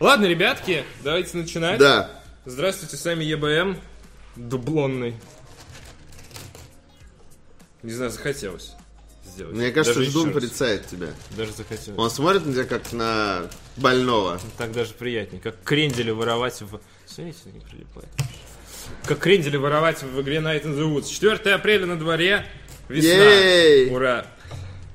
[0.00, 1.78] Ладно, ребятки, давайте начинать.
[1.78, 2.10] Да.
[2.46, 3.78] Здравствуйте, с вами ЕБМ,
[4.34, 5.14] дублонный.
[7.82, 8.72] Не знаю, захотелось
[9.26, 9.54] сделать.
[9.54, 11.08] Мне кажется, Даже ждун порицает тебя.
[11.36, 11.98] Даже захотелось.
[11.98, 13.42] Он смотрит на тебя как на
[13.76, 14.40] больного.
[14.56, 15.42] Так даже приятнее.
[15.42, 16.80] Как крендели воровать в...
[17.04, 18.08] Смотрите, не прилипает.
[19.04, 21.10] Как крендели воровать в игре Night in the Woods.
[21.10, 22.46] 4 апреля на дворе.
[22.88, 23.94] Весна.
[23.94, 24.26] Ура.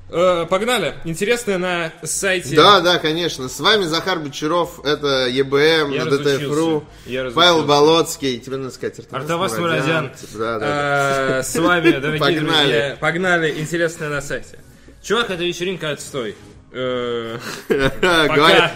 [0.08, 0.94] Э, погнали.
[1.04, 2.54] Интересное на сайте...
[2.54, 3.48] Да, да, конечно.
[3.48, 6.04] С вами Захар Бочаров, это ЕБМ Я.
[6.04, 6.84] ДТФ.ру.
[7.06, 7.34] Я разучился.
[7.34, 9.54] Павел Болоцкий, тебе надо сказать Артавас.
[9.54, 11.38] Типа, Да, да, да.
[11.38, 12.40] Э, С вами, дорогие Погнали.
[12.40, 12.96] друзья.
[13.00, 13.60] Погнали.
[13.60, 14.60] Интересное на сайте.
[15.02, 16.36] Чувак, это вечеринка отстой.
[16.70, 17.38] Э,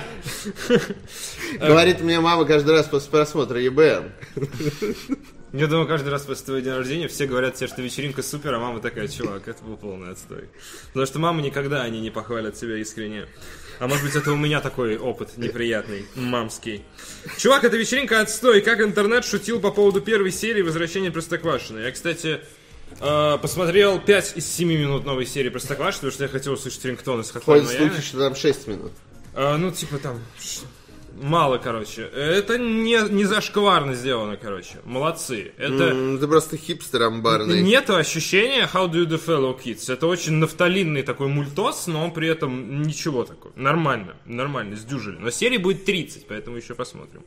[1.61, 4.11] говорит мне мама каждый раз после просмотра ЕБМ.
[5.53, 8.61] Я думаю, каждый раз после твоего дня рождения все говорят тебе, что вечеринка супер, а
[8.61, 10.49] мама такая, чувак, это был полный отстой.
[10.89, 13.27] Потому что мамы никогда они не похвалят себя искренне.
[13.81, 16.85] А может быть, это у меня такой опыт неприятный, мамский.
[17.37, 18.61] Чувак, это вечеринка отстой.
[18.61, 21.81] Как интернет шутил по поводу первой серии «Возвращения Простоквашино».
[21.81, 22.41] Я, кстати,
[23.01, 27.23] э, посмотрел 5 из 7 минут новой серии Простоквашино, потому что я хотел услышать рингтон
[27.23, 27.89] из Hotline Ходят Miami.
[27.89, 28.93] слухи, что там 6 минут.
[29.35, 30.21] А, ну, типа там...
[31.21, 32.03] Мало, короче.
[32.03, 34.79] Это не, не зашкварно сделано, короче.
[34.85, 35.53] Молодцы.
[35.59, 35.85] Это...
[35.91, 37.61] М, Ты просто хипстер амбарный.
[37.61, 39.93] Нету ощущения How do you do fellow kids.
[39.93, 43.53] Это очень нафталинный такой мультос, но он при этом ничего такой.
[43.55, 45.19] Нормально, нормально, сдюжили.
[45.19, 47.23] Но серии будет 30, поэтому еще посмотрим.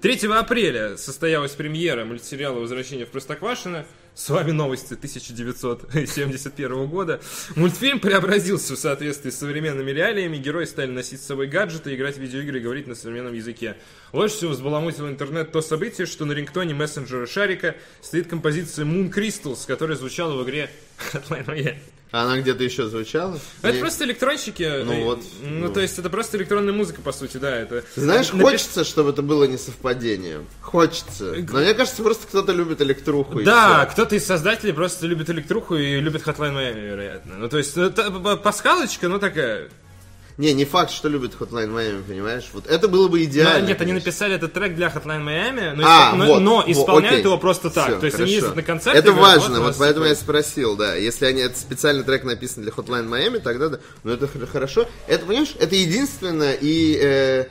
[0.00, 3.84] 3 апреля состоялась премьера мультсериала «Возвращение в Простоквашино».
[4.14, 7.20] С вами новости 1971 года.
[7.56, 10.36] Мультфильм преобразился в соответствии с современными реалиями.
[10.36, 13.76] Герои стали носить с собой гаджеты, играть в видеоигры и говорить на современном языке.
[14.12, 19.66] Больше всего взбаламутил интернет то событие, что на рингтоне мессенджера Шарика стоит композиция Moon Crystals,
[19.66, 20.70] которая звучала в игре
[21.12, 21.78] Hotline Miami.
[22.10, 23.40] Она где-то еще звучала?
[23.62, 24.62] Это Не- просто электронщики.
[24.84, 25.72] Ну э, вот, Ну, ну.
[25.72, 27.50] то есть это просто электронная музыка, по сути, да.
[27.56, 27.82] Это...
[27.96, 30.46] Знаешь, Напи- хочется, чтобы это было не совпадением.
[30.60, 31.34] Хочется.
[31.50, 33.40] Но мне кажется, просто кто-то любит электруху.
[33.40, 37.34] и Да, кто-то из создателей просто любит электруху и любит Hotline Miami, вероятно.
[37.36, 39.68] Ну, то есть, ну, п- пасхалочка, ну, такая...
[40.36, 42.48] Не, не факт, что любит Hotline Miami, понимаешь?
[42.52, 43.60] Вот это было бы идеально.
[43.68, 43.94] нет, они конечно.
[43.94, 47.24] написали этот трек для Hotline Miami, но, А, но- вот, но вот, исполняют окей.
[47.26, 47.86] его просто так.
[47.88, 48.34] Всё, то есть они хорошо.
[48.34, 48.98] ездят на концерты.
[48.98, 50.96] Это говорят, важно, вот нас поэтому я спросил, да.
[50.96, 53.78] Если они это специальный трек написан для Hotline Miami, тогда да.
[54.02, 54.88] Но это хор- хорошо.
[55.06, 57.44] Это, понимаешь, это единственное и э,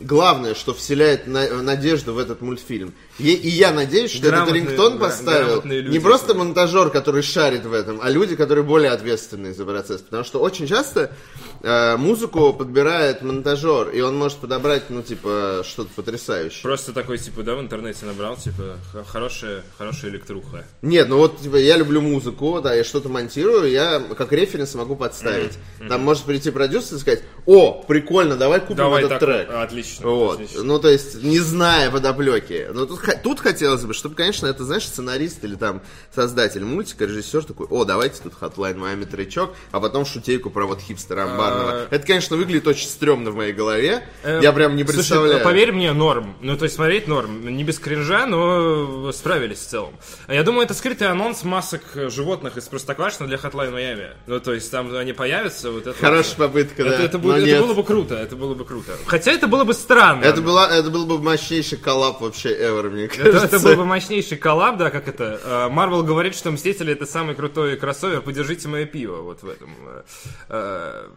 [0.00, 2.92] главное, что вселяет на- надежду в этот мультфильм.
[3.18, 7.22] И, и я надеюсь, что этот Грамотные, рингтон да, поставил люди, не просто монтажер, который
[7.22, 10.00] шарит в этом, а люди, которые более ответственны за процесс.
[10.00, 11.12] Потому что очень часто
[11.60, 16.62] э, музыку подбирает монтажер, и он может подобрать, ну, типа, что-то потрясающее.
[16.62, 20.64] Просто такой, типа, да, в интернете набрал, типа, хорошая, хорошая электруха.
[20.80, 24.96] Нет, ну вот, типа, я люблю музыку, да, я что-то монтирую, я как референс могу
[24.96, 25.58] подставить.
[25.88, 29.50] Там может прийти продюсер и сказать, о, прикольно, давай купим Давай этот так, трек.
[29.50, 30.08] отлично.
[30.08, 30.62] Вот, отлично.
[30.62, 32.68] ну то есть, не зная подоплеки.
[32.72, 35.82] Но тут, х- тут хотелось бы, чтобы, конечно, это, знаешь, сценарист или там
[36.14, 40.80] создатель мультика, режиссер такой, о, давайте тут Hotline Miami тречок, а потом шутейку про вот
[40.80, 41.70] хипстера амбарного.
[41.72, 44.02] А, Это, конечно, выглядит очень стрёмно в моей голове.
[44.22, 45.44] Э, я прям не слушай, представляю.
[45.44, 46.36] поверь мне, норм.
[46.40, 47.44] Ну, то есть смотреть норм.
[47.54, 49.94] Не без кринжа, но справились в целом.
[50.26, 54.10] А Я думаю, это скрытый анонс масок животных из Простоквашино для Hotline Miami.
[54.26, 55.98] Ну, то есть там они появятся, вот это...
[55.98, 57.02] Хорошая попытка, да.
[57.02, 58.96] Это, было бы круто, это было бы круто.
[59.06, 60.24] Хотя это было бы странно.
[60.24, 63.56] Это, была, это был бы мощнейший коллап вообще ever, мне Это, кажется.
[63.56, 65.40] это был бы мощнейший коллаб, да, как это.
[65.42, 69.70] э, Марвел говорит, что Мстители это самый крутой кроссовер, подержите мое пиво, вот в этом.
[69.86, 70.02] э,
[70.48, 71.08] э,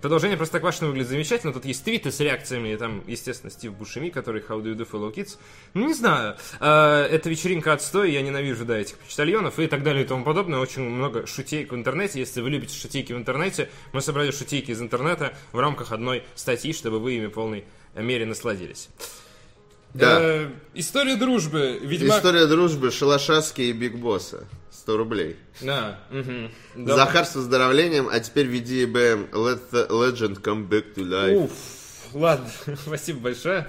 [0.00, 1.52] Продолжение Простоквашино выглядит замечательно.
[1.52, 4.88] Тут есть твиты с реакциями, и там, естественно, Стив Бушеми, который How do you do
[4.90, 5.38] fellow kids.
[5.72, 6.36] Ну, не знаю.
[6.60, 10.58] Э, Это вечеринка отстой, я ненавижу, да, этих почтальонов и так далее и тому подобное.
[10.58, 12.18] Очень много шутейк в интернете.
[12.20, 16.72] Если вы любите шутейки в интернете, мы собрали шутейки из интернета в рамках одной статьи,
[16.72, 17.64] чтобы вы ими полной
[17.94, 18.88] мере насладились.
[19.94, 20.18] Да.
[20.20, 21.78] Э, История дружбы.
[21.80, 22.18] Ведьмак...
[22.18, 24.44] История дружбы Шалашаски и Биг Босса.
[24.70, 25.36] 100 рублей.
[25.62, 25.98] Да.
[26.74, 26.96] Да.
[26.96, 31.44] Захар с выздоровлением, а теперь веди БМ Let the legend come back to life.
[31.44, 31.50] Уф,
[32.12, 32.50] ладно,
[32.86, 33.66] спасибо большое.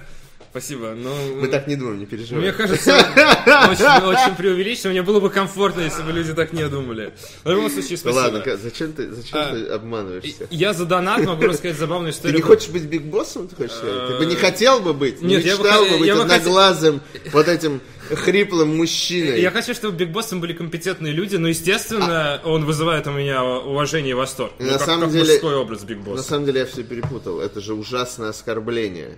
[0.60, 0.94] Спасибо.
[0.96, 2.50] Ну, Мы так не думаем, не мне переживай.
[2.52, 4.90] кажется, очень, очень преувеличено.
[4.90, 7.12] Мне было бы комфортно, если бы люди так не думали.
[7.44, 8.20] В любом случае, спасибо.
[8.20, 10.46] ладно, зачем ты, зачем А, ты обманываешься?
[10.50, 12.36] Я за донат могу рассказать забавную Ты историю.
[12.38, 14.08] не хочешь быть Биг Боссом, ты хочешь сказать?
[14.08, 15.20] Ты бы не хотел бы быть?
[15.20, 17.00] Нет, не я бы мечтал бы быть я бы хотел- одноглазым,
[17.32, 17.80] вот этим
[18.10, 19.42] хриплым мужчиной?
[19.42, 24.12] Я хочу, чтобы Биг Боссом были компетентные люди, но, естественно, он вызывает у меня уважение
[24.12, 24.52] и восторг.
[24.58, 26.22] И Ну, на как, самом как деле- мужской образ Биг На Босса.
[26.22, 27.40] самом деле я все перепутал.
[27.40, 29.16] Это же ужасное оскорбление.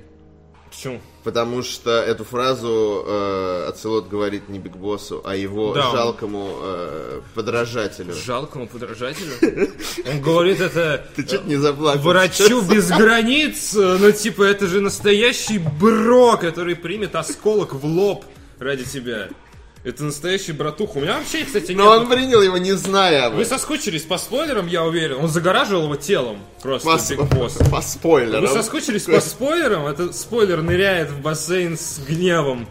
[0.79, 1.01] Почему?
[1.25, 7.21] Потому что эту фразу э, Ацелот говорит не Биг Боссу, а его Да, жалкому э,
[7.35, 8.15] подражателю.
[8.15, 9.33] Жалкому подражателю.
[10.09, 12.03] Он говорит это Ты чуть не заплакал.
[12.03, 13.75] врачу без границ.
[13.75, 18.25] Ну, типа, это же настоящий бро, который примет осколок в лоб
[18.61, 19.31] ради тебя.
[19.85, 20.97] Это настоящий братух.
[20.97, 22.03] У меня вообще, кстати, Но нет.
[22.03, 23.59] он принял его, не зная об Вы этом.
[23.59, 25.19] соскучились по спойлерам, я уверен.
[25.19, 26.39] Он загораживал его телом.
[26.63, 27.55] Просто По, Биг Босс.
[27.71, 28.41] по спойлерам.
[28.43, 29.87] Вы соскучились по спойлерам?
[29.87, 32.67] Это спойлер ныряет в бассейн с гневом.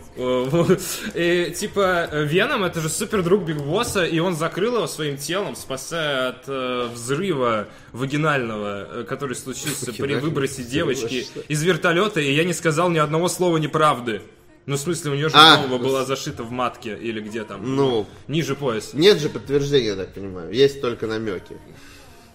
[1.15, 5.56] И, типа, Веном, это же супер друг Биг Босса, и он закрыл его своим телом,
[5.56, 12.44] спасая от э, взрыва вагинального, э, который случился при выбросе девочки из вертолета, и я
[12.44, 14.21] не сказал ни одного слова неправды.
[14.68, 15.58] Ну, в смысле, у нее же А.
[15.58, 17.75] бомба была зашита в матке или где там.
[17.75, 18.98] Ну, Ниже пояса.
[18.98, 20.52] нет же подтверждения, я так понимаю.
[20.52, 21.58] Есть только намеки.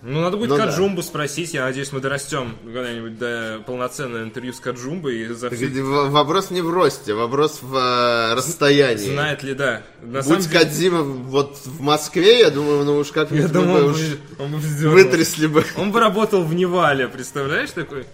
[0.01, 0.67] Ну, надо будет Ну да.
[0.67, 1.53] Каджумбу спросить.
[1.53, 6.63] Я надеюсь, мы дорастем когда-нибудь до полноценного интервью с Каджумбой и за все Вопрос не
[6.63, 9.13] в росте, вопрос в э, расстоянии.
[9.13, 9.83] Знает ли, да.
[10.01, 13.79] На Будь деле, Кадзима вот в Москве, я думаю, ну уж как-нибудь я мы думал,
[13.79, 15.65] бы он уж бы, он бы вытрясли бы.
[15.77, 18.07] Он бы работал в Невале, представляешь, такой?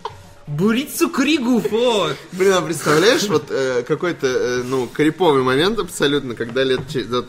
[0.48, 2.08] Бурицу Кригу, фо!
[2.32, 6.80] Блин, а представляешь, вот э, какой-то, э, ну, криповый момент абсолютно, когда лет
[7.10, 7.28] вот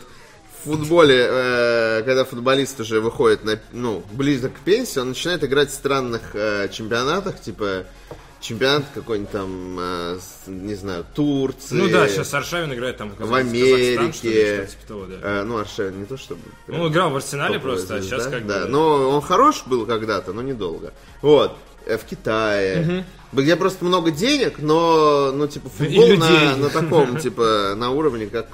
[0.60, 5.70] в футболе, э, когда футболист уже выходит на, ну, близок к пенсии, он начинает играть
[5.70, 7.84] в странных э, чемпионатах, типа
[8.40, 11.74] чемпионат какой-нибудь там, э, не знаю, Турции.
[11.74, 14.12] Ну да, сейчас Аршавин играет там в Америке.
[14.12, 15.16] что ли, что-то типа того, да.
[15.22, 16.40] Э, ну, Аршавин не то чтобы...
[16.66, 18.60] прям Ну, играл в Арсенале просто, а сейчас как да.
[18.60, 18.66] бы...
[18.68, 20.94] Но он хорош был когда-то, но недолго.
[21.20, 21.56] Вот.
[21.86, 23.04] Э, В Китае.
[23.32, 28.48] Где просто много денег, но, ну, типа, футбол на, на таком, типа, на уровне, как,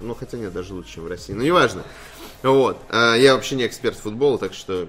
[0.00, 1.32] ну, хотя нет, даже лучше, чем в России.
[1.32, 1.82] Ну, неважно.
[2.42, 2.76] Вот.
[2.90, 4.88] А, Я вообще не эксперт в футболе, так что...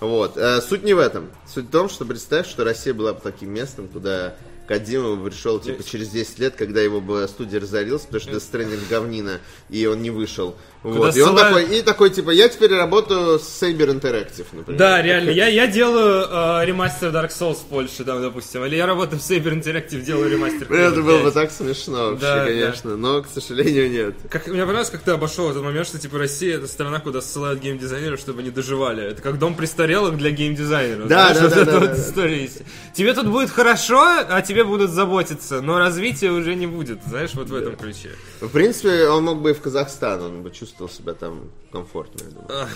[0.00, 0.36] Вот.
[0.38, 1.28] А, Суть не в этом.
[1.46, 4.34] Суть в том, что представь, что Россия была бы таким местом, куда
[4.66, 9.40] Кадимов пришел, типа, через 10 лет, когда его бы студия разорилась, потому что Death говнина,
[9.68, 10.56] и он не вышел.
[10.82, 11.16] Вот.
[11.16, 14.78] И он ссылают- такой, и такой, типа, я теперь работаю с Saber Interactive, например.
[14.78, 15.30] Да, реально.
[15.30, 18.64] Я, я делаю э, ремастер Dark Souls в Польше, там, допустим.
[18.64, 20.72] Или я работаю в Saber Interactive, делаю ремастер.
[20.72, 21.24] Это было 5.
[21.24, 22.44] бы так смешно вообще, Да, да.
[22.46, 24.14] конечно, но, к сожалению, нет.
[24.28, 27.60] Как, мне понравилось, как ты обошел этот момент, что типа Россия это страна, куда ссылают
[27.60, 29.04] геймдизайнеров, чтобы они доживали.
[29.04, 31.06] Это как дом престарелых для геймдизайнеров.
[31.06, 32.02] Да, Знаешь, да, вот да, да, вот да, да.
[32.02, 32.50] история.
[32.92, 37.48] Тебе тут будет хорошо, а тебе будут заботиться, но развития уже не будет, знаешь, вот
[37.48, 38.10] в этом ключе.
[38.40, 42.30] В принципе, он мог бы и в Казахстан, он бы чувствовал себя там комфортно, я
[42.30, 42.68] думаю.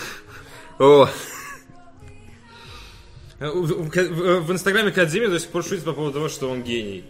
[0.79, 1.09] О,
[3.39, 7.05] Э, В, инстаграме Кадзими до сих пор шутит по поводу того, что он гений.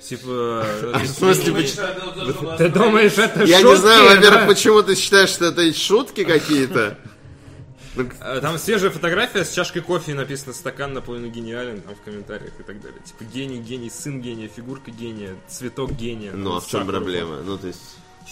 [0.00, 0.64] Типа...
[0.94, 1.66] А в смысле,
[2.58, 6.98] Ты думаешь, это я не шутки, знаю, во-первых, почему ты считаешь, что это шутки какие-то?
[8.20, 12.62] Э, Там свежая фотография с чашкой кофе написано «Стакан наполовину гениален» там в комментариях и
[12.62, 13.00] так далее.
[13.04, 16.32] Типа гений, гений, сын гения, фигурка гения, цветок гения.
[16.32, 17.36] Ну, а в чем проблема?
[17.44, 17.80] Ну, то есть...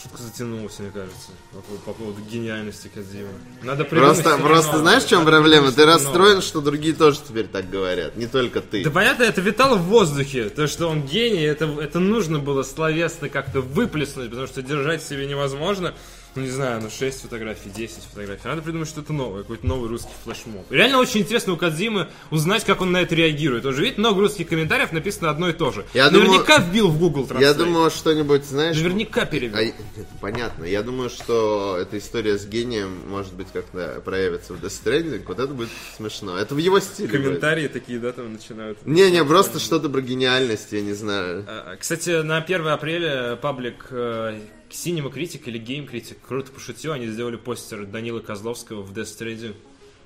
[0.03, 3.29] Шутка затянулась, мне кажется, по, по поводу гениальности Кадзима.
[3.63, 4.81] Надо Просто, просто новое.
[4.83, 5.71] знаешь, в чем проблема?
[5.71, 6.41] Ты расстроен, новое.
[6.41, 8.83] что другие тоже теперь так говорят, не только ты.
[8.83, 10.49] Да понятно, это витало в воздухе.
[10.49, 15.09] То, что он гений, это, это нужно было словесно как-то выплеснуть, потому что держать в
[15.09, 15.95] себе невозможно.
[16.37, 18.49] Ну, не знаю, ну 6 фотографий, 10 фотографий.
[18.49, 20.71] Надо придумать что-то новое, какой-то новый русский флешмоб.
[20.71, 23.65] И Реально очень интересно у Кадзимы узнать, как он на это реагирует.
[23.67, 25.85] Он же видит много русских комментариев, написано одно и то же.
[25.95, 27.41] Я Наверняка вбил в Google Translate.
[27.41, 28.77] Я думаю, что-нибудь, знаешь...
[28.77, 29.57] Наверняка перевел.
[29.59, 29.75] А, это
[30.21, 30.65] понятно.
[30.65, 35.23] Я думаю, что эта история с гением, может быть, как-то проявится в Death Stranding.
[35.27, 36.37] Вот это будет смешно.
[36.37, 37.23] Это в его стиле будет.
[37.23, 38.85] Комментарии такие, да, там начинают.
[38.85, 41.45] Не-не, просто что-то про гениальность, я не знаю.
[41.47, 44.41] А, Кстати, на 1 апреля паблик э,
[44.71, 49.55] Cinema Critic или Game Critic круто пошутил, они сделали постер Данила Козловского в Death Stranding.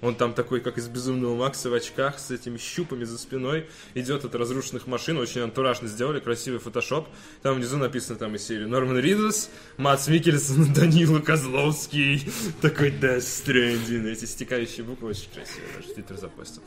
[0.01, 4.25] Он там такой, как из Безумного Макса в очках, с этими щупами за спиной, идет
[4.25, 7.09] от разрушенных машин, очень антуражно сделали, красивый фотошоп.
[7.43, 14.09] Там внизу написано там из серии Норман Ридус, Мац Микельсон, Данила Козловский, такой Death Stranding.
[14.09, 16.63] Эти стекающие буквы очень красивые, даже Твиттер запостил.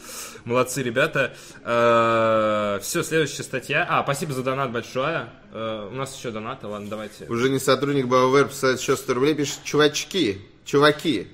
[0.45, 1.33] Молодцы, ребята.
[2.81, 3.85] Все, следующая статья.
[3.89, 5.29] А, спасибо за донат большое.
[5.53, 7.25] Э, У нас еще донаты, ладно, давайте.
[7.25, 11.27] Уже не сотрудник BioWare писает еще 100 рублей, пишет чувачки, чуваки.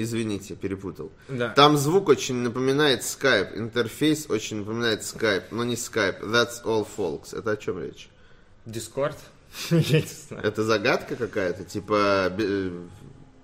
[0.00, 1.10] Извините, перепутал.
[1.28, 1.48] Да.
[1.48, 6.22] Там звук очень напоминает Skype, интерфейс очень напоминает Skype, но не Skype.
[6.22, 7.36] That's all, folks.
[7.36, 8.08] Это о чем речь?
[8.64, 9.16] Дискорд?
[9.70, 10.44] Я не знаю.
[10.44, 12.32] Это загадка какая-то, типа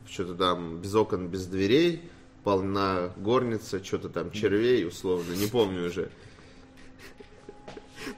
[0.08, 2.08] что-то там без окон, без дверей,
[2.44, 6.08] полна горница, что-то там червей, условно, не помню уже.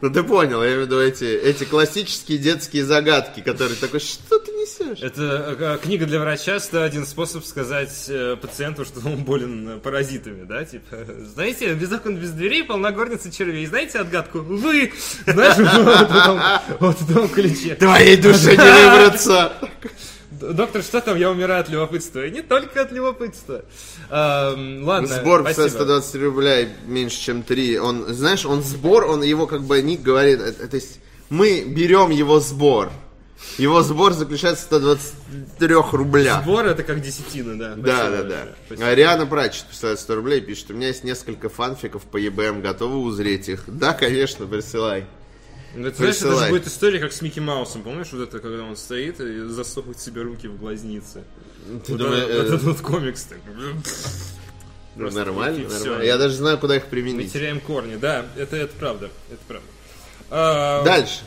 [0.03, 4.39] Ну ты понял, я имею в виду эти, эти классические детские загадки, которые такой, что
[4.39, 5.03] ты несешь?
[5.03, 10.45] Это э, книга для врача, 101 способ сказать э, пациенту, что он болен э, паразитами,
[10.45, 14.41] да, типа, знаете, без окон, без дверей, полна горница червей, знаете отгадку?
[14.41, 14.93] Вы!
[15.27, 16.41] Знаешь, вот в этом-
[16.81, 17.75] вот в этом ключе.
[17.77, 19.53] Твоей душе не выбраться!
[20.31, 21.17] Доктор, что там?
[21.17, 22.27] Я умираю от любопытства.
[22.27, 23.65] И не только от любопытства.
[24.11, 25.69] Эм, ладно, Сбор в спасибо.
[25.69, 27.79] 120 рублей меньше, чем 3.
[27.79, 32.39] Он, знаешь, он сбор, он его как бы ник говорит, то есть мы берем его
[32.41, 32.91] сбор.
[33.59, 36.43] Его сбор заключается в 123 рублях.
[36.43, 37.75] Сбор это как десятина, да.
[37.75, 38.29] Да, Спасибо да, большое.
[38.45, 38.55] да.
[38.67, 38.89] Спасибо.
[38.89, 42.99] А Риана Прачет присылает 100 рублей, пишет, у меня есть несколько фанфиков по ЕБМ, готовы
[42.99, 43.65] узреть их?
[43.67, 45.07] Да, конечно, присылай.
[45.75, 47.83] Ну, это, знаешь, это же будет история, как с Микки Маусом.
[47.83, 51.25] Помнишь, вот это, когда он стоит и засовывает себе руки в глазницы?
[51.85, 53.39] Ты Вот думаешь, это- э, этот вот комикс так.
[54.97, 56.03] Просто нормально, и нормально.
[56.05, 57.33] Я даже знаю, куда их Мы применить.
[57.33, 59.67] теряем корни, да, это, это правда, это правда.
[60.31, 61.21] А, Дальше.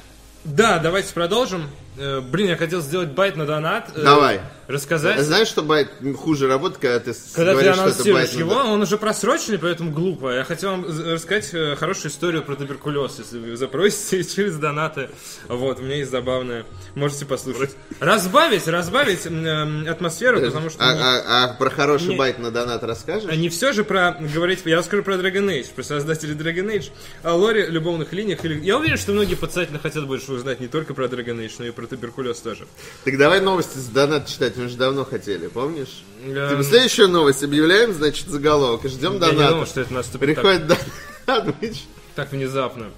[0.43, 1.69] Да, давайте продолжим.
[1.99, 3.91] Э, Блин, я хотел сделать байт на донат.
[3.95, 4.39] э, Давай.
[4.69, 5.19] Рассказать.
[5.21, 8.39] Знаешь, что байт хуже работает, когда ты Когда ты говоришь, что это анонсируешь байт на
[8.39, 10.29] его, он уже просроченный, поэтому глупо.
[10.29, 15.09] Я хотел вам рассказать э, хорошую историю про туберкулез, если вы запросите через донаты.
[15.47, 16.67] Вот, у меня есть забавная.
[16.93, 17.71] Можете послушать.
[17.99, 20.87] Разбавить, разбавить эм, атмосферу, потому что...
[20.87, 23.35] А, не- а- а про хороший Не- байт на донат расскажешь?
[23.35, 26.91] не все же про говорить, я расскажу про Dragon Age, про создателей Dragon Age,
[27.23, 28.45] о лоре, любовных линиях.
[28.45, 28.63] Или...
[28.63, 31.71] Я уверен, что многие подсательно хотят больше узнать не только про Dragon Age, но и
[31.71, 32.67] про туберкулез тоже.
[33.03, 36.03] Так давай новости с донат читать, мы же давно хотели, помнишь?
[36.23, 39.49] Эм, Типа, следующую новость объявляем, значит, заголовок, и ждем Я не доната.
[39.53, 40.35] думал, что это наступит.
[40.35, 41.81] Приходит донат, мы ч-
[42.15, 42.91] Так внезапно.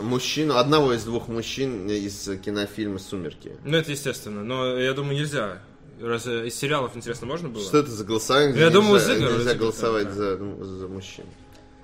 [0.00, 3.52] мужчину, одного из двух мужчин из кинофильма «Сумерки».
[3.64, 5.62] Ну, это естественно, но я думаю, нельзя.
[6.00, 7.64] Раз э, из сериалов, интересно, можно было?
[7.64, 8.52] Что это за голосование?
[8.52, 10.12] где Я нельзя, из игр, нельзя голосовать да.
[10.12, 11.24] за, ну, за мужчин.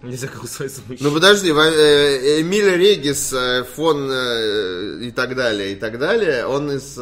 [0.02, 1.06] Нельзя голосовать за мужчин.
[1.06, 6.72] Ну подожди, э, Эмиль Регис, э, фон э, и так далее, и так далее, он
[6.72, 6.98] из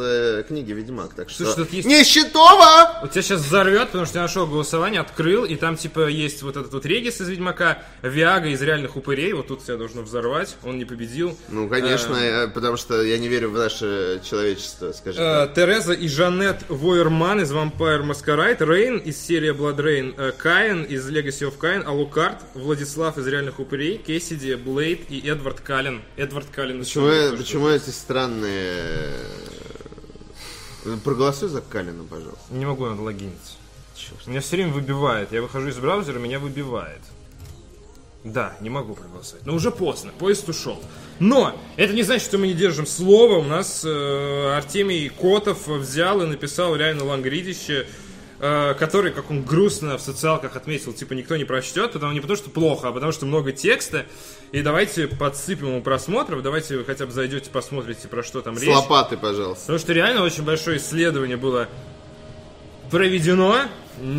[0.47, 1.45] книги Ведьмак, так что...
[1.45, 2.99] Слушай, тут есть- Нищетова!
[3.03, 6.57] У тебя сейчас взорвет, потому что я нашел голосование, открыл, и там типа есть вот
[6.57, 10.77] этот вот Регис из Ведьмака, Виага из реальных упырей, вот тут тебя должно взорвать, он
[10.77, 11.35] не победил.
[11.49, 15.19] Ну, конечно, э, потому что я не верю в наше человечество, скажи.
[15.19, 15.55] Э, так.
[15.55, 21.49] Тереза и Жанет Войерман из Vampire Masquerade, Рейн из серии Blood Rain, Каин из Legacy
[21.49, 26.01] of Kain, Алукард, Владислав из Реальных Упырей, Кессиди, Блейд и Эдвард Каллен.
[26.17, 29.13] Эдвард Каллен Почему, тоже почему эти странные...
[30.85, 32.41] э, Проголосуй за Калина, пожалуйста.
[32.49, 33.53] Не могу надо логиниться.
[34.25, 35.31] Меня все время выбивает.
[35.31, 37.01] Я выхожу из браузера, меня выбивает.
[38.23, 39.45] Да, не могу проголосовать.
[39.45, 40.79] Но уже поздно, поезд ушел.
[41.19, 43.37] Но это не значит, что мы не держим слово.
[43.39, 47.87] У нас э, Артемий Котов взял и написал реально лангридище,
[48.41, 52.49] который, как он грустно в социалках отметил, типа никто не прочтет, потому не потому что
[52.49, 54.07] плохо, а потому что много текста.
[54.51, 58.61] И давайте подсыпем ему просмотров, давайте вы хотя бы зайдете, посмотрите, про что там С
[58.61, 58.75] речь.
[58.75, 59.61] лопатой, пожалуйста.
[59.61, 61.69] Потому что реально очень большое исследование было
[62.89, 63.57] проведено.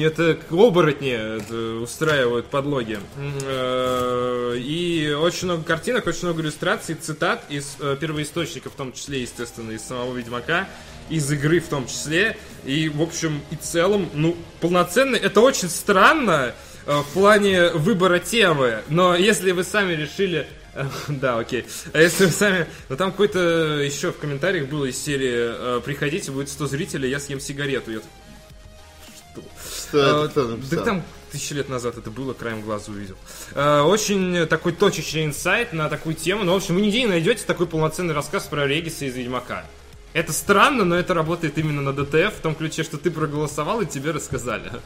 [0.00, 3.00] Это оборотни это устраивают подлоги.
[3.42, 9.22] Э, И очень много картинок, очень много иллюстраций, цитат из э, первоисточников, в том числе,
[9.22, 10.68] естественно, из самого Ведьмака,
[11.10, 12.36] из игры в том числе.
[12.64, 15.16] И, в общем и целом, ну, полноценно.
[15.16, 16.54] Это очень странно
[16.86, 18.82] э, в плане выбора темы.
[18.88, 21.66] Но если вы сами решили Э, Да, окей.
[21.92, 22.66] А если вы сами...
[22.88, 23.38] Ну там какой-то
[23.80, 27.92] еще в комментариях было из серии э, «Приходите, будет 100 зрителей, я съем сигарету».
[27.92, 29.48] Я такой,
[29.88, 30.78] Что это «А, написал?
[30.78, 33.16] Да там тысячи лет назад это было, краем глаза увидел.
[33.54, 36.44] Э, Очень такой точечный инсайт на такую тему.
[36.44, 39.64] Ну, в общем, вы нигде не найдете такой полноценный рассказ про Региса из Ведьмака.
[40.12, 43.86] Это странно, но это работает именно на ДТФ, в том ключе, что ты проголосовал и
[43.86, 44.70] тебе рассказали.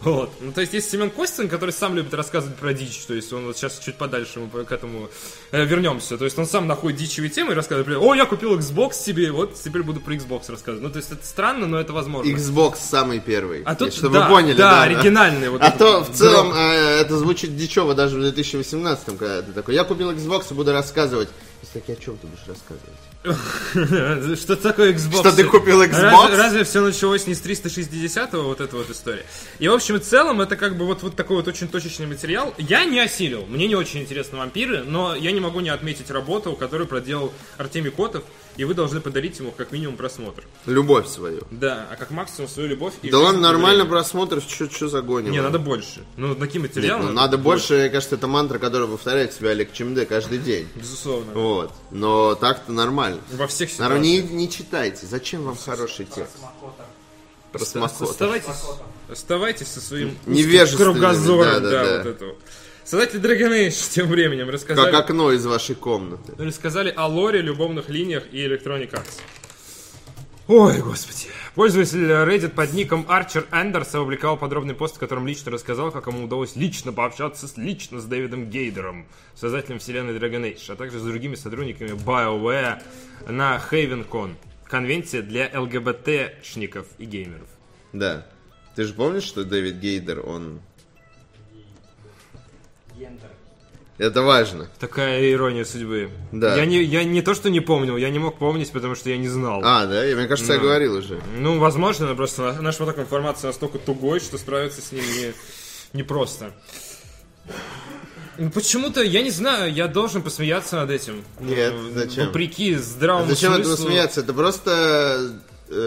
[0.00, 0.30] Вот.
[0.40, 3.46] Ну, то есть есть Семен Костин, который сам любит рассказывать про дичь, то есть он
[3.46, 5.10] вот сейчас чуть подальше мы к этому
[5.50, 6.16] э, вернемся.
[6.16, 9.30] То есть он сам находит дичевые темы и рассказывает, например, о, я купил Xbox себе,
[9.30, 10.82] вот теперь буду про Xbox рассказывать.
[10.82, 12.30] Ну, то есть это странно, но это возможно.
[12.30, 13.62] Xbox самый первый.
[13.64, 14.82] А тут, чтобы да, вы поняли, да, да.
[14.84, 15.50] оригинальный.
[15.50, 19.74] Вот А то в целом э, это звучит дичево даже в 2018, когда ты такой,
[19.74, 21.28] я купил Xbox и буду рассказывать.
[21.62, 23.13] И такие, о чем ты будешь рассказывать?
[24.36, 25.20] Что такое Xbox?
[25.20, 26.02] Что ты купил Xbox?
[26.02, 29.24] Разве, разве все началось не с 360-го, вот эта вот история?
[29.58, 32.52] И, в общем и целом, это как бы вот, вот такой вот очень точечный материал.
[32.58, 36.52] Я не осилил, мне не очень интересны вампиры, но я не могу не отметить работу,
[36.52, 38.24] которую проделал Артемий Котов,
[38.56, 40.44] и вы должны подарить ему как минимум просмотр.
[40.66, 41.42] Любовь свою.
[41.50, 42.94] Да, а как максимум свою любовь.
[43.02, 45.32] и Да ладно, нормально просмотр, что за гоним?
[45.32, 46.04] Не, надо больше.
[46.16, 47.06] Ну, таким Нет, материалом.
[47.06, 50.68] ну, надо больше, мне кажется, это мантра, которую повторяет себе Олег Чемде каждый день.
[50.74, 51.32] Безусловно.
[51.32, 51.72] Вот.
[51.90, 53.20] Но так-то нормально.
[53.32, 54.00] Во всех ситуациях.
[54.00, 55.06] не, не читайте.
[55.06, 56.36] Зачем вам хороший текст?
[57.52, 58.10] Про смакоту.
[58.10, 58.48] Оставайтесь,
[59.10, 60.16] оставайтесь со своим
[60.76, 61.96] кругозором, да, да, да, да.
[61.98, 62.34] вот этого.
[62.84, 66.34] Создатели Dragon Age тем временем рассказали, Как окно из вашей комнаты.
[66.36, 69.20] рассказали о лоре, любовных линиях и Electronic Arts.
[70.46, 71.28] Ой, господи.
[71.54, 76.24] Пользователь Reddit под ником Арчер Эндерс опубликовал подробный пост, в котором лично рассказал, как ему
[76.24, 81.02] удалось лично пообщаться с, лично с Дэвидом Гейдером, создателем вселенной Dragon Age, а также с
[81.02, 82.82] другими сотрудниками BioWare
[83.28, 87.48] на HavenCon, конвенция для ЛГБТшников и геймеров.
[87.94, 88.26] Да.
[88.76, 90.60] Ты же помнишь, что Дэвид Гейдер, он...
[93.96, 94.68] Это важно.
[94.80, 96.10] Такая ирония судьбы.
[96.32, 96.56] Да.
[96.56, 99.16] Я не, я не то, что не помнил, я не мог помнить, потому что я
[99.16, 99.60] не знал.
[99.64, 100.04] А, да?
[100.04, 100.64] Я, мне кажется, я Да.
[100.64, 101.20] говорил уже.
[101.38, 105.32] Ну, возможно, но просто наш поток информации настолько тугой, что справиться с ним не,
[105.92, 106.50] непросто.
[108.36, 111.22] Ну, Почему-то, я не знаю, я должен посмеяться над этим.
[111.38, 112.26] Нет, Ну, зачем?
[112.26, 113.86] Вопреки здравому Зачем этому смыслу.
[113.86, 114.20] смеяться?
[114.22, 115.40] Это просто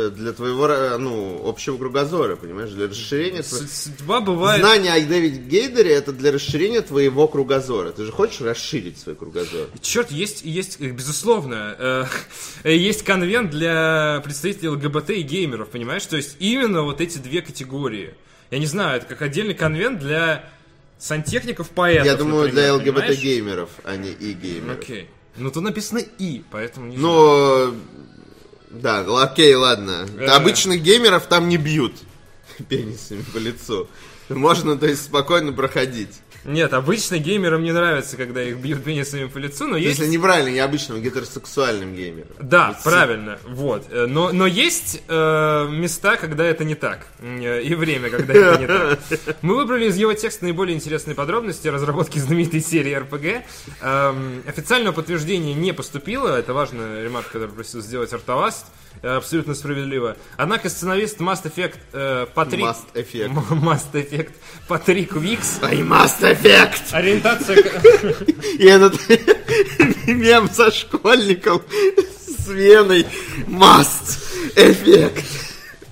[0.09, 2.71] для твоего, э, ну, общего кругозора, понимаешь?
[2.71, 3.43] Для расширения...
[3.43, 4.61] Судьба бывает...
[4.61, 7.91] Знание о Дэвиде Гейдере это для расширения твоего кругозора.
[7.91, 9.67] Ты же хочешь расширить свой кругозор?
[9.81, 12.05] Черт, есть, есть, э, безусловно, э,
[12.63, 16.05] э, есть конвент для представителей ЛГБТ и геймеров, понимаешь?
[16.05, 18.13] То есть именно вот эти две категории.
[18.51, 20.49] Я не знаю, это как отдельный конвент для
[20.97, 23.17] сантехников, поэтов, Я думаю, для например, понимаешь?
[23.17, 24.79] ЛГБТ-геймеров, а не и геймеров.
[24.79, 25.09] Окей.
[25.37, 27.75] Ну, тут написано «и», поэтому не знаю.
[28.69, 30.07] Да, окей, ладно.
[30.17, 30.25] Э.
[30.27, 31.93] Обычных геймеров там не бьют
[32.69, 33.87] пенисами по лицу.
[34.29, 36.19] Можно, то есть, спокойно проходить.
[36.47, 39.99] Нет, обычно геймерам не нравится, когда их бьют пенисами по лицу, но есть...
[39.99, 42.29] Если неправильно, не обычным, гетеросексуальным геймером.
[42.39, 43.85] Да, правильно, вот.
[43.91, 47.05] Э, Но, но есть э, места, когда это не так.
[47.19, 48.99] Э, И время, когда это не так.
[49.41, 53.43] Мы выбрали из его текста наиболее интересные подробности разработки знаменитой серии RPG.
[53.81, 56.37] Эм, официального подтверждения не поступило.
[56.37, 58.65] Это важная ремарка, которую просил сделать Артоваст.
[59.01, 60.17] Э, Абсолютно справедливо.
[60.37, 62.65] Однако сценарист Mass Effect э, Патрик...
[62.65, 63.33] Mass Effect.
[63.61, 64.31] Mass Effect
[64.67, 66.91] Патрик Викс Ай, Mass Effect!
[66.91, 67.57] Ориентация...
[68.57, 68.99] И этот
[70.07, 71.61] мем со школьником
[72.27, 73.05] с Веной.
[73.47, 75.23] Must Effect.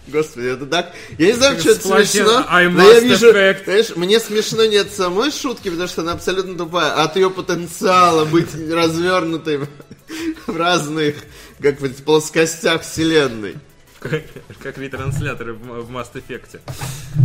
[0.07, 0.93] Господи, это так...
[1.17, 3.31] Я не знаю, что это смешно, I но я must вижу...
[3.31, 7.29] Знаешь, мне смешно не от самой шутки, потому что она абсолютно тупая, а от ее
[7.29, 9.67] потенциала быть развернутой
[10.45, 11.15] в разных,
[11.61, 13.55] как бы, плоскостях вселенной.
[14.61, 16.59] Как ретрансляторы в в Mass Effect.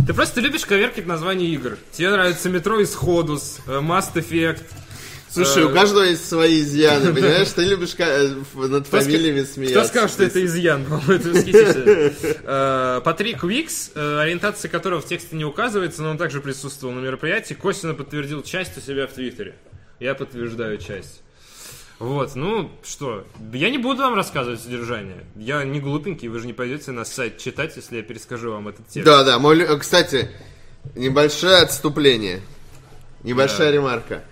[0.07, 1.77] Ты просто любишь коверкать названия игр.
[1.91, 4.63] Тебе нравится метро Исходус, э, Mass Effect.
[5.29, 7.49] Слушай, Э, у каждого есть свои изъяны, понимаешь?
[7.49, 9.79] Ты любишь э, над фамилиями смеяться.
[9.79, 10.85] Кто сказал, что это изъян?
[12.43, 17.53] Это Патрик Уикс, ориентация которого в тексте не указывается, но он также присутствовал на мероприятии,
[17.53, 19.55] косвенно подтвердил часть у себя в Твиттере.
[19.99, 21.21] Я подтверждаю часть.
[22.01, 25.23] Вот, ну что, я не буду вам рассказывать содержание.
[25.35, 28.87] Я не глупенький, вы же не пойдете на сайт читать, если я перескажу вам этот
[28.87, 29.05] текст.
[29.05, 29.37] Да, да.
[29.37, 30.31] мой э, Кстати,
[30.95, 32.41] небольшое отступление.
[33.21, 34.23] Небольшая ремарка.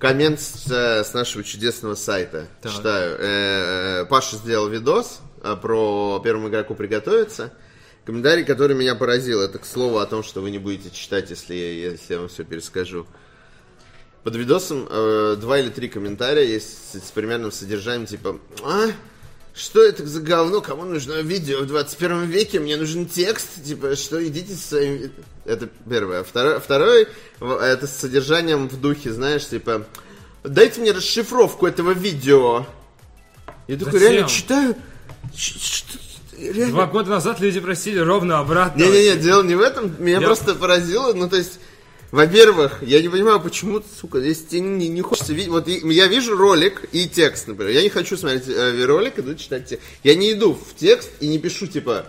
[0.00, 2.48] Коммент с, э, с нашего чудесного сайта.
[2.60, 2.72] Так.
[2.72, 3.16] Читаю.
[3.20, 5.20] Э, э, Паша сделал видос
[5.62, 7.52] про первому игроку приготовиться.
[8.04, 11.54] Комментарий, который меня поразил, это к слову о том, что вы не будете читать, если
[11.54, 13.06] если я вам все перескажу.
[14.22, 18.88] Под видосом э, два или три комментария есть с, с примерным содержанием типа «А?
[19.54, 20.60] Что это за говно?
[20.60, 22.60] Кому нужно видео в 21 веке?
[22.60, 23.62] Мне нужен текст.
[23.64, 25.10] Типа, что идите со своим...
[25.44, 26.22] Это первое.
[26.22, 27.08] Второе, второй,
[27.40, 29.86] в- это с содержанием в духе, знаешь, типа,
[30.44, 32.64] дайте мне расшифровку этого видео.
[33.66, 34.12] Я такой Зачем?
[34.12, 34.76] реально читаю.
[36.38, 36.68] Реально?
[36.72, 38.80] Два года назад люди просили ровно обратно.
[38.82, 39.94] Не-не-не, дело не в этом.
[39.98, 41.12] Меня Я- просто поразило.
[41.12, 41.58] Ну, то есть,
[42.10, 45.50] Во-первых, я не понимаю, почему, сука, здесь тебе не, не хочется видеть.
[45.50, 47.72] Вот я вижу ролик и текст, например.
[47.72, 49.84] Я не хочу смотреть э, ролик, иду читать текст.
[50.02, 52.06] Я не иду в текст и не пишу, типа,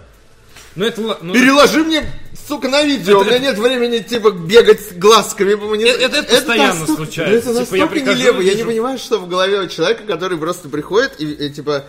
[0.76, 1.20] Ну это...
[1.22, 2.04] ну, переложи мне,
[2.48, 3.20] сука, на видео.
[3.20, 5.86] У меня нет времени, типа, бегать глазками по мне.
[5.86, 7.36] Это- это постоянно настолько- случается.
[7.36, 8.42] Это Типа, я настолько прихожу нелепо.
[8.42, 11.86] Я не понимаю, что в голове у человека, который просто приходит и, и, типа,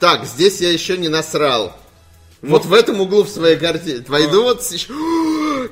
[0.00, 1.78] так, здесь я еще не насрал.
[2.42, 4.04] Вот в этом углу в своей карте.
[4.08, 4.90] Войду вот сейчас.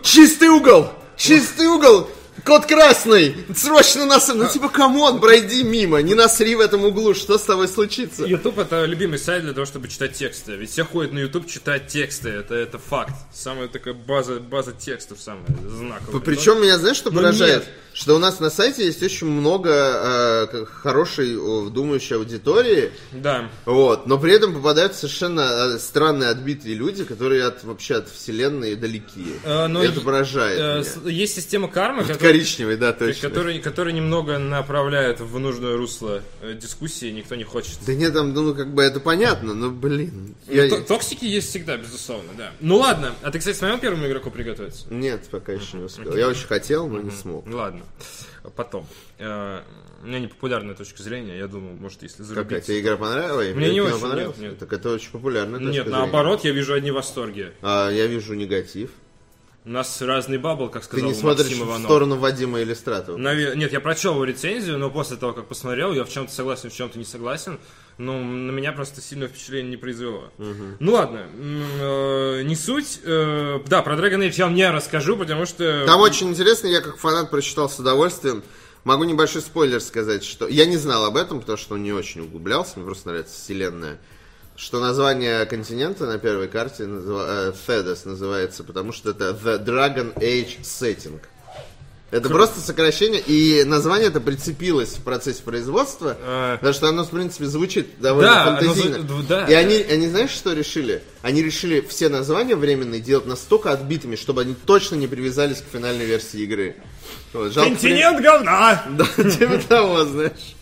[0.02, 0.88] Чистый угол!
[1.22, 2.10] Чистый угол!
[2.44, 3.36] Код красный!
[3.54, 4.26] Срочно нас...
[4.34, 8.24] Ну типа, come on, пройди мимо, не насри в этом углу, что с тобой случится?
[8.24, 10.56] YouTube это любимый сайт для того, чтобы читать тексты.
[10.56, 12.28] Ведь все ходят на YouTube читать тексты.
[12.30, 13.14] Это, это факт.
[13.32, 16.20] Самая такая база, база текстов самая знаковая.
[16.22, 17.66] Причем меня, знаешь, что Но поражает?
[17.66, 17.74] нет.
[17.94, 19.70] Что у нас на сайте есть очень много
[20.52, 21.34] э, хорошей,
[21.70, 23.50] думающей аудитории, Да.
[23.66, 28.76] вот, но при этом попадают совершенно э, странные отбитые люди, которые от, вообще от вселенной
[28.76, 29.34] далеки.
[29.44, 31.10] Э, но Это и- поражает Э, меня.
[31.12, 33.28] Есть система кармы, которая, Коричневый, да, точно.
[33.28, 37.76] который, который немного направляет в нужное русло э, дискуссии, никто не хочет.
[37.86, 40.34] Да нет, там, ну, как бы это понятно, но, блин.
[40.48, 42.52] я- То- Токсики есть всегда, безусловно, да.
[42.60, 44.86] Ну ладно, а ты, кстати, смотрел первому игроку приготовиться?
[44.90, 46.16] Нет, пока еще не успел.
[46.16, 47.44] Я очень хотел, но не смог.
[47.52, 47.81] Ладно,
[48.56, 48.86] потом.
[49.18, 49.62] Э,
[50.02, 52.64] У меня непопулярная точка зрения, я думаю, может, если Какая зарубить.
[52.64, 53.54] тебе игра понравилась?
[53.54, 54.36] Мне не очень, понравилось?
[54.38, 54.58] нет, нет.
[54.58, 55.98] Так это очень популярная точка Нет, зрения.
[56.00, 57.52] наоборот, я вижу одни восторги.
[57.62, 58.90] А, я вижу негатив.
[59.64, 61.84] У нас разный бабл, как Ты сказал не смотришь Максим в Иванов.
[61.84, 63.16] сторону Вадима Иллюстратова.
[63.16, 66.68] Наве- Нет, я прочел его рецензию, но после того, как посмотрел, я в чем-то согласен,
[66.70, 67.60] в чем-то не согласен.
[67.98, 70.32] Но на меня просто сильное впечатление не произвело.
[70.38, 71.26] Ну ладно,
[71.80, 73.00] э, не суть.
[73.04, 75.84] Э, да, про Dragon Age я вам не расскажу, потому что...
[75.86, 78.42] Там очень интересно, я как фанат прочитал с удовольствием.
[78.84, 82.22] Могу небольшой спойлер сказать, что я не знал об этом, потому что он не очень
[82.22, 83.98] углублялся, мне просто нравится вселенная.
[84.56, 90.14] Что название континента на первой карте называ- э, Thedas называется, потому что это The Dragon
[90.18, 91.20] Age Setting.
[92.12, 96.56] Это просто сокращение, и название это прицепилось в процессе производства, А.
[96.58, 98.96] потому что оно, в принципе, звучит довольно Да, оно фантазийно.
[98.98, 99.46] зв- да.
[99.46, 101.02] И они, они, знаешь, что решили?
[101.22, 106.04] Они решили все названия временные делать настолько отбитыми, чтобы они точно не привязались к финальной
[106.04, 106.76] версии игры.
[107.32, 108.84] Вот, жалко, Континент говна!
[108.90, 110.54] Да, типа того, знаешь.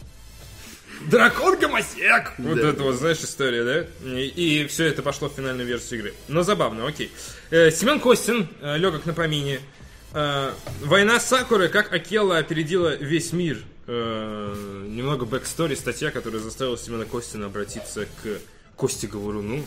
[1.11, 2.33] Дракон гомосек!
[2.39, 3.65] Вот это вот, знаешь, история,
[4.05, 4.11] да?
[4.21, 6.15] И, все это пошло в финальную версию игры.
[6.29, 7.11] Но забавно, окей.
[7.51, 9.61] Э, Семен Костин, э, легок на помине.
[10.13, 13.63] Э, Война Сакуры, как Акела опередила весь мир.
[13.87, 18.39] Э, немного backstory, статья, которая заставила Семена Костина обратиться к
[18.77, 19.65] Косте Говоруну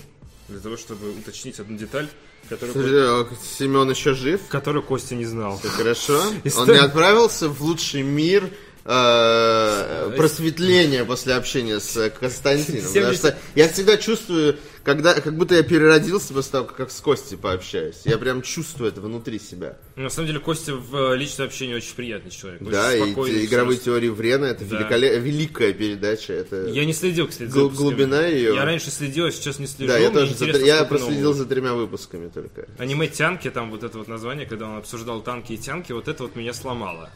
[0.49, 2.07] для того, чтобы уточнить одну деталь,
[2.49, 3.27] которую,
[3.57, 5.59] Семен еще жив, которую Костя не знал.
[5.59, 6.19] хорошо.
[6.27, 8.49] Он История- не отправился в лучший мир
[8.85, 12.81] э, просветления после общения с Константином.
[12.83, 16.99] Потому 70 что я всегда чувствую, когда, как будто я переродился после того, как с
[16.99, 18.01] Костей пообщаюсь.
[18.05, 19.77] Я прям чувствую это внутри себя.
[19.95, 22.61] На самом деле, Костя в э, личном общении очень приятный человек.
[22.61, 24.77] очень Да, и те- игровые теории Врена это Да.
[24.81, 26.33] великоле- великая передача.
[26.33, 26.65] Это...
[26.67, 27.87] Я не следил, кстати, за выпусками.
[27.89, 28.53] глубина её.
[28.55, 29.91] Я раньше следил, а сейчас не слежу.
[29.93, 31.33] Да, я Мне тоже за я проследил нового.
[31.35, 32.67] за тремя выпусками только.
[32.77, 36.23] Аниме Тянки, там вот это вот название, когда он обсуждал танки и тянки, вот это
[36.23, 37.09] вот меня сломало.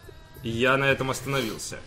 [0.43, 1.78] И я на этом остановился.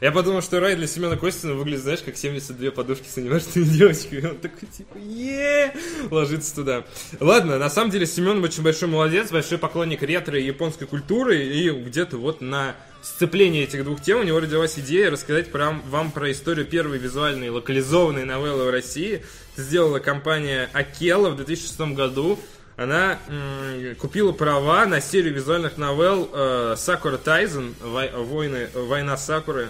[0.00, 4.20] Я подумал, что рай для Семена Костина выглядит, знаешь, как 72 подушки с анимешными девочками.
[4.20, 5.74] И он такой, типа, е
[6.10, 6.84] ложится туда.
[7.20, 11.44] Ладно, на самом деле Семен очень большой молодец, большой поклонник ретро и японской культуры.
[11.44, 16.10] И где-то вот на сцеплении этих двух тем у него родилась идея рассказать про, вам
[16.10, 19.22] про историю первой визуальной локализованной новеллы в России.
[19.52, 22.38] Это сделала компания Акела в 2006 году.
[22.76, 29.68] Она м, купила права на серию визуальных новелл э, Сакура Тайзен, Вой- войны, Война Сакуры.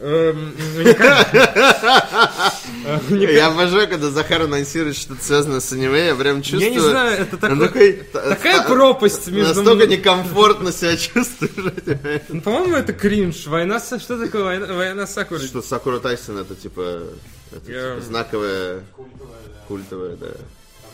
[0.00, 0.52] Эм,
[3.10, 6.64] Я обожаю, когда Захар анонсирует что-то связанное с аниме, я прям чувствую...
[6.64, 11.52] Я не знаю, это такая та- пропасть между Настолько некомфортно себя чувствуешь.
[12.28, 13.46] Ну, По-моему, это кринж.
[13.46, 15.40] Война Что такое война, Сакуры?
[15.46, 17.02] Что Сакура Тайсон это типа,
[17.64, 18.80] типа знаковая,
[19.68, 20.26] Культовая, да.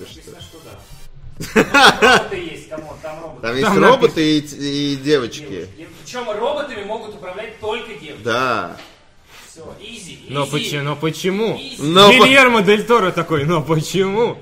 [0.04, 0.40] Ты что?
[0.40, 0.78] Что да.
[1.40, 3.42] Роботы есть, come on, там роботы.
[3.42, 5.68] Там есть Там роботы и, и девочки.
[6.02, 8.22] Причем роботами могут управлять только девочки.
[8.22, 8.76] Да.
[9.50, 10.26] Все, easy, easy.
[10.28, 10.82] Но почему?
[10.82, 11.60] Но почему?
[11.78, 14.38] Но Гильермо Дель Торо такой, но почему?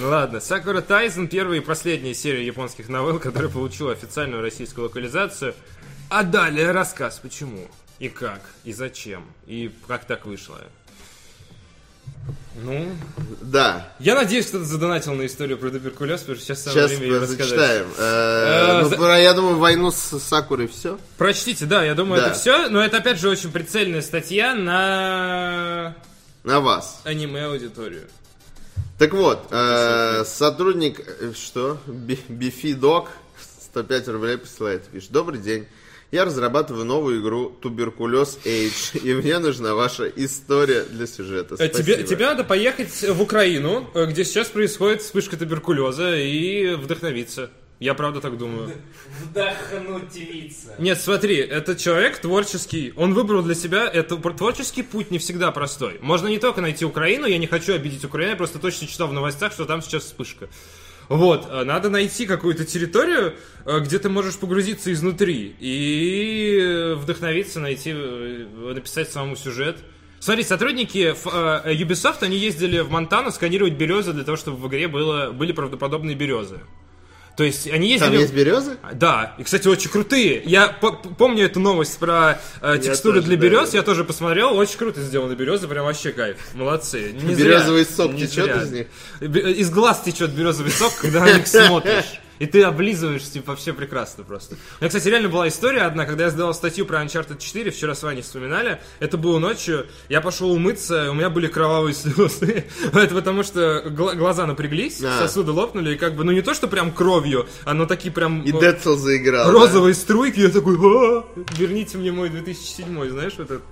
[0.00, 5.54] Ну ладно, Сакура Тайзен первая и последняя серия японских новелл, которая получила официальную российскую локализацию.
[6.08, 7.66] А далее рассказ, почему,
[7.98, 10.60] и как, и зачем, и как так вышло.
[12.60, 12.90] Ну,
[13.40, 13.92] Да.
[14.00, 17.20] я надеюсь, кто-то задонатил на историю про туберкулез, потому что сейчас самое Сейчас время ее
[17.20, 17.46] рассказать.
[17.46, 17.86] зачитаем.
[17.96, 20.98] Э, Э, ну, про, я думаю, войну с Сакурой все.
[21.18, 25.94] Прочтите, да, я думаю, это все, но это опять же очень прицельная статья на
[26.42, 27.00] На вас.
[27.04, 28.08] аниме-аудиторию.
[28.98, 31.00] Так вот, э, сотрудник,
[31.36, 31.78] что?
[31.86, 33.10] Би- Бифи Док,
[33.70, 34.82] 105 рублей присылает.
[34.88, 35.68] Пишет, добрый день.
[36.10, 41.56] Я разрабатываю новую игру Туберкулез Age, и мне нужна ваша история для сюжета.
[41.58, 47.50] Э, Тебе, тебе надо поехать в Украину, э, где сейчас происходит вспышка туберкулеза, и вдохновиться.
[47.78, 48.72] Я правда так думаю.
[49.22, 50.74] Вдохнутивиться.
[50.78, 52.92] Нет, смотри, это человек творческий.
[52.96, 55.98] Он выбрал для себя это творческий путь не всегда простой.
[56.00, 59.12] Можно не только найти Украину, я не хочу обидеть Украину, я просто точно читал в
[59.12, 60.48] новостях, что там сейчас вспышка.
[61.08, 67.60] Вот, а надо найти какую-то территорию, э, где ты можешь погрузиться изнутри и э, вдохновиться,
[67.60, 69.78] найти, э, написать самому сюжет.
[70.20, 74.86] Смотри, сотрудники э, Ubisoft, они ездили в Монтану сканировать березы для того, чтобы в игре
[74.88, 76.60] было, были правдоподобные березы.
[77.38, 78.10] То есть они ездили...
[78.10, 78.78] Там есть березы?
[78.94, 80.42] Да, и, кстати, очень крутые.
[80.44, 83.78] Я помню эту новость про э, текстуры для берез, да.
[83.78, 86.36] я тоже посмотрел, очень круто сделаны березы, прям вообще кайф.
[86.54, 87.12] Молодцы.
[87.12, 88.62] Не Березовый зря, сок не течет зря.
[88.64, 88.86] из них?
[89.20, 92.20] Из глаз течет березовый сок, когда на них смотришь.
[92.38, 94.54] И ты облизываешь, типа, вообще прекрасно просто.
[94.54, 97.94] У меня, кстати, реально была история одна, когда я сделал статью про Uncharted 4, вчера
[97.94, 98.80] с Ваней вспоминали.
[99.00, 102.64] Это было ночью, я пошел умыться, у меня были кровавые слезы.
[102.92, 105.18] Это потому что гла- глаза напряглись, А.
[105.20, 108.42] сосуды лопнули, и как бы, ну не то, что прям кровью, а ну такие прям...
[108.42, 109.46] И ну, Dead Cell заиграл.
[109.46, 109.52] да?
[109.52, 111.24] розовые струйки, я такой, «А,
[111.56, 113.62] верните мне мой 2007, знаешь, вот это.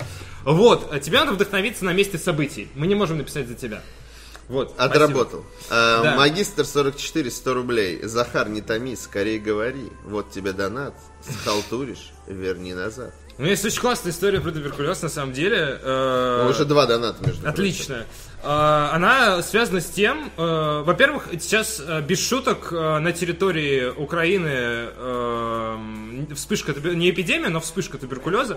[0.45, 2.69] Вот, а тебе надо вдохновиться на месте событий.
[2.75, 3.83] Мы не можем написать за тебя.
[4.49, 4.75] Вот.
[4.79, 5.45] Отработал.
[5.71, 6.17] А, Да.
[6.17, 8.01] Магистр 44, 100 рублей.
[8.05, 9.91] Захар, не томи, скорее говори.
[10.05, 10.95] Вот тебе донат.
[11.43, 13.13] Схалтуришь, верни назад.
[13.39, 15.79] У меня есть очень классная история про туберкулез, на самом деле.
[15.83, 17.51] Э, Ну, Уже два доната, между прочим.
[17.53, 18.07] Отлично.
[18.43, 24.89] Э, Она связана с тем, во-первых, сейчас без шуток на территории Украины
[26.35, 28.57] вспышка, не эпидемия, но вспышка туберкулеза.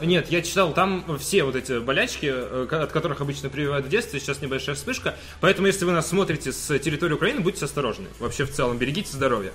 [0.00, 4.20] Нет, я читал, там все вот эти болячки, э, от которых обычно прививают в детстве,
[4.20, 5.14] сейчас небольшая вспышка.
[5.40, 8.06] Поэтому, если вы нас смотрите с территории Украины, будьте осторожны.
[8.18, 9.52] Вообще, в целом, берегите здоровье.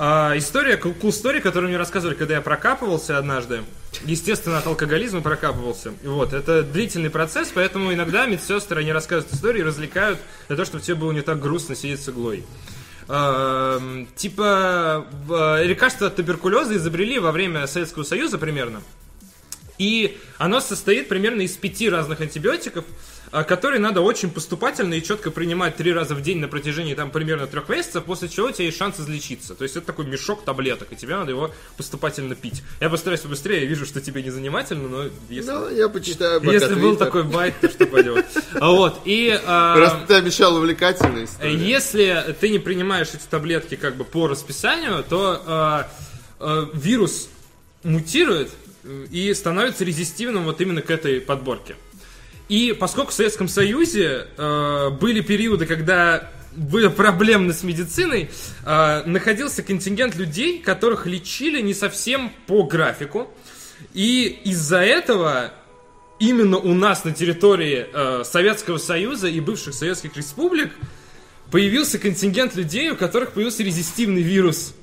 [0.00, 3.62] А, история, cool story, которую мне рассказывали, когда я прокапывался однажды.
[4.04, 5.92] Естественно, от алкоголизма прокапывался.
[6.04, 10.94] Вот, это длительный процесс, поэтому иногда медсестры, они рассказывают истории, развлекают для того, чтобы тебе
[10.94, 12.44] было не так грустно сидеть с иглой.
[13.08, 18.82] Эм, Типа, в- лекарство от туберкулеза изобрели во время Советского Союза примерно.
[19.78, 22.84] И оно состоит примерно из пяти разных антибиотиков,
[23.30, 27.10] а, которые надо очень поступательно и четко принимать три раза в день на протяжении там
[27.10, 29.54] примерно трех месяцев, после чего у тебя есть шанс излечиться.
[29.54, 32.62] То есть это такой мешок таблеток, и тебе надо его поступательно пить.
[32.80, 36.52] Я постараюсь побыстрее, я вижу, что тебе не занимательно, но если, Ну, я почитаю пока
[36.52, 37.06] если был твиттер.
[37.06, 38.26] такой байт, то что поделать.
[38.60, 39.38] А Вот, и...
[39.46, 41.58] а, Просто ты обещал увлекательную историю.
[41.58, 45.86] Если ты не принимаешь эти таблетки как бы по расписанию, то
[46.72, 47.28] вирус
[47.82, 48.50] мутирует
[49.10, 51.76] и становится резистивным вот именно к этой подборке.
[52.48, 58.30] И поскольку в Советском Союзе э, были периоды, когда было проблемно с медициной,
[58.64, 63.30] э, находился контингент людей, которых лечили не совсем по графику.
[63.92, 65.52] И из-за этого
[66.18, 70.72] именно у нас на территории э, Советского Союза и бывших советских республик
[71.50, 74.74] появился контингент людей, у которых появился резистивный вирус.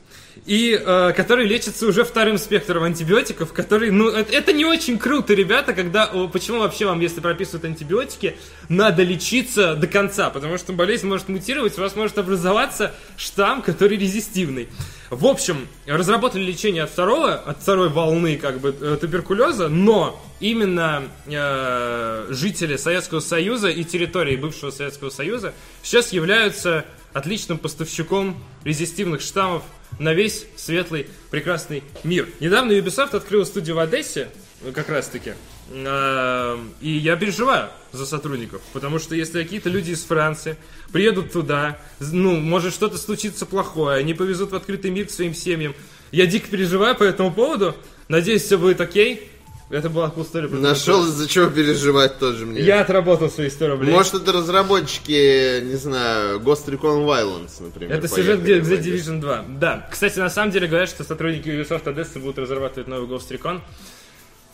[0.45, 5.33] И э, который лечится уже вторым спектром антибиотиков, который, ну, это, это не очень круто,
[5.33, 8.37] ребята, когда, почему вообще вам, если прописывают антибиотики,
[8.69, 13.97] надо лечиться до конца, потому что болезнь может мутировать, у вас может образоваться штамм, который
[13.97, 14.67] резистивный.
[15.09, 21.03] В общем, разработали лечение от второго, от второй волны, как бы, э, туберкулеза, но именно
[21.27, 29.63] э, жители Советского Союза и территории бывшего Советского Союза сейчас являются отличным поставщиком резистивных штаммов
[29.99, 32.27] на весь светлый, прекрасный мир.
[32.39, 34.29] Недавно Ubisoft открыл студию в Одессе,
[34.63, 35.33] э, как раз таки.
[35.69, 40.57] Э, И я переживаю за сотрудников, потому что если какие-то люди из Франции
[40.91, 45.73] приедут туда, ну, может что-то случится плохое, они повезут в открытый мир к своим семьям.
[46.11, 47.75] Я дико переживаю по этому поводу.
[48.07, 49.31] Надеюсь, все будет окей.
[49.71, 52.61] Это была cool story про Нашел из-за чего переживать тоже мне.
[52.61, 53.91] Я отработал свои 100 рублей.
[53.91, 57.97] Может, это разработчики, не знаю, Ghost Recon Violence, например.
[57.97, 58.83] Это сюжет поехали The.
[58.83, 59.45] Division 2.
[59.59, 59.89] Да.
[59.91, 63.61] Кстати, на самом деле говорят, что сотрудники Ubisoft Одессы будут разрабатывать новый Ghost Recon.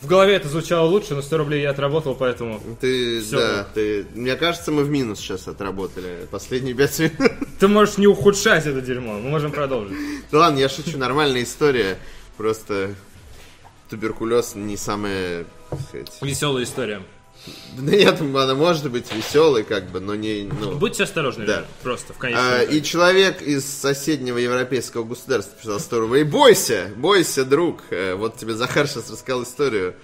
[0.02, 2.60] В голове это звучало лучше, но 100 рублей я отработал, поэтому...
[2.80, 3.38] Ты, Всё.
[3.38, 4.04] да, ты...
[4.14, 7.32] Мне кажется, мы в минус сейчас отработали последние пять минут.
[7.60, 9.96] Ты можешь не ухудшать это дерьмо, мы можем продолжить.
[10.32, 11.98] Да ладно, я шучу, нормальная история.
[12.36, 12.96] Просто
[13.90, 15.44] туберкулез не самая.
[16.20, 17.02] Веселая история.
[17.76, 20.48] Да нет, она может быть веселой, как бы, но не...
[20.60, 20.76] Ну...
[20.76, 21.64] Будьте осторожны, Да.
[21.82, 26.24] просто в конечном А, и человек из соседнего европейского государства писал 100 рублей.
[26.24, 27.80] Бойся, бойся, друг.
[27.90, 29.94] Э, Вот тебе Захар сейчас рассказал историю.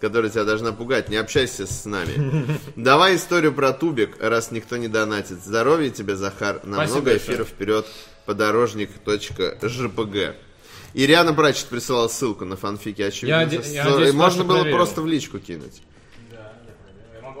[0.00, 1.08] которая тебя должна пугать.
[1.08, 2.58] Не общайся с нами.
[2.76, 5.44] Давай историю про тубик, раз никто не донатит.
[5.44, 6.60] Здоровья тебе, Захар.
[6.64, 7.86] На Спасибо много эфиров вперед.
[8.26, 10.34] Подорожник.жпг.
[10.94, 13.34] Ириана Прачет присылала ссылку на фанфики, очевидно.
[13.34, 15.82] Я я надеюсь, Можно было просто в личку кинуть.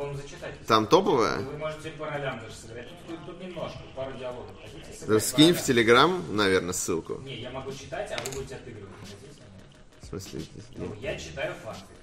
[0.02, 0.54] Вам зачитать.
[0.66, 1.38] Там топовая?
[1.38, 2.88] Вы можете по ролям даже сыграть.
[3.06, 4.54] Тут, тут немножко, пару диалогов.
[4.62, 5.62] Хотите сыграть Скинь в?
[5.62, 7.20] Телеграм, наверное, ссылку.
[7.24, 8.90] Не, я могу читать, а вы будете отыгрывать.
[10.02, 10.40] В смысле?
[10.76, 11.94] Ну, я читаю факты.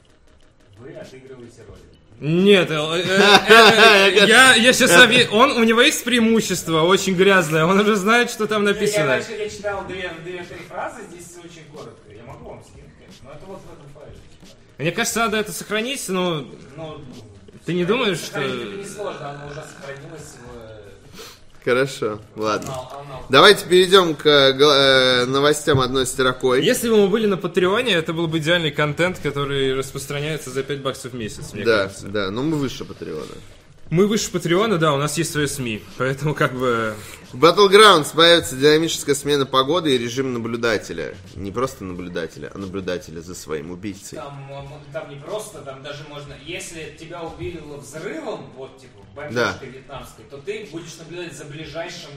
[0.78, 1.82] Вы отыгрываете роли.
[2.22, 4.92] Нет, э, э, э, я, я сейчас
[5.32, 9.08] он, у него есть преимущество, очень грязное, он уже знает, что там Я, написано.
[9.08, 12.12] дальше я читал две, две-три фразы, здесь очень коротко.
[12.14, 12.90] Я могу вам скинуть.
[13.24, 14.18] Но это вот в этом файле.
[14.78, 17.02] Мне кажется, надо это сохранить, но Ну,
[17.70, 18.42] ты не думаешь, что...
[21.64, 22.74] Хорошо, ладно.
[23.30, 26.64] Давайте перейдем к э, э, новостям одной строкой.
[26.64, 30.80] Если бы мы были на Патреоне, это был бы идеальный контент, который распространяется за 5
[30.82, 32.08] баксов в месяц, мне Да, кажется.
[32.08, 33.26] да, но мы выше Патреона.
[33.90, 36.96] Мы выше Патреона, да, у нас есть свои СМИ, поэтому как бы...
[37.34, 41.16] В Battlegrounds появится динамическая смена погоды и режим наблюдателя.
[41.36, 44.18] Не просто наблюдателя, а наблюдателя за своим убийцей.
[44.18, 44.52] Там,
[44.92, 49.66] там не просто, там даже можно, если тебя убили взрывом, вот типа бомбежкой Да.
[49.66, 52.12] вьетнамской, то ты будешь наблюдать за ближайшим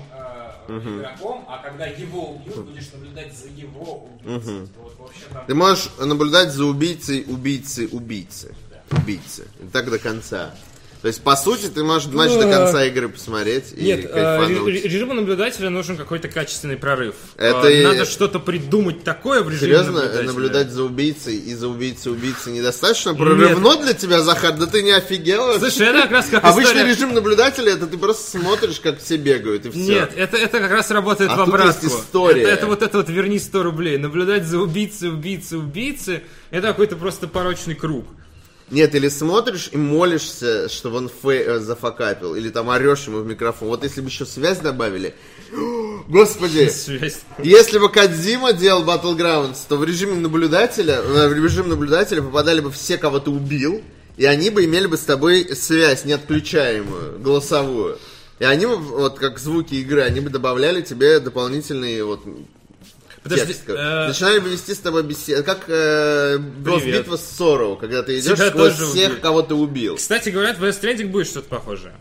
[0.69, 4.69] э, игроком, а когда его убьют, будешь наблюдать за его убийцей.
[4.79, 8.55] Вот, в общем, там Ты можешь наблюдать за убийцей, убийцы, убийцы.
[8.91, 9.47] Убийцы.
[9.63, 10.55] И так до конца.
[11.03, 14.69] То есть, по сути, ты можешь матч до конца игры посмотреть и Нет, э, кайфануть.
[14.69, 17.17] ре- режиму наблюдателя нужен какой-то качественный прорыв.
[17.37, 20.27] Это Э, и- Надо что-то придумать такое в режиме Серьезно, наблюдателя.
[20.29, 24.53] наблюдать за убийцей и за убийцей убийцы недостаточно прорывно для тебя, Захар?
[24.57, 25.59] Да ты не офигел?
[25.59, 29.17] Слушай, это как раз как Обычный история- режим наблюдателя, это ты просто смотришь, как все
[29.17, 29.81] бегают, и все.
[29.81, 31.87] Нет, это, это как раз работает А в обратку.
[31.89, 32.43] история.
[32.43, 33.99] Это, это вот это вот верни 100 рублей.
[33.99, 36.21] Наблюдать за убийцей, убийцей, убийцей,
[36.53, 38.07] это какой-то просто порочный круг.
[38.73, 43.27] Нет, или смотришь и молишься, чтобы он фе- э, зафакапил, или там орешь ему в
[43.27, 43.69] микрофон.
[43.69, 45.15] Вот если бы еще связь добавили.
[46.09, 47.21] Господи, Связь.
[47.39, 52.71] если бы Кадзима делал Battlegrounds, то в режиме наблюдателя, э, в режим наблюдателя попадали бы
[52.73, 53.83] все, кого ты убил,
[54.17, 57.99] и они бы имели бы с тобой связь неотключаемую, голосовую.
[58.39, 62.23] И они бы, вот как звуки игры, они бы добавляли тебе дополнительные вот
[63.23, 63.63] Подожди, текст.
[63.69, 65.45] э, Начинали бы вести с тобой беседу.
[65.45, 69.21] Как э, битва с Сорроу, когда ты идешь Тебя сквозь всех, убили.
[69.21, 69.97] кого ты убил.
[69.97, 71.93] Кстати, говорят, в West Stranding будет что-то похожее.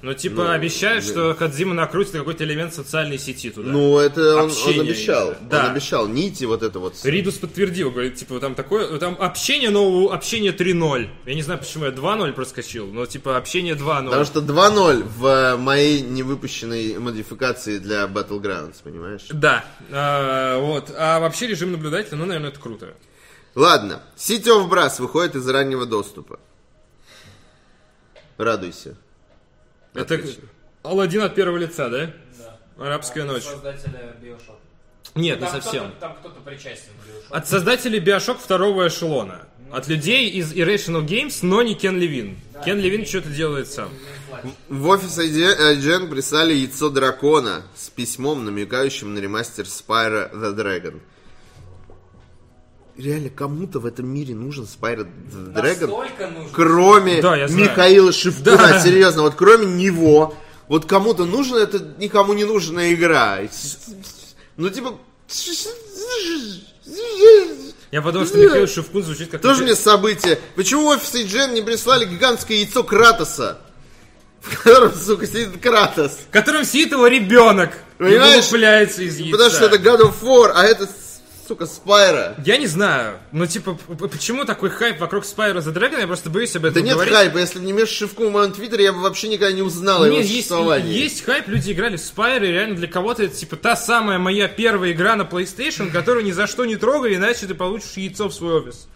[0.00, 3.70] Ну, типа, обещают, что Кадзима накрутит какой-то элемент социальной сети туда.
[3.70, 5.34] Ну, это он, он обещал.
[5.50, 5.64] Да.
[5.64, 6.06] Он обещал.
[6.06, 6.94] Нити вот это вот.
[7.04, 11.08] Ридус подтвердил, говорит, типа, там такое, там общение нового, общение 3.0.
[11.26, 14.04] Я не знаю, почему я 2.0 проскочил, но, типа, общение 2.0.
[14.04, 19.26] Потому что 2.0 в э, моей невыпущенной модификации для Battlegrounds, понимаешь?
[19.30, 20.94] Да, а, вот.
[20.96, 22.94] А вообще режим наблюдателя, ну, наверное, это круто.
[23.56, 24.00] Ладно.
[24.16, 26.38] City of Brass выходит из раннего доступа.
[28.36, 28.96] Радуйся.
[29.98, 30.42] Это Отлично.
[30.82, 32.10] Алладин от первого лица, да?
[32.76, 32.84] Да.
[32.86, 33.42] Арабская От ночь.
[33.44, 34.56] Создателя Bioshock.
[35.14, 35.84] Нет, не Там совсем.
[35.84, 36.92] кто-то- Там кто-то причастен
[37.28, 37.34] к.
[37.34, 39.46] От создателей Биошок второго эшелона.
[39.72, 42.38] От людей из Irrational Games, но не Кен Левин.
[42.64, 43.90] Кен Левин что-то делает сам.
[44.68, 51.00] В офис IGN прислали яйцо дракона с письмом, намекающим на ремастер Spyro the Dragon.
[52.98, 54.66] Реально, кому-то в этом мире нужен?
[54.80, 56.50] Настолько нужно.
[56.52, 57.46] Кроме Да.
[57.46, 58.80] Михаила Шевкуна, Да.
[58.80, 60.34] серьезно, вот кроме него,
[60.66, 63.38] вот кому-то нужна это никому не нужная игра.
[64.56, 64.98] Ну, типа...
[67.92, 69.40] Я подумал, что Михаил Шевкун звучит как...
[69.42, 70.38] Тоже мне событие.
[70.56, 73.58] Почему в офис IGN не прислали гигантское яйцо Кратоса?
[74.40, 76.18] В котором, сука, сидит Кратос.
[76.28, 77.78] В котором сидит его ребенок.
[77.96, 78.52] Понимаешь?
[78.52, 79.32] И из яйца.
[79.32, 80.88] Потому что это God of War, а это,
[81.48, 82.34] сука, Спайра.
[82.44, 83.18] Я не знаю.
[83.32, 85.98] Ну, типа, почему такой хайп вокруг Spyro the Dragon?
[85.98, 87.14] Я просто боюсь об этом Да нет говорить.
[87.14, 90.02] хайпа, если бы не Меша Шевку в моем твиттере, я бы вообще никогда не узнал
[90.02, 90.92] о его Нет, есть, существовании.
[90.94, 94.46] есть хайп, люди играли в Spyro, и реально для кого-то это типа та самая моя
[94.48, 98.34] первая игра на PlayStation, которую ни за что не трогай, иначе ты получишь яйцо в
[98.34, 98.86] свой офис.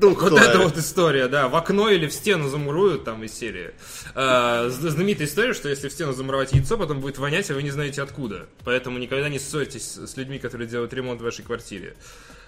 [0.00, 0.30] Духлая.
[0.30, 1.48] Вот это вот история, да.
[1.48, 3.72] В окно или в стену замуруют там из серии.
[4.14, 7.70] Зн- знаменитая история, что если в стену замуровать яйцо, потом будет вонять, а вы не
[7.70, 8.46] знаете откуда.
[8.64, 11.94] Поэтому никогда не ссорьтесь с людьми, которые делают ремонт в вашей квартире.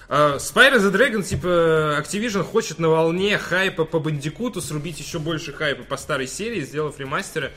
[0.08, 5.52] А, Spyro the Dragon, типа, Activision хочет на волне хайпа по Бандикуту срубить еще больше
[5.52, 7.52] хайпа по старой серии, сделав ремастеры.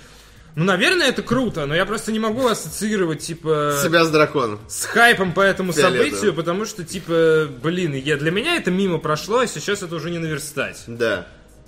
[0.55, 4.59] Ну, наверное, это круто, но я просто не могу ассоциировать, типа Себя с драконом.
[4.67, 6.09] с хайпом по этому Фиолетовым.
[6.09, 10.09] событию, потому что, типа, блин, я, для меня это мимо прошло, а сейчас это уже
[10.11, 10.83] не наверстать.
[10.87, 11.27] Да.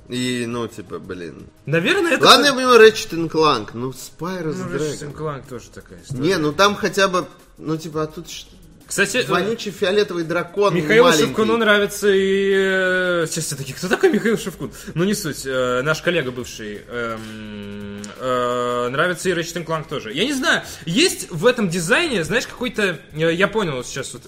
[0.10, 1.48] И, ну, типа, блин.
[1.66, 2.26] Наверное, это...
[2.26, 6.22] Ладно, я понимаю, Ratchet Clank, ну, Spyro the Ну, Ratchet Ratchet Clank тоже такая история.
[6.22, 7.26] Не, ну там хотя бы,
[7.58, 8.50] ну, типа, а тут что?
[8.86, 11.26] Кстати, э, Вонючий фиолетовый дракон Михаилу маленький.
[11.28, 12.52] Шевкуну нравится и...
[12.54, 14.72] э, Сейчас все таки кто такой Михаил Шевкун?
[14.94, 15.44] Ну, не суть.
[15.46, 16.82] э, Наш коллега бывший.
[16.88, 20.14] эм, э, Нравится и Ratchet Clank тоже.
[20.14, 23.00] Я не знаю, есть в этом дизайне, знаешь, какой-то...
[23.14, 24.24] э, Я понял сейчас вот...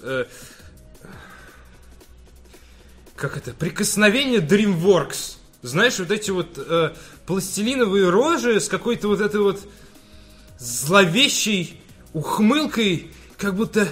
[3.14, 3.52] Как это?
[3.54, 5.36] Прикосновение DreamWorks.
[5.62, 6.90] Знаешь, вот эти вот э,
[7.26, 9.60] пластилиновые рожи с какой-то вот этой вот
[10.58, 11.80] зловещей
[12.12, 13.88] ухмылкой, как будто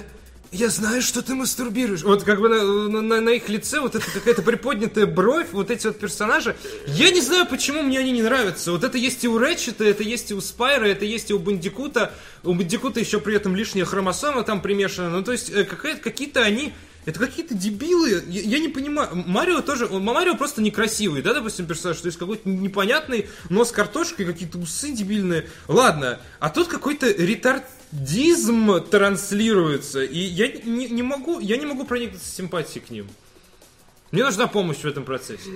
[0.54, 2.02] я знаю, что ты мастурбируешь.
[2.02, 5.86] Вот как бы на, на- на их лице вот эта какая-то приподнятая бровь, вот эти
[5.86, 6.56] вот персонажи.
[6.86, 8.72] Я не знаю, почему мне они не нравятся.
[8.72, 11.38] Вот это есть и у Рэтчета, это есть и у Спайра, это есть и у
[11.38, 12.12] Бандикута.
[12.42, 15.10] У Бандикута еще при этом лишняя хромосома там примешана.
[15.10, 16.72] Ну, то есть, э, какие-то они...
[17.04, 18.22] Это какие-то дебилы.
[18.28, 19.10] Я, я не понимаю.
[19.26, 19.86] Марио тоже...
[19.86, 21.98] он- Марио просто некрасивый, да, допустим, персонаж?
[21.98, 25.48] То есть какой-то непонятный нос картошкой, какие-то усы дебильные.
[25.68, 26.18] Ладно.
[26.40, 30.02] А тут какой-то ретардизм транслируется.
[30.02, 31.40] И я не, не могу...
[31.40, 33.08] Я не могу проникнуться симпатией к ним.
[34.10, 35.50] Мне нужна помощь в этом процессе.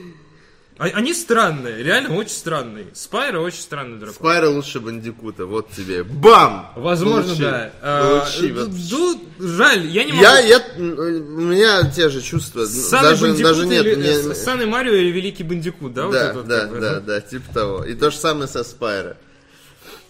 [0.79, 2.87] А- Они странные, реально очень странные.
[2.95, 4.15] Спайро очень странный дракон.
[4.15, 6.05] Спайро лучше Бандикута, вот тебе.
[6.05, 6.73] Бам!
[6.77, 7.43] Возможно, Получи.
[7.43, 7.73] да.
[7.83, 9.49] А, Получи, ду- вот.
[9.49, 10.23] жаль, я не могу.
[10.23, 12.65] Я, я, у меня те же чувства.
[12.67, 16.09] Соник даже, Бандикут даже нет, или, мне- э, Соник, Марио или Великий Бандикут, да?
[16.11, 17.85] да, вот да, как бы, да, да, типа того.
[17.85, 19.17] И то же самое со Спайро.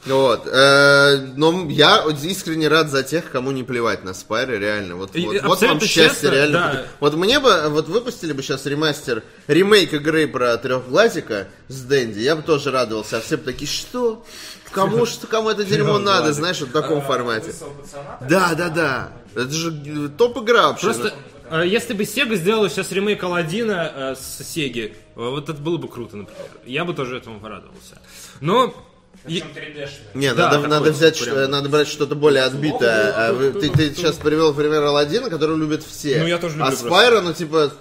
[0.07, 0.46] Вот.
[0.46, 4.96] э, но я вот искренне рад за тех, кому не плевать на Спайро, реально.
[4.96, 6.53] Вот, И- вот, вот вам счастье, честно, реально.
[6.53, 6.84] да.
[7.01, 12.36] Вот мне бы, вот выпустили бы сейчас ремастер, ремейк игры про трехглазика с Дэнди, я
[12.36, 13.18] бы тоже радовался.
[13.18, 14.24] А все бы такие, что?
[14.70, 17.53] Кому, что, кому это дерьмо надо, знаешь, вот в таком формате.
[17.53, 18.28] Пацана, так?
[18.28, 19.12] Да, да, да.
[19.34, 20.86] Это же э, топ-игра вообще.
[20.86, 21.14] Просто,
[21.51, 25.88] э, если бы Sega сделала сейчас ремейк Алладина э, с Сеги, вот это было бы
[25.88, 26.51] круто, например.
[26.64, 27.99] Я бы тоже этому порадовался.
[28.40, 28.74] Но...
[29.26, 29.88] и- Причем 3D-шный.
[30.14, 31.36] Не, Да, надо, надо взять, прям.
[31.36, 33.12] э, надо брать что-то более отбитое.
[33.28, 36.20] А вы- ты, ты сейчас привел пример Алладина, который любят все.
[36.20, 36.86] Ну, я тоже люблю А просто.
[36.86, 37.72] Спайра, ну, типа,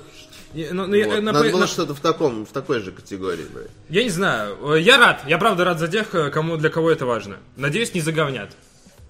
[0.54, 2.92] и- ну, ну, я, вот, на- надо было на- что-то в таком, в такой же
[2.92, 3.68] категории брать.
[3.90, 4.58] я не знаю.
[4.76, 5.22] Э, Я рад.
[5.28, 7.38] Я правда рад за тех, э, кому для кого это важно.
[7.56, 8.52] Надеюсь, не заговнят.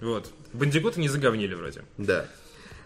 [0.00, 0.26] Вот.
[0.52, 1.82] Бандикуты не заговнили вроде.
[1.96, 2.26] Да.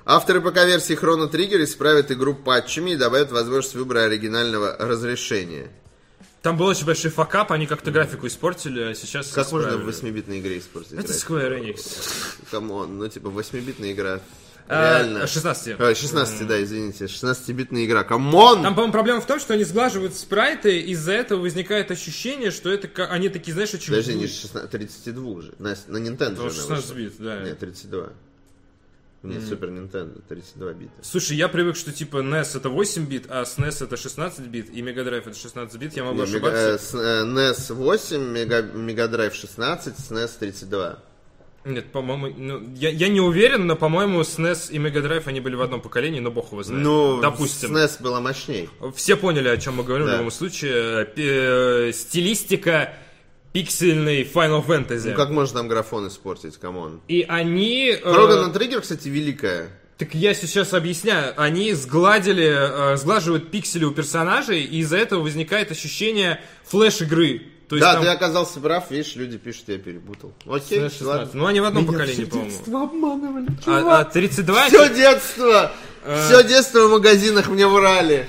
[0.05, 5.69] Авторы ПК-версии Chrono Trigger исправят игру патчами и добавят возможность выбора оригинального разрешения.
[6.43, 10.21] Там был очень большой факап, они как-то графику испортили, а сейчас Как можно в исправили.
[10.21, 10.93] 8-битной игре испортить?
[10.93, 11.35] Это графику?
[11.35, 11.77] Square Enix.
[12.51, 14.21] Come on, ну, типа, 8-битная игра.
[14.69, 15.27] А, Реально.
[15.27, 15.77] 16.
[15.79, 17.05] А, 16, да, извините.
[17.05, 18.03] 16-битная игра.
[18.05, 18.63] Come on!
[18.63, 23.07] Там, по-моему, проблема в том, что они сглаживают спрайты, из-за этого возникает ощущение, что это
[23.07, 23.91] они такие, знаешь, очень...
[23.91, 25.55] Подожди, не 16, 32 же.
[25.59, 26.95] На, на Nintendo она 16 вышла.
[26.95, 27.41] бит, да.
[27.43, 28.09] Нет, 32.
[29.23, 30.93] Нет, Super Nintendo, 32 бита.
[31.03, 34.81] Слушай, я привык, что типа NES это 8 бит, а SNES это 16 бит, и
[34.83, 36.69] Mega Drive это 16 бит, я могу Не, мега- ошибаться.
[36.69, 40.99] э, с- э, NES 8, Mega, Mega Drive 16, SNES 32.
[41.65, 45.55] Нет, по-моему, ну, я, я не уверен, но, по-моему, SNES и Mega Drive они были
[45.55, 46.83] в одном поколении, но бог его знает.
[46.83, 47.77] Ну, Допустим.
[47.77, 48.69] SNES была мощней.
[48.97, 50.15] Все поняли, о чем мы говорим Да.
[50.15, 51.05] в любом случае.
[51.05, 52.95] Пи- э, Стилистика
[53.53, 55.11] пиксельной Final Fantasy.
[55.11, 57.01] Ну как можно там графон испортить, come on.
[57.09, 57.91] И они...
[57.91, 59.69] э, Chrono Trigger, кстати, великая.
[59.99, 61.35] Так я сейчас объясняю.
[61.37, 67.43] Они сгладили, э, сглаживают пиксели у персонажей, и из-за этого возникает ощущение флеш-игры.
[67.69, 70.35] То есть Да, там ты оказался прав, видишь, люди пишут, я перепутал.
[70.47, 71.03] Окей, SNES 16.
[71.03, 71.31] ладно.
[71.35, 72.85] Ну, они в одном поколении, по-моему.
[72.85, 74.67] обманывали, А, а 32...
[74.69, 75.73] Все детство!
[76.05, 76.23] Э.
[76.27, 78.27] Все детство в магазинах мне врали.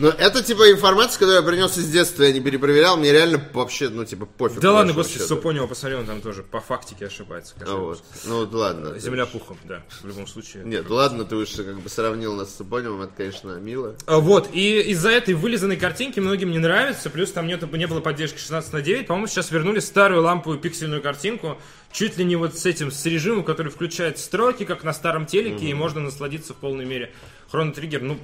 [0.00, 3.90] Но это типа информация, которую я принес из детства, я не перепроверял, мне реально вообще,
[3.90, 4.58] ну, типа, пофиг.
[4.58, 5.28] Да ладно, господи, счета.
[5.28, 7.54] Супонева посмотрел, он там тоже по фактике ошибается.
[7.66, 8.02] А вот.
[8.24, 8.98] Ну вот ладно.
[8.98, 10.64] Земля пухом, да, в любом случае.
[10.64, 13.94] Нет, ладно, ты уж как бы сравнил нас с Супоневым, это, конечно, мило.
[14.06, 18.00] А, Вот, и из-за этой вылизанной картинки многим не нравится, плюс там нет, не было
[18.00, 21.58] поддержки 16 на 9, по-моему, сейчас вернули старую ламповую пиксельную картинку,
[21.92, 25.66] чуть ли не вот с этим, с режимом, который включает строки, как на старом телеке,
[25.66, 27.12] и можно насладиться в полной мере.
[27.50, 28.18] Хроно Триггер, ну,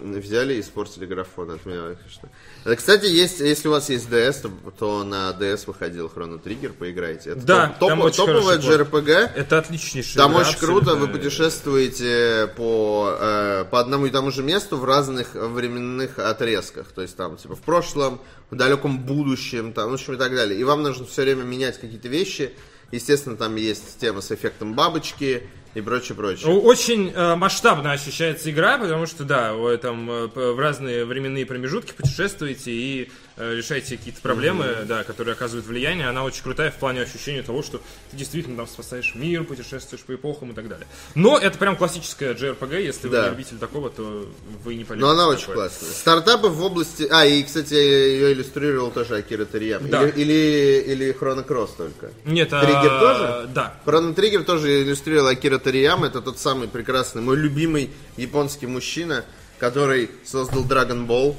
[0.00, 2.28] Взяли и испортили графон от меня, конечно.
[2.64, 7.30] Э, Кстати, есть, если у вас есть DS, то, на DS выходил Chrono Trigger, поиграйте.
[7.30, 9.10] Это Да, топ- там топ- очень топовая JRPG.
[9.34, 10.16] это отличнейший.
[10.16, 15.34] Там очень круто, вы путешествуете по, э, по одному и тому же месту в разных
[15.34, 16.88] временных отрезках.
[16.94, 18.20] То есть там, типа, в прошлом,
[18.50, 20.58] в далеком будущем, там, в общем, и так далее.
[20.58, 22.52] И вам нужно все время менять какие-то вещи.
[22.92, 25.42] Естественно, там есть тема с эффектом бабочки
[25.78, 26.48] и прочее, прочее.
[26.48, 31.92] Очень э, масштабно ощущается игра, потому что, да, вы там э, в разные временные промежутки
[31.92, 37.42] путешествуете и решаете какие-то проблемы, да, которые оказывают влияние, она очень крутая в плане ощущения
[37.42, 37.78] того, что
[38.10, 40.86] ты действительно там спасаешь мир, путешествуешь по эпохам и так далее.
[41.14, 43.24] Но это прям классическая JRPG, если вы Да.
[43.24, 44.28] не любитель такого, то
[44.64, 45.06] вы не полезете.
[45.06, 45.56] Но она в очень такое.
[45.56, 45.90] классная.
[45.90, 47.06] Стартапы в области...
[47.10, 49.88] А, и, кстати, ее иллюстрировал тоже Акира Тарияма.
[49.88, 50.06] Да.
[50.08, 52.10] Или, или, или Хроно Кросс только.
[52.24, 53.48] Нет, а, Триггер тоже?
[53.54, 53.80] Да.
[53.84, 56.06] Хроно Триггер тоже иллюстрировал Акира Тарияма.
[56.08, 59.24] Это тот самый прекрасный, мой любимый японский мужчина,
[59.58, 61.34] который создал Dragon Ball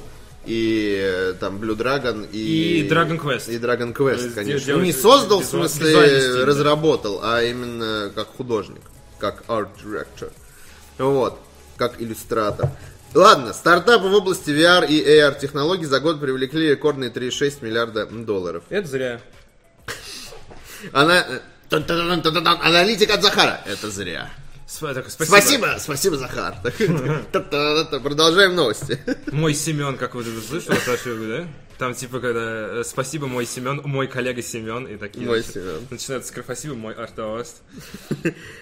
[0.50, 2.82] и э, там Blue Dragon и...
[2.82, 3.54] И Dragon Quest.
[3.54, 4.66] И Dragon Quest, есть конечно.
[4.66, 6.46] делать Ну, не создал, в смысле, стиль, да.
[6.48, 8.82] разработал, а именно как художник,
[9.20, 10.30] как арт-директор.
[10.98, 11.40] Вот,
[11.78, 12.72] как иллюстратор.
[13.14, 18.64] Ладно, стартапы в области VR и AR технологий за год привлекли рекордные 3,6 миллиарда долларов.
[18.70, 19.22] Это зря.
[20.94, 21.26] Она...
[21.30, 21.40] э,
[21.72, 23.62] Аналитик от Захара.
[23.68, 24.32] Это зря.
[24.70, 25.04] Спасибо.
[25.10, 26.56] Спасибо, спасибо, Захар.
[28.04, 29.00] Продолжаем новости.
[29.32, 31.48] Мой Семен, как вот это слышал, Саша, да?
[31.80, 35.26] Там типа когда э, спасибо мой Семен, мой коллега Семен и такие.
[35.26, 35.88] Мой начи- Семен.
[35.90, 37.62] Начинается с спасибо мой Артаваст.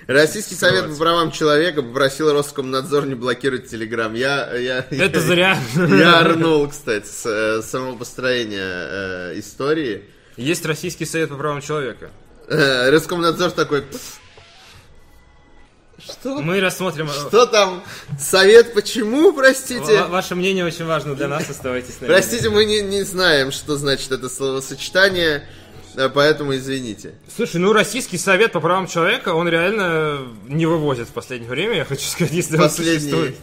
[0.05, 4.13] Российский совет по правам человека попросил Роскомнадзор не блокировать Телеграм.
[4.13, 5.59] Я, я, Это я- зря.
[5.75, 10.03] Я орнул, кстати, с э, самого построения э, истории.
[10.37, 12.11] Есть Российский совет по правам человека.
[12.47, 13.81] Роскомнадзор такой...
[13.81, 14.19] «Пф,
[16.03, 16.41] Что?
[16.41, 17.07] Мы рассмотрим.
[17.09, 17.83] Что там?
[18.19, 20.01] Совет почему, простите?
[20.03, 23.75] ва- Ваше мнение очень важно для нас, оставайтесь на Простите, мы не, не знаем, что
[23.77, 25.47] значит это словосочетание,
[25.95, 27.15] э, поэтому извините.
[27.35, 31.85] Слушай, ну Российский совет по правам человека, он реально не вывозит в последнее время, я
[31.85, 32.99] хочу сказать, если он Последний.
[32.99, 33.35] существует.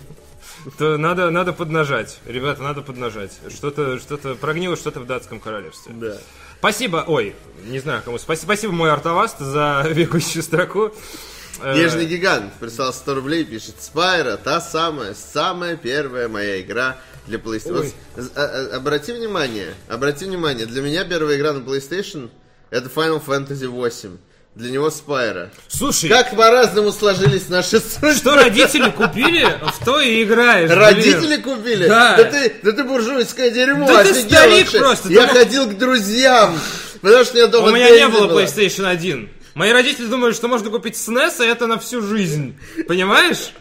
[0.79, 2.21] То надо, надо поднажать.
[2.25, 3.33] Ребята, надо поднажать.
[3.55, 5.93] Что-то что прогнило что-то в датском королевстве.
[5.95, 6.17] Да.
[6.59, 7.35] Спасибо, ой,
[7.67, 8.17] не знаю кому.
[8.19, 10.95] Спасибо, спасибо мой Артаваст за бегущую строку.
[11.63, 16.97] Э, Нежный гигант прислал 100 рублей, пишет Спайра, та самая, самая первая моя игра
[17.27, 17.91] для PlayStation.
[18.17, 22.29] Вот, а- а- обрати внимание, обрати внимание, для меня первая игра на PlayStation
[22.71, 24.17] это Final Fantasy 8.
[24.57, 25.51] Для него Спайра.
[25.67, 28.13] Слушай, Как по-разному сложились наши судьбы.
[28.15, 30.69] что родители купили, в то и играешь.
[30.71, 30.79] блин.
[30.81, 31.89] Родители купили?
[31.89, 32.17] Да.
[32.17, 34.79] Да ты, да ты буржуйское дерьмо, Да ты старик вообще.
[34.79, 36.57] просто, Я ты ходил к друзьям,
[37.01, 38.43] потому что я дома У меня не было было.
[38.43, 39.29] PlayStation 1.
[39.55, 42.57] Мои родители думали, что можно купить SNES, и это на всю жизнь.
[42.89, 43.53] Понимаешь?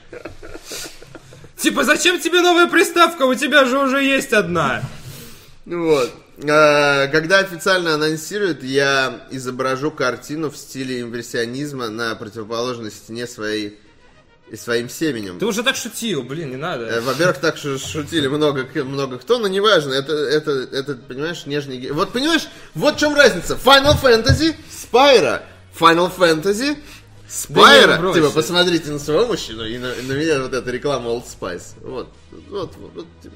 [1.58, 3.24] Типа, зачем тебе новая приставка?
[3.24, 4.82] У тебя же уже есть одна.
[5.66, 6.12] Ну Вот.
[6.50, 13.78] А, Когда официально анонсируют, я изображу картину в стиле импрессионизма на противоположной стене своей
[14.52, 15.40] и своим семенем.
[15.40, 17.02] Ты уже так шутил, блин, не Э, надо.
[17.02, 21.92] Во-первых, так шу- шутили много, много кто, но неважно, это, это, это, понимаешь, нежный...
[21.92, 23.54] Вот, понимаешь, вот в чем разница.
[23.64, 25.44] Final Fantasy, Спайра.
[25.78, 26.78] Final Fantasy,
[27.28, 27.98] Спайра.
[27.98, 28.16] брось.
[28.16, 31.74] типа, посмотрите на своего мужчину и на, и на меня вот эта реклама Old Spice.
[31.82, 32.10] Вот,
[32.50, 33.36] вот, вот, вот, типа.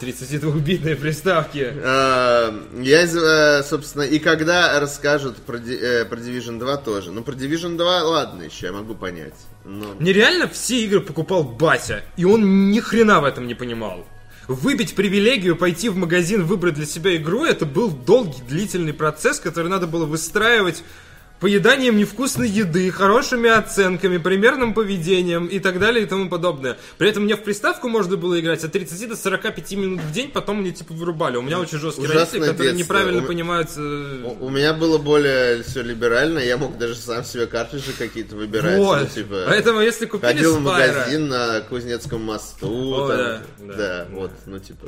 [0.00, 1.72] 32-битные приставки.
[1.82, 7.12] А, Я, э, собственно, и когда расскажут про, э, про Division 2 тоже.
[7.12, 9.34] Ну, про Division 2, ладно, еще я могу понять.
[9.64, 9.94] Но...
[9.98, 14.06] Мне реально все игры покупал батя, и он ни хрена в этом не понимал.
[14.50, 19.68] Выбить привилегию, пойти в магазин, выбрать для себя игру, это был долгий, длительный процесс, который
[19.70, 20.82] надо было выстраивать
[21.40, 26.76] поеданием невкусной еды, хорошими оценками, примерным поведением и так далее и тому подобное.
[26.98, 30.30] При этом мне в приставку можно было играть от 30 до 45 минут в день,
[30.30, 31.36] потом мне типа вырубали.
[31.38, 32.84] У меня очень жесткие Ужасное родители, которые детство.
[32.94, 33.70] неправильно У- понимают...
[33.76, 38.36] э, У у меня было более все либерально, я мог даже сам себе картриджи какие-то
[38.36, 38.76] выбирать.
[38.76, 39.10] ну, Вот.
[39.10, 40.92] типа, Поэтому если купили ходил в Спайра...
[40.98, 42.66] магазин на Кузнецком мосту.
[42.94, 44.86] О, там, да, да, да, вот, ну типа.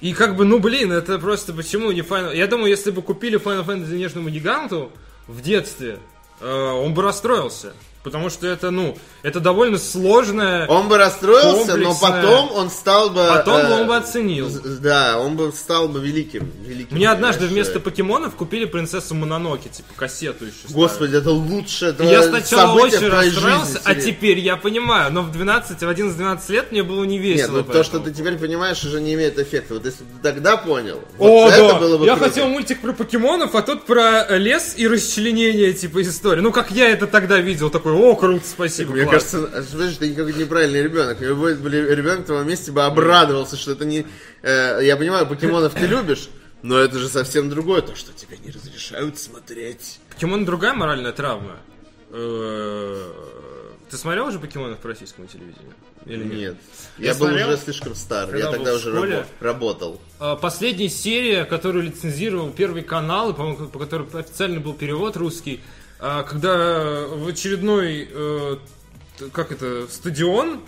[0.00, 2.34] И как бы, ну блин, это просто почему не Final...
[2.34, 4.90] Я думаю, если бы купили Final Fantasy Нежному Гиганту
[5.30, 6.00] в детстве,
[6.40, 7.72] э, он бы расстроился.
[8.02, 10.66] Потому что это, ну, это довольно сложное...
[10.68, 12.22] Он бы расстроился, но Комплексная.
[12.22, 13.26] потом он стал бы.
[13.28, 14.48] Потом э, он бы оценил.
[14.80, 16.50] Да, он бы стал бы великим.
[16.64, 20.54] великим Мне однажды понимаешь, вместо э, покемонов купили принцессу Мононоки, типа кассету еще.
[20.60, 20.76] старую.
[20.76, 25.78] Господи, это лучшее И Я сначала очень расстроился, а теперь я понимаю, но в 12,
[25.78, 27.58] в 11-12 лет мне было не Нет, весело.
[27.58, 29.74] ну то, что ты теперь понимаешь, уже не имеет эффекта.
[29.74, 31.78] Вот если ты тогда понял, О, вот это да.
[31.78, 32.30] было бы я круто.
[32.30, 36.40] хотел мультик про покемонов, а тут про лес и расчленение, типа, истории.
[36.40, 39.30] Ну, как я это тогда видел, такой, о, круто, спасибо, Мне класс».
[39.32, 41.20] кажется, слышишь, ты какой-то неправильный ребенок.
[41.20, 44.06] Любой бы ребенок в твоем месте бы обрадовался, что это не...
[44.42, 46.28] э, я понимаю, покемонов ты любишь,
[46.62, 50.00] но это же совсем другое, то, что тебе не разрешают смотреть.
[50.10, 51.56] Покемон другая моральная травма.
[52.12, 53.12] Э,
[53.90, 55.72] Ты смотрел уже покемонов по российскому телевидению?
[56.06, 56.32] Или нет?
[56.34, 56.56] Нет.
[56.98, 59.16] Я Я, был смотрел, уже слишком стар, когда я тогда уже школе.
[59.16, 60.00] рабо- работал.
[60.18, 65.60] А, Последняя серия, которую лицензировал Первый канал, и, по-моему, по которой официально был перевод русский,
[66.22, 68.56] когда в очередной, э,
[69.32, 70.60] как это, стадион,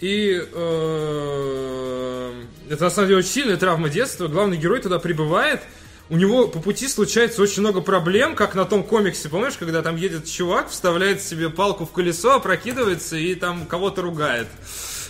[0.00, 4.28] И э, это на самом деле очень сильная травма детства.
[4.28, 5.60] Главный герой туда прибывает.
[6.08, 9.96] У него по пути случается очень много проблем, как на том комиксе, помнишь, когда там
[9.96, 14.48] едет чувак, вставляет себе палку в колесо, опрокидывается и там кого-то ругает.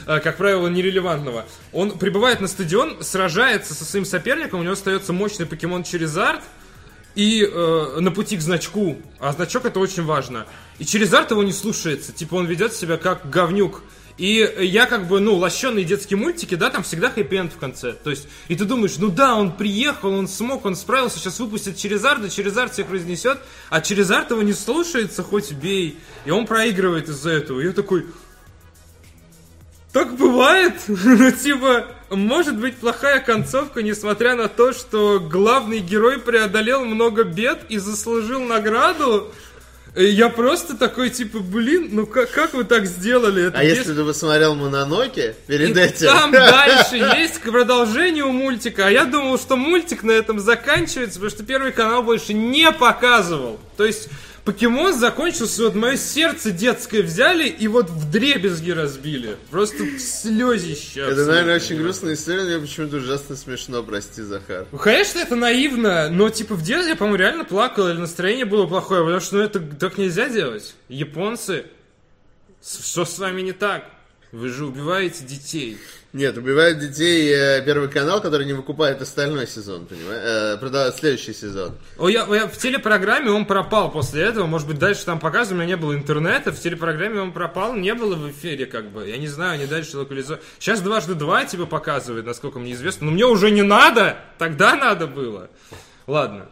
[0.07, 1.47] Э, Как правило, нерелевантного.
[1.73, 6.43] Он прибывает на стадион, сражается со своим соперником, у него остается мощный покемон Черезард,
[7.15, 10.47] и э, на пути к значку, а значок это очень важно.
[10.79, 13.83] И Черезард его не слушается, типа он ведет себя как говнюк.
[14.21, 17.95] И я как бы, ну, лощеные детские мультики, да, там всегда хэппи-энд в конце.
[17.95, 21.79] То есть, и ты думаешь, ну да, он приехал, он смог, он справился, сейчас выпустит
[21.79, 23.39] Черезарда, Черезард всех разнесет,
[23.71, 25.99] а Черезард его не слушается, хоть бей.
[26.27, 27.61] И он проигрывает из-за этого.
[27.61, 28.05] И я такой,
[29.93, 30.75] так бывает.
[30.89, 37.61] Ну, типа, может быть плохая концовка, несмотря на то, что главный герой преодолел много бед
[37.69, 39.33] и заслужил награду.
[39.97, 43.49] Я просто такой, типа, блин, ну как, как вы так сделали?
[43.49, 46.07] Это А без- если ты посмотрел Мононоке перед и этим?
[46.07, 48.87] там дальше есть продолжение у мультика.
[48.87, 53.59] А я думал, что мультик на этом заканчивается, потому что первый канал больше не показывал.
[53.77, 54.09] То есть
[54.45, 59.37] Покемон закончился, вот мое сердце детское взяли и вот в дребезги разбили.
[59.51, 61.01] Просто в слезище.
[61.01, 64.67] Это, наверное, очень грустная история, но мне почему-то ужасно смешно, прости, Захар.
[64.73, 68.67] Ну, конечно, это наивно, но типа в детстве я, по-моему, реально плакал, или настроение было
[68.67, 70.75] плохое, потому что ну, это так нельзя делать.
[70.89, 71.67] Японцы,
[72.63, 73.85] что с вами не так?
[74.33, 75.77] Вы же убиваете детей.
[76.13, 80.23] Нет, убивают детей э, Первый канал, который не выкупает остальной сезон, понимаешь?
[80.25, 81.77] Э, следующий сезон.
[81.99, 84.47] О, я, я- в телепрограмме он пропал после этого.
[84.47, 86.53] Может быть, дальше там показывали, у меня не было интернета.
[86.53, 89.09] В телепрограмме он пропал, не было в эфире, как бы.
[89.09, 90.43] Я не знаю, они дальше локализуют.
[90.59, 93.07] Сейчас дважды два типа показывают, насколько мне известно.
[93.07, 94.17] Но мне уже не надо!
[94.39, 95.49] Тогда надо было.
[96.07, 96.49] Ладно.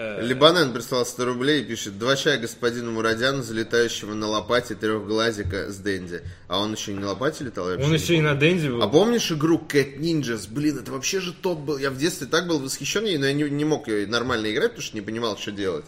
[0.00, 5.72] Э, Либанен прислал 100 рублей и пишет Два чая господину Мурадяну, залетающего на лопате трехглазика
[5.72, 6.22] с Дэнди.
[6.46, 7.68] А он еще и на лопате летал?
[7.68, 8.80] я Он не еще и на Дэнди был.
[8.80, 10.46] А помнишь игру Cat Ninjas?
[10.48, 11.78] Блин, это вообще же топ был.
[11.78, 14.70] Я в детстве так был восхищен ей, но я не, не мог ее нормально играть,
[14.70, 15.84] потому что не понимал, что делать.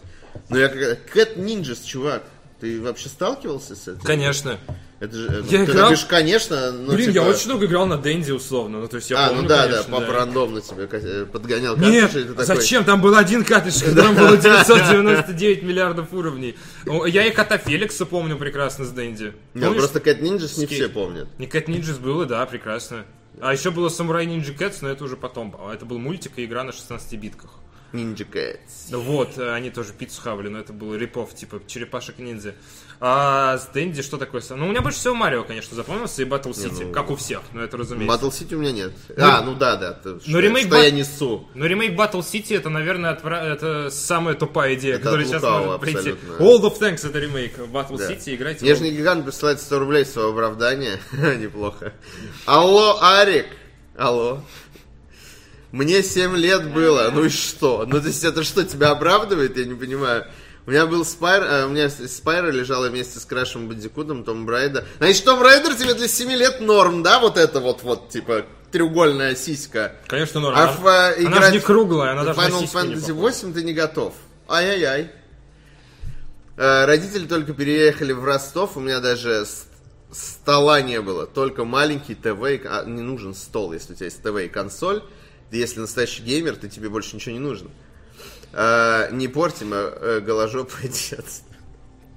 [0.49, 1.15] Но я как...
[1.15, 2.23] Cat Ninjas, чувак,
[2.59, 4.01] ты вообще сталкивался с этим?
[4.01, 4.59] Конечно.
[5.01, 5.43] Это же...
[5.49, 8.81] Я ты играл- напишешь, конечно, ну, Блин, я типа- очень много играл на Дэнди, условно.
[8.81, 11.75] Ну, то есть я А, помню, ну да, конечно, да, папа рандомно тебе э, подгонял
[11.75, 12.45] Нет, картриджи, и ты такой...
[12.45, 12.85] зачем?
[12.85, 16.55] Там был один картридж, в котором было 999 миллиардов уровней.
[17.07, 19.33] Я и Кота Феликса помню прекрасно с Дэнди.
[19.55, 19.79] Не, Помнишь?
[19.79, 21.27] просто Cat Ninjas не все помнят.
[21.39, 23.05] Не Кэт Ninjas было, да, прекрасно.
[23.39, 25.55] А еще было Самурай Ninja Cats, но это уже потом.
[25.59, 27.49] А Это был мультик и игра на 16 битках.
[27.93, 28.95] Ninja Cats.
[28.95, 32.55] Вот, э, они тоже пиццу хавали, но это был рипов, типа черепашек ниндзя.
[33.03, 34.43] А с Дэнди что такое?
[34.51, 37.41] Ну, у меня больше всего Марио, конечно, запомнился, и Battle City, ну, как у всех,
[37.51, 38.15] но это разумеется.
[38.15, 38.91] Battle City у меня нет.
[39.17, 39.93] А, ну да, да.
[39.93, 41.49] ты- что, ремейк что Bat- я несу.
[41.55, 45.41] Но ремейк Battle City это, наверное, отвра- это самая тупая идея, Это которая от сейчас
[45.41, 45.97] может прийти.
[46.11, 46.31] абсолютно.
[46.43, 48.11] World of Tanks это ремейк Battle Да.
[48.11, 48.59] City, играйте.
[48.59, 50.99] в Нежный гигант присылает 100 рублей в свое оправдание.
[51.11, 51.93] Неплохо.
[52.45, 53.47] Алло, Арик.
[53.97, 54.41] Алло.
[55.71, 57.09] Мне 7 лет было.
[57.11, 57.85] Ну и что?
[57.87, 59.57] Ну то есть это что, тебя оправдывает?
[59.57, 60.25] Я не понимаю.
[60.67, 64.85] У меня был Spyro, э, у меня Spyro лежала вместе с Крашем Бандикутом, Tomb Raider.
[64.99, 67.19] Значит, Tomb Raider тебе для 7 лет норм, да?
[67.19, 69.95] Вот это вот, вот, типа, треугольная сиська.
[70.07, 70.55] Конечно, норм.
[70.55, 73.13] А Она- в, э, она играть же не круглая, она даже Final Fantasy похожа.
[73.13, 74.13] 8 ты не готов.
[74.47, 75.11] Ай-яй-яй.
[76.57, 79.45] Э, Родители только переехали в Ростов, у меня даже
[80.11, 84.37] стола не было, только маленький ТВ, а, не нужен стол, если у тебя есть ТВ
[84.37, 85.01] и консоль,
[85.51, 87.69] если настоящий геймер, то тебе больше ничего не нужно.
[88.53, 91.45] Э, не портим э, голожопое детство.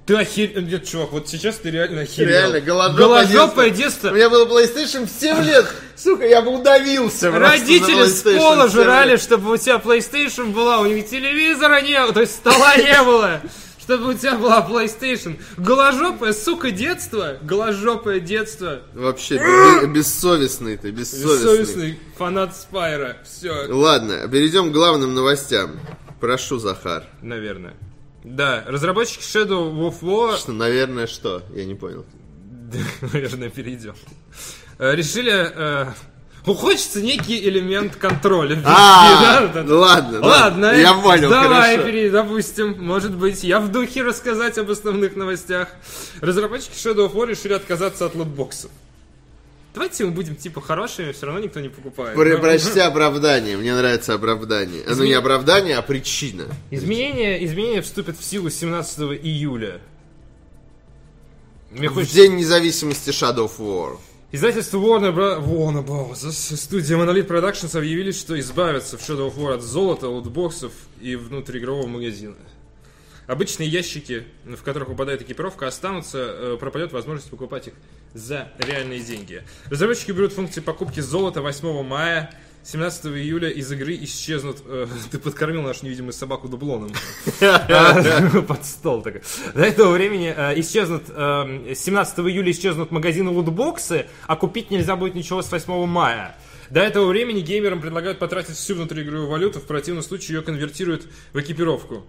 [0.05, 0.61] Ты охер...
[0.61, 2.29] Нет, чувак, вот сейчас ты реально охерел.
[2.29, 3.83] Реально, голожопое, Голожопое детство.
[3.83, 4.09] детство.
[4.09, 5.65] У меня было PlayStation в 7 лет.
[5.95, 7.31] Сука, я бы удавился.
[7.31, 11.99] Родители с пола в 7 жрали, чтобы у тебя PlayStation была, у них телевизора не
[11.99, 13.41] было, то есть стола не было,
[13.81, 15.39] чтобы у тебя была PlayStation.
[15.57, 18.81] Голожопое, сука, детство, голожопое детство.
[18.93, 21.33] Вообще, бе- бессовестный ты, бессовестный.
[21.57, 23.17] Бессовестный фанат Спайра.
[23.23, 25.79] Все, Ладно, перейдем к главным новостям.
[26.19, 27.03] Прошу, Захар.
[27.21, 27.73] наверное.
[28.23, 31.43] Да, разработчики Shadow of War Что, наверное, что?
[31.53, 32.05] Я не понял.
[33.13, 33.95] наверное, перейдем.
[34.79, 35.31] Э, Решили...
[35.31, 35.85] э,
[36.45, 38.55] ну, хочется некий элемент контроля.
[38.55, 39.63] да, А, это.
[39.63, 44.69] ну ладно, Ладно, Я понял, давай, перейди, допустим, может быть, я в духе рассказать об
[44.71, 45.69] основных новостях.
[46.21, 48.71] Разработчики Shadow of War решили отказаться от лутбоксов.
[49.75, 52.15] Давайте мы будем типа хорошими, все равно никто не покупает.
[52.15, 53.57] Про- Но- Прочти оправдание.
[53.57, 54.83] Мне нравится оправдание.
[54.87, 56.45] Ну, не оправдание, а причина.
[56.71, 59.81] Изменения, изменения вступят в силу 17 июля.
[61.71, 62.15] Мне В хочется...
[62.15, 63.97] день независимости Shadow of War.
[64.31, 65.45] Издательство Warner, Bro...
[65.45, 66.27] Warner Bros.
[66.27, 70.71] и студия Monolith Productions объявили, что избавятся в Shadow of War от золота, лутбоксов
[71.01, 72.35] и внутриигрового магазина.
[73.27, 77.73] Обычные ящики, в которых упадает экипировка, останутся, э, пропадет возможность покупать их
[78.13, 79.43] за реальные деньги.
[79.69, 82.31] Разработчики берут функции покупки золота 8 мая.
[82.63, 84.63] 17 июля из игры исчезнут...
[84.65, 86.91] э, ты подкормил нашу невидимую собаку дублоном.
[87.41, 89.21] А, Под стол такой.
[89.53, 91.03] До этого времени э, исчезнут...
[91.09, 96.35] э, 17 июля исчезнут магазины лутбоксы, а купить нельзя будет ничего с 8 мая.
[96.69, 101.03] До этого времени геймерам предлагают потратить всю внутриигровую валюту, в противном случае ее конвертируют
[101.33, 102.05] в экипировку.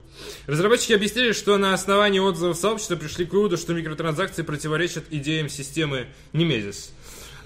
[0.46, 6.06] Разработчики объяснили, что на основании отзывов сообщества пришли к выводу, что микротранзакции противоречат идеям системы
[6.32, 6.90] Nemesis.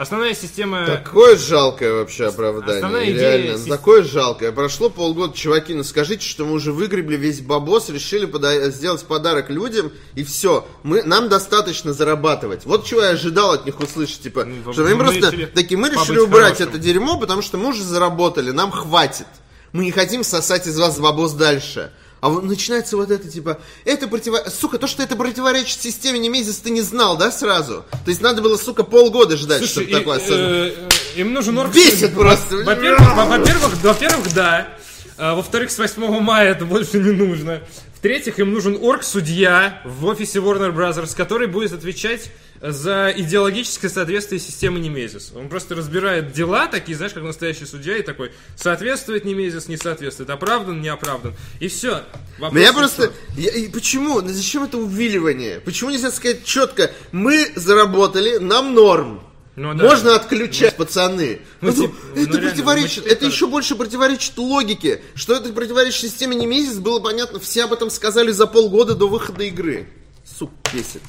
[0.01, 0.87] Основная система...
[0.87, 2.77] Такое жалкое вообще оправдание.
[2.77, 4.51] Основная идея Реально, сис- такое жалкое.
[4.51, 9.51] Прошло полгода, чуваки, ну скажите, что мы уже выгребли весь бабос, решили пода- сделать подарок
[9.51, 10.67] людям, и все.
[10.85, 12.65] Мы, нам достаточно зарабатывать.
[12.65, 15.77] Вот чего я ожидал от них услышать, типа, Ну, что они мы просто решили такие,
[15.77, 16.69] мы решили убрать хорошим.
[16.71, 19.27] это дерьмо, потому что мы уже заработали, нам хватит.
[19.73, 21.93] Мы не хотим сосать из вас бабос дальше.
[22.21, 24.45] А вот начинается вот это, типа, это противо...
[24.49, 27.85] Сука, то, что это противоречит системе Немезис, ты не знал, да, сразу?
[28.05, 30.75] То есть надо было, сука, полгода ждать, Слушай, чтобы и- такое э,
[31.17, 31.73] э, им нужен орг...
[31.73, 32.57] Бесит просто.
[32.59, 34.69] Во-первых, во- во-первых, во-первых, да.
[35.17, 37.63] А, Во-вторых, с 8 мая это больше не нужно.
[37.97, 42.31] В-третьих, им нужен орг-судья в офисе Warner Bros., который будет отвечать
[42.61, 45.33] за идеологическое соответствие системы Немезис.
[45.35, 50.29] Он просто разбирает дела, такие, знаешь, как настоящий судья, и такой, соответствует Немезис, не соответствует,
[50.31, 51.35] оправдан, не оправдан.
[51.59, 52.03] И все.
[52.39, 53.13] Меня просто...
[53.37, 54.21] я- и почему?
[54.21, 55.61] Ну Зачем это увиливание?
[55.61, 59.23] Почему нельзя сказать четко, мы заработали, нам норм.
[59.57, 59.85] Ну да.
[59.85, 61.41] Можно отключать, пацаны.
[61.61, 61.83] Ну, Ну,
[62.15, 65.03] ну, это реально, противоречит, ну, это еще больше противоречит логике.
[65.15, 69.45] Что это противоречит системе Немезис, было понятно, все об этом сказали за полгода до выхода
[69.45, 69.89] игры.
[70.25, 71.03] Сука, бесит.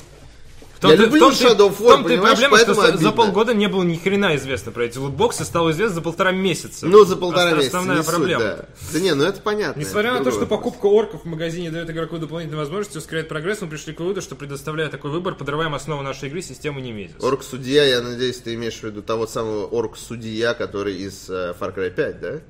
[0.84, 3.12] Я люблю Shadow of War, в том-то и понимаешь, проблема, что поэтому за- обидно.
[3.12, 6.86] полгода не было ни хрена известно про эти лутбоксы, стало известно за полтора месяца.
[6.88, 8.44] Ну, за полтора месяца, Основная не суть, проблема.
[8.44, 8.66] да.
[8.94, 9.80] Да не, ну это понятно.
[9.80, 13.62] Несмотря это на то, что покупка орков в магазине дает игроку дополнительные возможности, ускоряет прогресс,
[13.62, 17.16] мы пришли к выводу, что предоставляя такой выбор, подрываем основу нашей игры системы Немезис.
[17.24, 21.92] Орк-судья, я надеюсь, ты имеешь в виду того самого орк-судья, который из э, Far Cry
[21.92, 22.42] 5, да?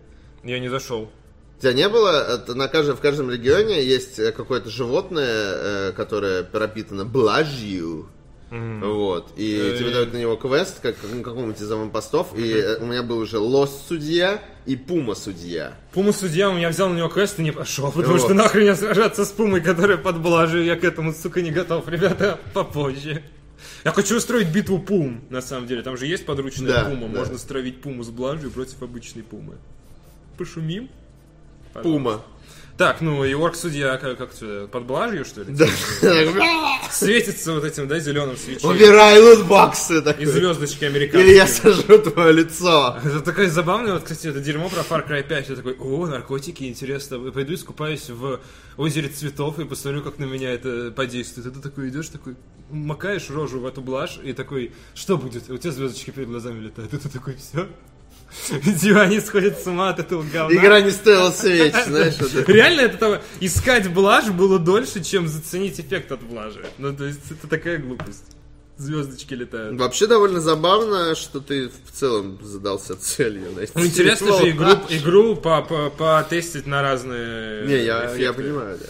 [0.43, 1.09] Я не зашел.
[1.57, 2.35] У тебя не было?
[2.35, 8.07] Это на каждом, в каждом регионе есть э, какое-то животное, э, которое пропитано блажью.
[8.51, 9.31] Вот.
[9.37, 12.37] И Э, тебе дают на него квест, как на каком-нибудь из аванпостов.
[12.37, 15.73] И э, у меня был уже лос-судья и пума-судья.
[15.93, 18.21] Пума судья у меня взял на него квест и не пошел, потому Вот.
[18.25, 21.87] что нахрен я сражаться с Пумой, которая под блажью, я к этому, сука, не готов,
[21.87, 23.23] ребята, попозже.
[23.85, 25.81] Я хочу устроить битву Пум, на самом деле.
[25.81, 27.07] Там же есть подручная Да, Пума.
[27.07, 27.19] да.
[27.19, 29.55] Можно стравить Пуму с блажью против обычной Пумы.
[30.37, 30.89] Пошумим?
[31.81, 32.21] Пума.
[32.81, 34.31] Так, ну и орк-судья как, как
[34.71, 35.53] под блажью, что ли?
[35.53, 35.67] Да.
[36.89, 38.75] Светится вот этим, да, зеленым свечением.
[38.75, 40.25] Убирай лутбоксы И такой.
[40.25, 41.35] звездочки Или американские.
[41.35, 42.97] я сожру твое лицо.
[43.05, 45.49] Это такая забавная, вот, кстати, это дерьмо про Far Cry 5.
[45.49, 47.17] Я такой, о, наркотики, интересно.
[47.27, 48.39] И Пойду искупаюсь в
[48.77, 51.45] озере цветов и посмотрю, как на меня это подействует.
[51.45, 52.35] И ты такой идешь, такой,
[52.71, 55.51] макаешь рожу в эту блажь и такой, что будет?
[55.51, 56.91] У тебя звездочки перед глазами летают.
[56.95, 57.67] И ты такой, все.
[58.49, 60.55] Видимо, они сходят с ума от этого говна.
[60.55, 62.15] Игра не стоила свеч, знаешь.
[62.47, 66.65] Реально это того, искать блажь было дольше, чем заценить эффект от блажи.
[66.77, 68.23] Ну, то есть, это такая глупость.
[68.77, 69.77] Звездочки летают.
[69.79, 73.71] Вообще довольно забавно, что ты в целом задался целью найти.
[73.75, 78.41] Ну, интересно же игру, игру по- по- потестить на разные Не, я, я эффекты.
[78.41, 78.85] понимаю, да.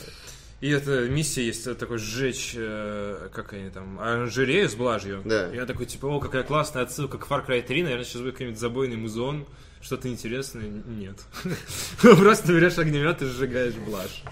[0.62, 5.22] И эта миссия есть э, такой сжечь, э, как они там, оранжерею с блажью.
[5.26, 5.48] Да.
[5.52, 8.60] Я такой, типа, о, какая классная отсылка к Far Cry 3, наверное, сейчас будет какой-нибудь
[8.60, 9.48] забойный музон,
[9.82, 10.66] что-то интересное.
[10.86, 11.18] Нет.
[12.02, 14.24] Просто берешь огнемет и сжигаешь блажь.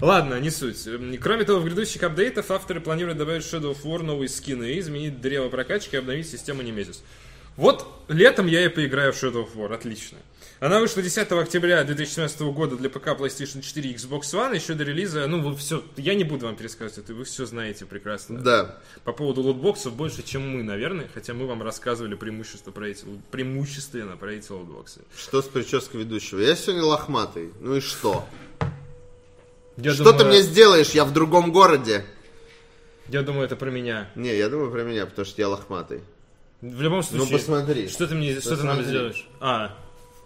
[0.00, 0.84] Ладно, не суть.
[0.88, 4.80] М, Кроме того, в грядущих апдейтах авторы планируют добавить Shadow of War новые скины и
[4.80, 6.98] изменить древо прокачки и обновить систему Nemesis.
[7.56, 10.18] Вот летом я и поиграю в Shadow of War, отлично.
[10.60, 14.82] Она вышла 10 октября 2017 года для ПК, PlayStation 4 и Xbox One, еще до
[14.82, 18.40] релиза, ну, вы все, я не буду вам пересказывать это, вы все знаете прекрасно.
[18.40, 18.78] Да.
[19.04, 24.16] По поводу лутбоксов больше, чем мы, наверное, хотя мы вам рассказывали преимущество про эти, преимущественно
[24.16, 25.02] про эти лутбоксы.
[25.16, 26.40] Что с прической ведущего?
[26.40, 27.52] Я сегодня лохматый.
[27.60, 28.26] Ну и что?
[29.76, 30.90] Я что ты думаю- мне сделаешь?
[30.90, 32.04] Я в другом городе.
[33.06, 34.10] Я думаю, это про меня.
[34.16, 36.00] Не, я думаю про меня, потому что я лохматый.
[36.62, 37.88] В любом Ну случае, посмотри.
[37.88, 38.84] что ты мне, что ты нам Посмотри.
[38.86, 39.28] сделаешь?
[39.38, 39.78] А,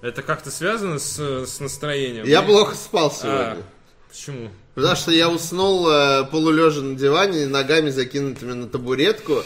[0.02, 2.26] это как-то связано с, с настроением?
[2.26, 3.62] Я плохо спал А, сегодня.
[4.10, 4.50] почему?
[4.74, 9.42] Потому что я уснул э, полулежа на диване, ногами закинутыми на табуретку.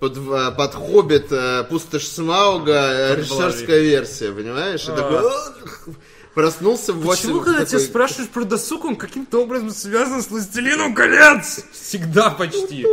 [0.00, 4.86] Под, э, под хоббит э, пустошь Смауга, э, режиссерская версия, понимаешь?
[4.88, 4.96] И А.
[4.96, 5.88] такой, «Ох,
[6.34, 7.22] Проснулся в 8.
[7.28, 11.62] Почему, когда тебя спрашиваешь про досуг, он каким-то образом связан с «Властелином колец»?
[11.72, 12.86] Всегда почти.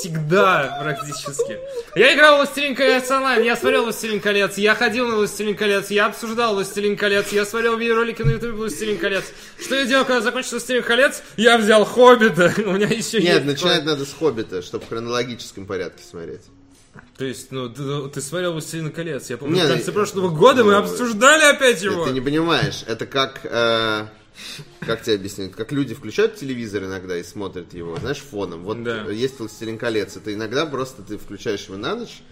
[0.00, 1.58] Всегда практически.
[1.94, 5.90] Я играл в «Властелин колец» онлайн, я смотрел «Властелин колец», я ходил на «Властелин колец»,
[5.90, 9.24] я обсуждал «Властелин колец», я смотрел видеоролики на ютубе «Властелин колец».
[9.60, 11.22] Что я делал, когда закончился «Властелин колец»?
[11.36, 12.52] Я взял «Хоббита».
[12.66, 13.46] У меня еще Нет, есть...
[13.46, 16.42] начинать надо с «Хоббита», чтобы в хронологическом порядке смотреть.
[17.16, 19.30] То есть, ну, ты, ты смотрел «Властелин колец».
[19.30, 22.04] Я помню, в конце ну, прошлого года мы ну, обсуждали опять его.
[22.04, 23.40] Ты не понимаешь, это как...
[23.44, 24.06] э,
[24.80, 25.52] как тебе объяснить?
[25.52, 28.64] Как люди включают телевизор иногда и смотрят его, знаешь, фоном.
[28.64, 29.10] Вот Да.
[29.10, 30.16] есть «Властелин колец».
[30.16, 32.22] Это иногда просто ты включаешь его на ночь,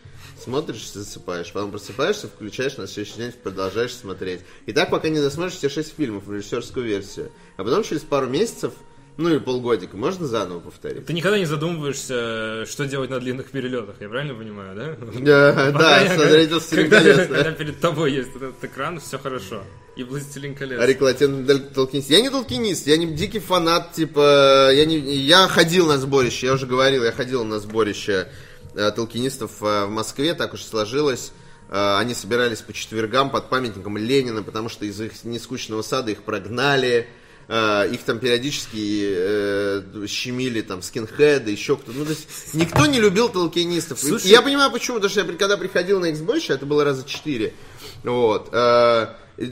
[0.42, 1.52] смотришь, засыпаешь.
[1.52, 4.40] Потом просыпаешься, включаешь, на следующий день продолжаешь смотреть.
[4.66, 7.30] И так, пока не досмотришь все шесть фильмов, режиссерскую версию.
[7.56, 8.72] А потом через пару месяцев,
[9.18, 11.04] ну или полгодика, можно заново повторить.
[11.06, 14.96] Ты никогда не задумываешься, что делать на длинных перелетах, я правильно понимаю, да?
[15.20, 17.34] Да, Пока да, я- смотреть «Властелин когда, колец», да.
[17.36, 19.62] когда перед тобой есть этот экран, все хорошо.
[19.96, 20.80] И «Властелин колец».
[20.80, 22.08] А рекламативный дал- толкинист.
[22.10, 26.54] Я не толкинист, я не дикий фанат, типа, я, не, я ходил на сборище, я
[26.54, 28.28] уже говорил, я ходил на сборище
[28.74, 31.32] э, толкинистов э, в Москве, так уж сложилось.
[31.68, 36.22] Э, они собирались по четвергам под памятником Ленина, потому что из их нескучного сада их
[36.22, 37.08] прогнали.
[37.48, 41.98] Э, их там периодически э, щемили там скинхеды, еще кто-то.
[41.98, 44.02] Ну, то есть никто не любил толкинистов.
[44.02, 47.04] И Слушай- я понимаю, почему, потому что я когда приходил на Xbox, это было раза
[47.06, 47.52] четыре.
[48.04, 48.48] Вот.
[48.52, 49.06] э,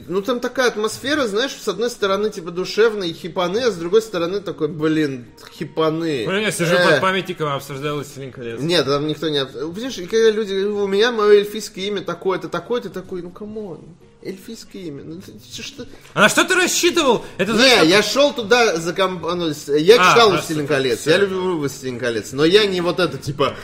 [0.07, 4.39] ну, там такая атмосфера, знаешь, с одной стороны, типа, душевные хипаны, а с другой стороны,
[4.39, 5.25] такой, блин,
[5.57, 6.25] хипаны.
[6.27, 6.91] Ну, я сижу Э.
[6.91, 8.59] под памятником и обсуждаю «Властелин колец».
[8.61, 9.43] Нет, там никто не...
[9.45, 13.81] Понимаешь, и когда люди у меня мое эльфийское имя такое-то, такое-то, такой, ну, come on,
[14.23, 15.85] эльфийское имя, ну, ты что...
[16.13, 17.25] А на что ты рассчитывал?
[17.37, 19.23] Это знаешь, Не, как- я шел туда за комп...
[19.23, 19.47] ну,
[19.77, 23.17] Я А, читал а, «Властелин колец», я люблю «Властелин колец», но я не вот это,
[23.17, 23.55] типа,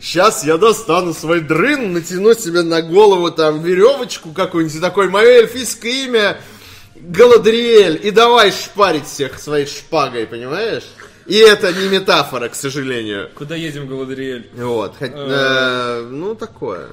[0.00, 5.26] сейчас я достану свой дрын, натяну себе на голову там веревочку какую-нибудь, и такой, мое
[5.28, 6.40] эльфийское имя
[6.96, 10.84] Галадриэль, и давай шпарить всех своей шпагой, понимаешь?
[11.26, 13.30] И это не метафора, к сожалению.
[13.36, 14.50] Куда едем, Галадриэль?
[14.56, 16.88] Вот, хоть- э, ну такое.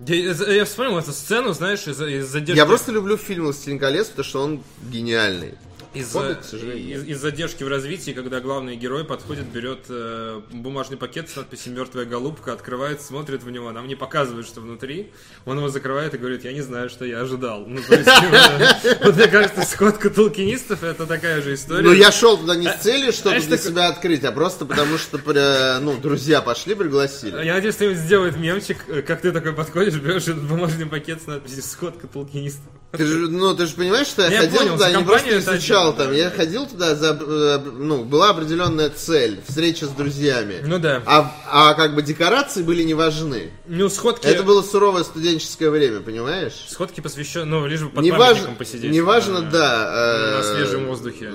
[0.00, 2.58] Я, я вспомнил эту сцену, знаешь, из, из задержки...
[2.58, 5.54] Я просто люблю фильм «Властелин колец», потому что он гениальный.
[6.00, 10.40] Из, Хоббит, к сожалению, из, из задержки в развитии, когда главный герой подходит, берет э,
[10.52, 15.12] бумажный пакет с надписью «Мертвая голубка», открывает, смотрит в него, нам не показывают, что внутри.
[15.44, 17.66] Он его закрывает и говорит, я не знаю, что я ожидал.
[17.66, 21.82] Ну, то есть, э, вот мне кажется, сходка толкинистов это такая же история.
[21.82, 24.98] Ну, я шел туда не с целью что-то знаешь, для себя открыть, а просто потому
[24.98, 27.44] что, при- ну, друзья пошли, пригласили.
[27.44, 31.26] Я надеюсь, кто-нибудь сделает мемчик, э, как ты такой подходишь, берешь этот бумажный пакет с
[31.26, 32.64] надписью «Сходка толкинистов».
[32.92, 35.94] Ты же, ну, ты же понимаешь, что я, Я ходил понял, туда, не просто изучал
[35.94, 36.36] там, да, я да.
[36.36, 40.60] ходил туда, за, э, ну, была определенная цель, встреча с друзьями.
[40.64, 41.02] Ну да.
[41.04, 43.50] А, а как бы декорации были не важны.
[43.66, 44.26] Ну, сходки...
[44.26, 46.64] Это было суровое студенческое время, понимаешь?
[46.68, 48.90] Сходки посвящены, ну, лишь бы под Не памятником важно, посидеть.
[48.90, 50.38] не важно, Э, да.
[50.38, 51.32] на э, свежем воздухе.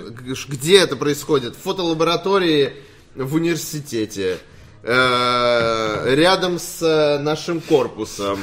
[0.47, 1.55] Где это происходит?
[1.55, 2.73] В фотолаборатории
[3.13, 4.39] в университете,
[4.83, 8.39] э, рядом с нашим корпусом,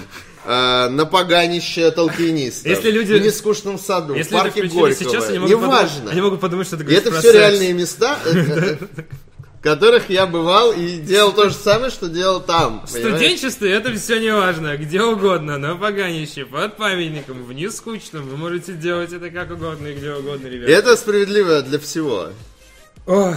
[0.48, 4.94] э, на поганище толкинистов, Если люди- в нескучном саду, Если в парке Горького.
[4.94, 5.88] сейчас, они могут, Неважно.
[5.96, 7.34] подумать, они могут подумать, что ты говоришь это все секс.
[7.34, 8.18] реальные места,
[9.58, 12.84] в которых я бывал и делал то же самое, что делал там.
[12.86, 18.36] В студенчестве это все не важно, где угодно, на поганище, под памятником, в нескучном, вы
[18.36, 20.70] можете делать это как угодно и где угодно, ребята.
[20.72, 22.28] это справедливо для всего.
[23.06, 23.34] Ой.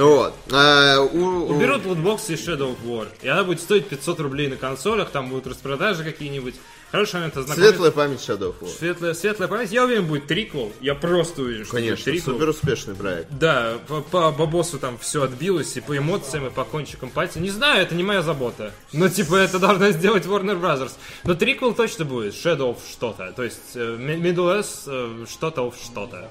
[0.00, 0.34] Вот.
[0.52, 4.56] А, у- Уберут лутбоксы из Shadow of War, и она будет стоить 500 рублей на
[4.56, 6.54] консолях, там будут распродажи какие-нибудь.
[6.90, 7.68] Хороший момент ознакомиться.
[7.70, 8.68] Светлая память Shadow of War.
[8.76, 9.70] Светлая, светлая память.
[9.70, 10.72] Я уверен, будет триквел.
[10.80, 12.34] Я просто уверен, что Конечно, будет триквел.
[12.34, 13.28] супер успешный проект.
[13.30, 17.38] Да, по, по бабосу там все отбилось, и по эмоциям, и по кончикам пальца.
[17.38, 18.72] Не знаю, это не моя забота.
[18.92, 20.92] Но, типа, это должна сделать Warner Brothers.
[21.22, 22.34] Но триквел точно будет.
[22.34, 23.32] Shadow of что-то.
[23.36, 26.28] То есть, э, Mi- Middle S э, что-то of что-то.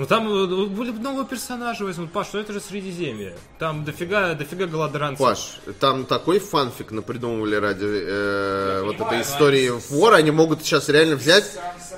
[0.00, 2.10] Ну там э, были новые персонажи возьмут.
[2.10, 3.34] Паш, ну это же Средиземье.
[3.58, 5.18] Там дофига, дофига голодранцев.
[5.18, 10.14] Паш, там такой фанфик напридумывали ради э, вот понимаю, этой истории но в War.
[10.14, 11.44] Они могут сейчас реально взять,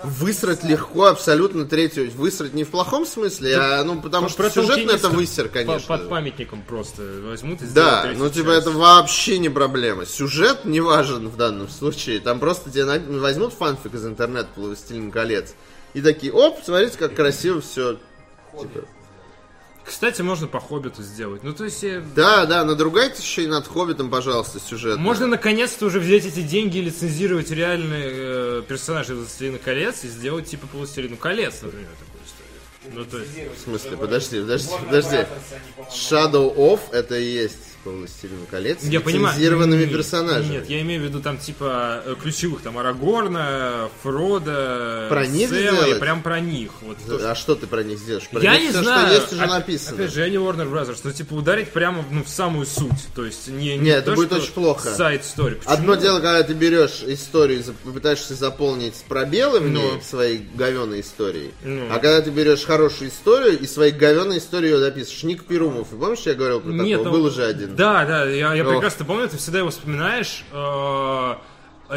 [0.02, 2.10] высрать легко абсолютно третью.
[2.10, 5.86] Высрать не в плохом смысле, а ну потому что Про сюжетно это высер, конечно.
[5.86, 8.66] Под памятником просто возьмут и Да, ну типа часть.
[8.66, 10.06] это вообще не проблема.
[10.06, 12.18] Сюжет не важен в данном случае.
[12.18, 12.84] Там просто тебе
[13.20, 15.54] возьмут фанфик из интернета «Властелин колец»
[15.94, 17.98] и такие, оп, смотрите, как красиво все.
[19.84, 21.42] Кстати, можно по Хоббиту сделать.
[21.42, 24.98] Ну, то есть, э, Да, да, надругайте еще и над Хоббитом, пожалуйста, сюжет.
[24.98, 30.46] Можно наконец-то уже взять эти деньги и лицензировать реальные э, персонажи «Властелина колец» и сделать
[30.46, 32.94] типа по «Властелину колец», например, такую историю.
[32.94, 33.58] Ну, то есть...
[33.58, 35.26] В смысле, подожди, подожди, подожди.
[35.90, 39.34] Shadow of это и есть по «Властелину колец» Я понимаю.
[39.34, 40.52] лицензированными Нет, персонажами.
[40.52, 45.96] Нет, я имею в виду там типа э, ключевых, там Арагорна, Фрода, Про них сделать?
[45.96, 46.70] и прям про них.
[46.82, 48.28] Вот то, А что ты про них сделаешь?
[48.28, 49.06] Про Я них не всё, знаю.
[49.08, 49.96] что есть, уже Оп- написано.
[49.96, 52.90] Опять же, я не Warner Brothers, но типа ударить прямо ну, в самую суть.
[53.14, 54.88] То есть не, Не, это то, будет очень плохо.
[54.90, 55.60] Сайт story.
[55.64, 60.00] Одно дело, когда ты берешь историю и пытаешься заполнить пробелы в ней Ну.
[60.02, 61.86] своей говеной историей, Ну.
[61.90, 65.22] а когда ты берешь хорошую историю и своей говеной историей ее дописываешь.
[65.24, 67.16] Ник Перумов, помнишь, я говорил про Нет, такого?
[67.18, 67.71] Был уже один.
[67.76, 68.70] Да, да, я, я Ох.
[68.72, 70.44] прекрасно помню, ты всегда его вспоминаешь.
[70.52, 71.34] э,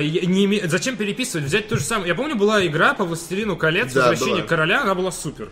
[0.02, 1.46] не име- Зачем переписывать?
[1.48, 2.10] Взять то же самое.
[2.10, 4.48] Я помню, была игра по Властелину колец, Да, Возвращение была.
[4.48, 5.50] короля, она была супер.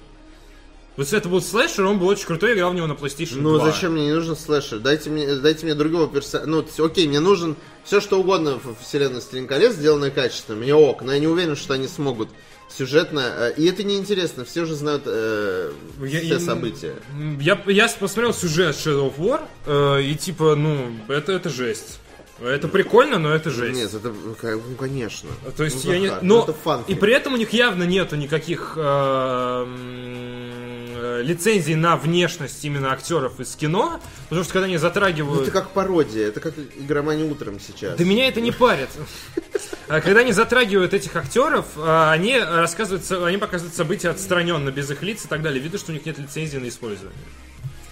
[0.96, 3.58] Вот это был слэшер, он был очень крутой, я играл в него на PlayStation Ну
[3.58, 3.72] 2.
[3.72, 4.78] зачем мне не нужен слэшер?
[4.80, 6.48] Дайте мне, дайте мне другого персонажа.
[6.50, 10.58] Ну, окей, мне нужен все что угодно в вселенной Стрин колец, сделанное качественно.
[10.60, 12.30] Мне ок, но я не уверен, что они смогут
[12.78, 13.20] сюжетно.
[13.22, 15.72] э, И это неинтересно, все уже знают э,
[16.02, 16.96] Я- все события.
[17.40, 22.00] Я, я посмотрел сюжет Shadow of War, э, и типа, ну, это, это жесть.
[22.42, 23.80] Это прикольно, но это жесть.
[23.80, 25.30] Нет, это, как- ну, конечно.
[25.56, 26.08] То есть Ну, я не...
[26.08, 26.18] Но...
[26.22, 29.66] ну, это фан и при этом у них явно нету никаких э,
[31.04, 34.00] э, лицензий на внешность именно актеров из кино,
[34.30, 35.40] потому что когда они затрагивают...
[35.40, 37.98] Ну, это как пародия, это как игромания утром сейчас.
[37.98, 38.90] Да меня это не парит.
[39.88, 45.04] А Когда они затрагивают этих актеров, а, они рассказывают, они показывают события отстраненно, без их
[45.04, 45.62] лиц и так далее.
[45.62, 47.20] Видно, что у них нет лицензии на использование.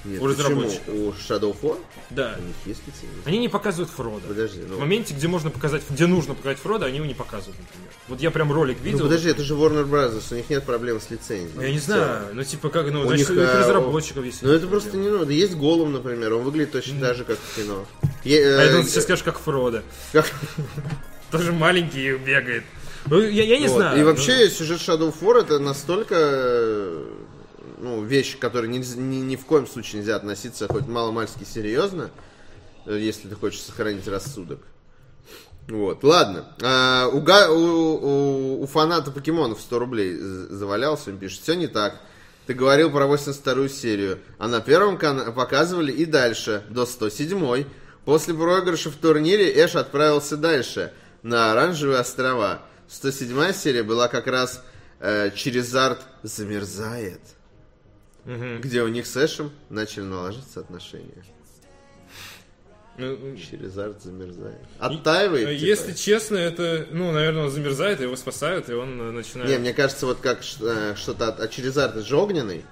[0.03, 0.87] Нет, у разработчиков.
[0.89, 1.77] У Shadow War?
[2.09, 2.35] Да.
[2.39, 3.21] У них есть лицензия?
[3.25, 4.27] Они не показывают Фрода.
[4.27, 7.57] Подожди, ну- В моменте, где можно показать, где нужно показать Фрода, они его не показывают,
[7.59, 7.89] например.
[8.07, 8.99] Вот я прям ролик Ну видел.
[9.05, 11.61] подожди, это же Warner Brothers, у них нет проблем с лицензией.
[11.61, 14.41] Я не знаю, ну типа как, ну, У значит, них, у э, разработчиков есть.
[14.41, 15.31] Ну это просто не надо.
[15.31, 17.85] Есть Голум, например, он выглядит точно так же, как в кино.
[18.23, 19.83] Е- А э, это он сейчас скажешь, как Фрода.
[20.11, 20.31] как-
[21.31, 22.63] Тоже маленький и бегает.
[23.05, 23.77] Ну, я, я не Вот.
[23.77, 23.97] знаю.
[23.97, 27.05] И ну, вообще сюжет Shadow of War это настолько э,
[27.82, 32.09] ну, вещь, к которой нельзя- ни, ни в коем случае нельзя относиться хоть мало-мальски серьезно,
[32.86, 34.59] э, если ты хочешь сохранить рассудок.
[35.67, 36.45] Вот, ладно.
[36.61, 41.99] А, у, у, у- у фаната покемонов 100 рублей завалялся, он пишет, все не так.
[42.47, 47.67] Ты говорил про 82-ю серию, а на первом показывали и дальше, до 107-й.
[48.03, 52.63] После проигрыша в турнире Эш отправился дальше, на Оранжевые острова.
[52.89, 54.63] 107-я серия была как раз
[54.99, 57.21] э, Черезард замерзает,
[58.26, 61.24] где у них с Эшем начали налаживаться отношения.
[62.97, 64.61] ну, Черезард замерзает.
[64.80, 65.47] Оттаивает.
[65.47, 65.65] э, типа.
[65.65, 69.49] Если честно, это, ну, наверное, он замерзает, его спасают, и он э, начинает...
[69.49, 72.63] Не, мне кажется, вот как э, что-то от, а Черезард это же огненный.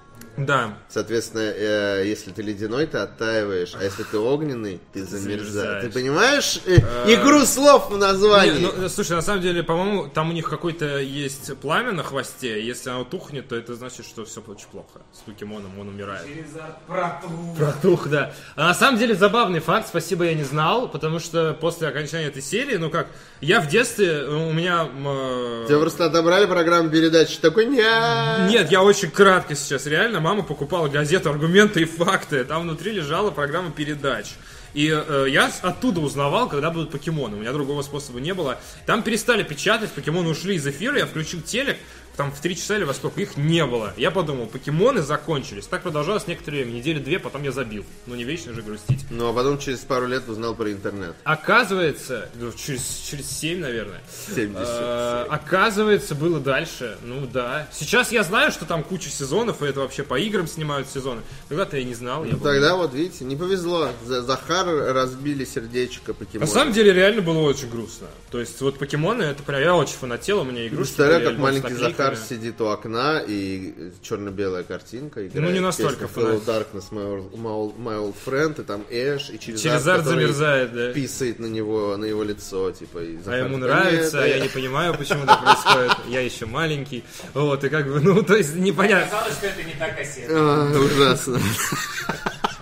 [0.46, 0.78] Да.
[0.90, 5.84] Соответственно, э, если ты ледяной, ты оттаиваешь, а если ты огненный, ты замерзаешь.
[5.84, 6.78] Ты понимаешь э,
[7.14, 8.60] игру слов в названии?
[8.60, 12.04] Не, ну, э, слушай, на самом деле, по-моему, там у них какое-то есть пламя на
[12.04, 12.66] хвосте.
[12.66, 15.02] Если оно тухнет, то это значит, что все очень плохо.
[15.14, 16.26] С покемоном он умирает.
[16.26, 17.58] Черезард протух.
[17.58, 18.34] Протух, да.
[18.56, 22.42] А на самом деле забавный факт, спасибо, я не знал, потому что после окончания этой
[22.42, 23.08] серии, ну как,
[23.42, 24.88] я в детстве, э, у меня...
[24.88, 28.50] э, Тебя просто отобрали программу передач, такой нет.
[28.50, 33.32] Нет, я очень кратко сейчас, реально, мама покупала газету «Аргументы и факты», там внутри лежала
[33.32, 34.27] программа передач.
[34.75, 37.38] И э, я оттуда узнавал, когда будут покемоны.
[37.38, 38.59] У меня другого способа не было.
[38.86, 41.77] Там перестали печатать, покемоны ушли из эфира, я включил телек,
[42.18, 43.93] там в 3 часа или во сколько их не было.
[43.97, 45.66] Я подумал, покемоны закончились.
[45.68, 47.86] Так продолжалось некоторое время, недели две, потом я забил.
[48.05, 49.05] Ну не вечно же грустить.
[49.10, 51.16] Ну, а потом через пару лет узнал про интернет.
[51.24, 54.01] Оказывается, ну, через, через 7, наверное.
[54.36, 54.55] 70.
[54.68, 56.97] Э, Оказывается, было дальше.
[57.03, 57.68] Ну да.
[57.72, 61.22] Сейчас я знаю, что там куча сезонов, и это вообще по играм снимают сезоны.
[61.49, 62.24] Тогда-то я не знал.
[62.26, 63.89] я Ну, был- тогда вот, видите, не повезло.
[64.05, 66.47] За- Захар разбили сердечко На покемона.
[66.51, 68.07] самом деле реально было очень грустно.
[68.32, 70.93] То есть вот покемоны, это прям я очень фанател, у меня игрушки.
[70.95, 71.93] Представляю, как маленький наклейками.
[72.00, 75.26] Захар сидит у окна и черно-белая картинка.
[75.28, 76.43] Играет Ну, не настолько Hello.
[76.45, 80.93] Darkness, my old, my old- friend, и там Эш, и через Черезард замерзает, да.
[80.93, 84.41] писает на него, на его лицо, типа, и А ему нравится, «Нет, а я э».
[84.41, 85.91] не понимаю, почему так происходит.
[86.08, 87.04] Я еще маленький.
[87.34, 89.10] Вот, и как бы, ну, то есть непонятно.
[89.12, 90.28] Казалось, что это не та кассета.
[90.32, 91.39] А, ужасно.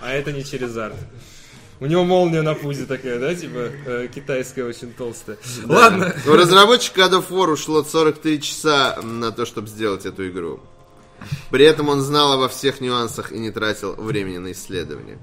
[0.00, 0.94] А это не Черезард.
[1.80, 5.38] У него молния на пузе такая, да, типа э, китайская очень толстая.
[5.64, 6.12] Ладно.
[6.26, 10.60] У разработчика God of War ушло 43 часа на то, чтобы сделать эту игру.
[11.50, 15.18] При этом он знал обо всех нюансах и не тратил времени на исследование.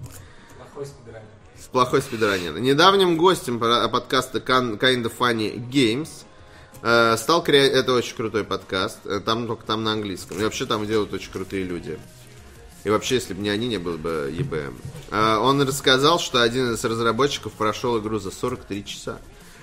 [0.57, 1.27] Плохой спидранер.
[1.61, 2.59] С плохой спидранер.
[2.59, 6.09] Недавним гостем подкаста Kind of Funny Games
[6.81, 8.99] э, стал креа- Это очень крутой подкаст.
[9.05, 10.39] э, Там только там на английском.
[10.39, 11.97] И вообще там делают очень крутые люди.
[12.85, 14.73] И вообще, если бы не они, не было бы EBM.
[15.11, 19.17] Э, Он рассказал, что один из разработчиков прошел игру за 43 часа.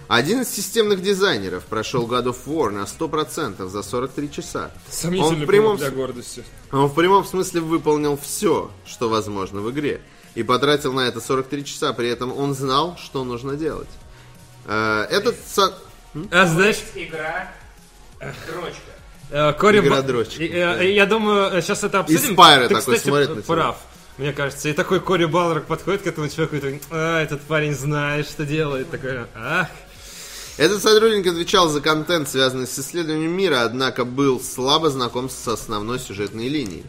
[0.09, 4.73] Один из системных дизайнеров прошел God of War на 100% за 43 часа.
[4.91, 6.45] Сомнительный Он в прямом для гордости.
[6.73, 10.03] Он в прямом смысле выполнил все, что возможно в игре.
[10.35, 13.89] И потратил на это 43 часа, при этом он знал, что нужно делать.
[14.67, 15.37] Э, Этот...
[15.47, 15.79] со-
[16.31, 17.53] А знаешь, Игра
[18.21, 18.81] дрочка.
[19.33, 22.35] Э, Кори Игра Ба- дрочка, И, э, Я думаю, сейчас это обсудим.
[22.35, 23.77] Спайра Ты, такой кстати, смотрит на прав.
[24.19, 24.69] Мне кажется.
[24.69, 28.45] И такой Кори Балрок подходит к этому человеку и такой, а, этот парень знает, что
[28.45, 28.91] делает.
[28.91, 29.69] Такой, ах.
[30.59, 35.99] Этот сотрудник отвечал за контент, связанный с исследованием мира, однако был слабо знаком с основной
[35.99, 36.85] сюжетной линией.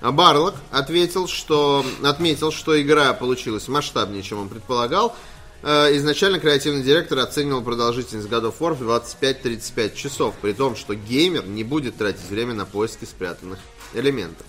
[0.00, 5.16] А Барлок ответил, что, отметил, что игра получилась масштабнее, чем он предполагал.
[5.62, 10.94] Э, Изначально креативный директор оценивал продолжительность God of War в 25-35 часов, при том, что
[10.94, 13.58] геймер не будет тратить время на поиски спрятанных
[13.94, 14.46] элементов.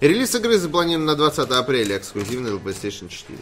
[0.00, 3.38] Релиз игры запланирован на 20 апреля, эксклюзивно для PlayStation 4.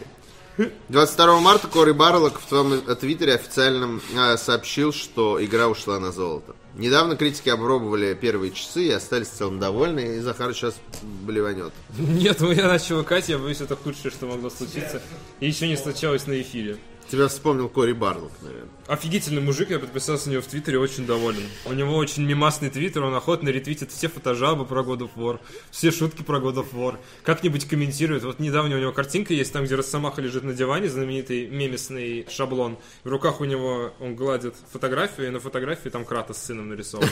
[0.89, 6.11] 22 марта Кори Барлок в своем э, твиттере официально э, сообщил, что игра ушла на
[6.11, 6.55] золото.
[6.75, 11.73] Недавно критики опробовали первые часы и остались в целом довольны, и Захар сейчас блеванет.
[11.97, 15.01] Нет, ну я начал икать, я боюсь, это худшее, что могло случиться.
[15.39, 16.77] И еще не случалось на эфире.
[17.09, 18.69] Тебя вспомнил Кори Барлок, наверное.
[18.87, 21.43] Офигительный мужик, я подписался на него в Твиттере, очень доволен.
[21.65, 25.39] У него очень мимасный твиттер, он охотно ретвитит все фотожабы про God of War,
[25.71, 28.23] все шутки про God of War, как-нибудь комментирует.
[28.23, 32.77] Вот недавно у него картинка есть, там, где Росомаха лежит на диване, знаменитый мемесный шаблон.
[33.03, 37.07] В руках у него он гладит фотографию, и на фотографии там Крата с сыном нарисован.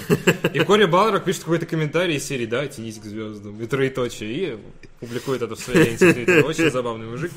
[0.54, 4.58] И Кори Балрок пишет какой-то комментарий из серии, да, тянись к звездам, и троеточие, и
[5.00, 6.44] публикует это в своей ленте.
[6.44, 7.32] Очень забавный мужик.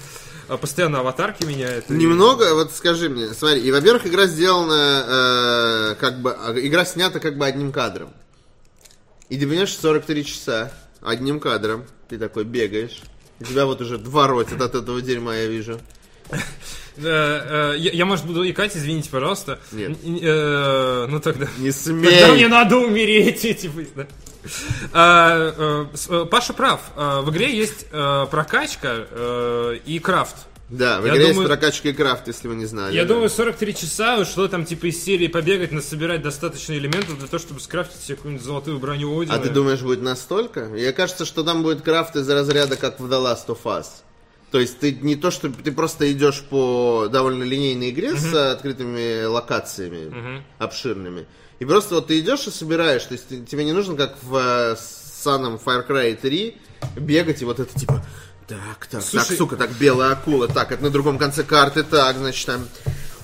[0.48, 1.90] А, Постоянно аватарки меняет.
[1.90, 5.04] и- Немного, вот скажи мне, смотри, и, во-первых, игра сделана,
[5.92, 8.12] э, как бы, а, игра снята как бы одним кадром.
[9.28, 13.00] И ты понимаешь, 43 часа одним кадром, ты такой бегаешь,
[13.40, 15.80] у тебя вот уже два ротит от этого дерьма, я вижу.
[16.96, 19.58] Э, э, Я, я, может, буду икать, извините, пожалуйста.
[19.72, 19.98] Нет.
[20.22, 21.46] Э, ну тогда...
[21.58, 21.92] Не Тогда
[22.32, 22.46] мне смей!
[22.46, 24.06] надо умереть, типа, да.
[24.92, 25.86] А,
[26.30, 26.80] Паша прав.
[26.96, 29.06] В игре есть прокачка
[29.84, 30.36] и крафт.
[30.70, 32.94] Да, в Я игре есть думаю- прокачка и крафт, если вы не знали.
[32.94, 33.08] Я да.
[33.14, 37.60] думаю, 43 часа, что там, типа, из серии побегать, насобирать достаточно элементов для того, чтобы
[37.60, 39.34] скрафтить себе какую-нибудь золотую броню Одина.
[39.34, 40.64] А ты думаешь, будет настолько?
[40.64, 43.86] Мне кажется, что там будет крафт из разряда, как в The Last of Us.
[44.54, 48.52] То есть ты не то, что ты просто идешь по довольно линейной игре с э,
[48.52, 51.26] открытыми локациями обширными.
[51.58, 53.02] И просто вот ты идешь и собираешь.
[53.02, 56.56] То есть ты- тебе не нужно, как в э, самом Far Cry 3,
[56.98, 58.06] бегать и вот это типа...
[58.46, 62.16] Так, так, Слушай- так, сука, так, белая акула, так, это на другом конце карты, так,
[62.16, 62.68] значит, там...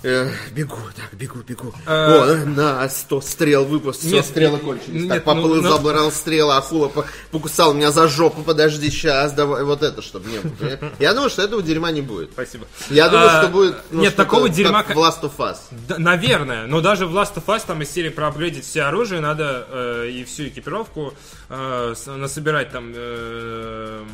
[0.03, 1.75] э, бегу, так, бегу, бегу.
[1.87, 5.03] А- О, э, на, 100 стрел выпуск, все, Нет, стрелы кончились.
[5.03, 9.33] нет, так, поплыл, ну, но- забрал стрела, акула по- покусал меня за жопу, подожди, сейчас,
[9.33, 10.93] давай, вот это, чтобы не было.
[10.99, 12.31] Я думаю, что этого дерьма не будет.
[12.33, 12.67] Спасибо.
[12.89, 13.77] Я думаю, А, что будет...
[13.91, 14.83] ну, Нет, такого как дерьма...
[14.83, 15.57] в Last of Us.
[15.89, 19.67] Да, наверное, но даже в Last of Us там из серии проапгрейдить все оружие надо
[19.71, 21.15] э, и всю экипировку
[21.49, 22.93] э, насобирать там.
[22.95, 24.05] э,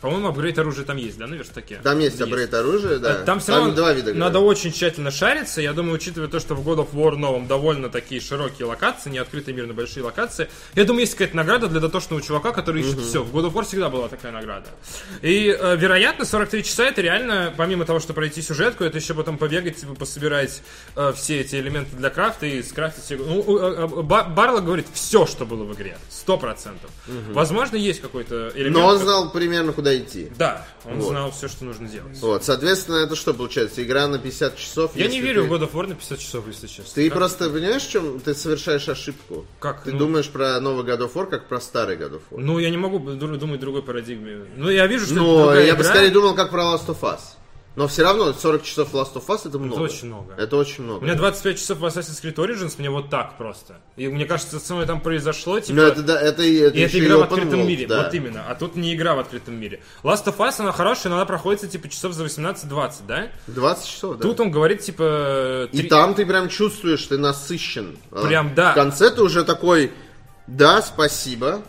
[0.00, 1.80] по-моему, апгрейд оружия там есть, да, на верстаке?
[1.82, 3.20] Там есть апгрейд оружия, да.
[3.20, 4.14] Э, Там все равно два вида.
[4.14, 4.58] надо говорят.
[4.58, 5.60] очень тщательно шариться.
[5.60, 9.18] Я думаю, учитывая то, что в God of War новом довольно такие широкие локации, не
[9.18, 13.00] открытый мир на большие локации, я думаю, есть какая-то награда для дотошного чувака, который ищет
[13.00, 13.22] все.
[13.22, 14.66] В God of War всегда была такая награда.
[15.22, 19.38] И, э, вероятно, 43 часа это реально, помимо того, что пройти сюжетку, это еще потом
[19.38, 20.62] побегать, типа, пособирать
[20.96, 23.04] э, все эти элементы для крафта и скрафтить.
[23.04, 25.98] себе- Ну, э, э, Ба- Барлок говорит все, что было в игре.
[26.08, 26.90] Сто процентов.
[27.30, 28.76] Возможно, есть какой-то элемент.
[28.76, 30.30] Но он знал примерно, куда идти.
[30.38, 31.08] Да, он Вот.
[31.10, 32.18] знал все, что нужно делать.
[32.20, 33.82] Вот, соответственно, это что получается?
[33.82, 34.92] Игра на 50 часов?
[34.96, 36.92] Я не верю ты- в God of War на 50 часов, если честно.
[36.94, 39.44] Ты Как- просто понимаешь, в чем ты совершаешь ошибку?
[39.58, 39.84] Как?
[39.84, 42.40] Ты Ну- думаешь про новый God of War, как про старый God of War.
[42.40, 44.44] Ну, я не могу ду- думать другой парадигме.
[44.56, 45.90] Ну, я вижу, что другая я бы игра.
[45.92, 47.20] скорее думал, как про Last of Us.
[47.76, 49.80] Но все равно 40 часов Last of Us это много.
[49.82, 50.34] очень много.
[50.34, 51.02] Это очень много.
[51.02, 53.76] У меня 25 часов в Assassin's Creed Origins, мне вот так просто.
[53.96, 55.76] И мне кажется, со мной там произошло, типа...
[55.76, 58.02] Но это, да, это, и- это и это игра и в открытом world, мире, да.
[58.02, 58.44] вот именно.
[58.48, 59.82] А тут не игра в открытом мире.
[60.02, 63.28] Last of Us, она хорошая, но она проходится типа часов за 18-20, да?
[63.46, 64.22] 20 часов, да.
[64.22, 65.68] Тут он говорит, типа...
[65.70, 67.96] И три- там ты прям чувствуешь, ты насыщен.
[68.10, 68.72] А Прям, да.
[68.72, 69.92] В конце ты уже такой,
[70.48, 71.62] да, спасибо.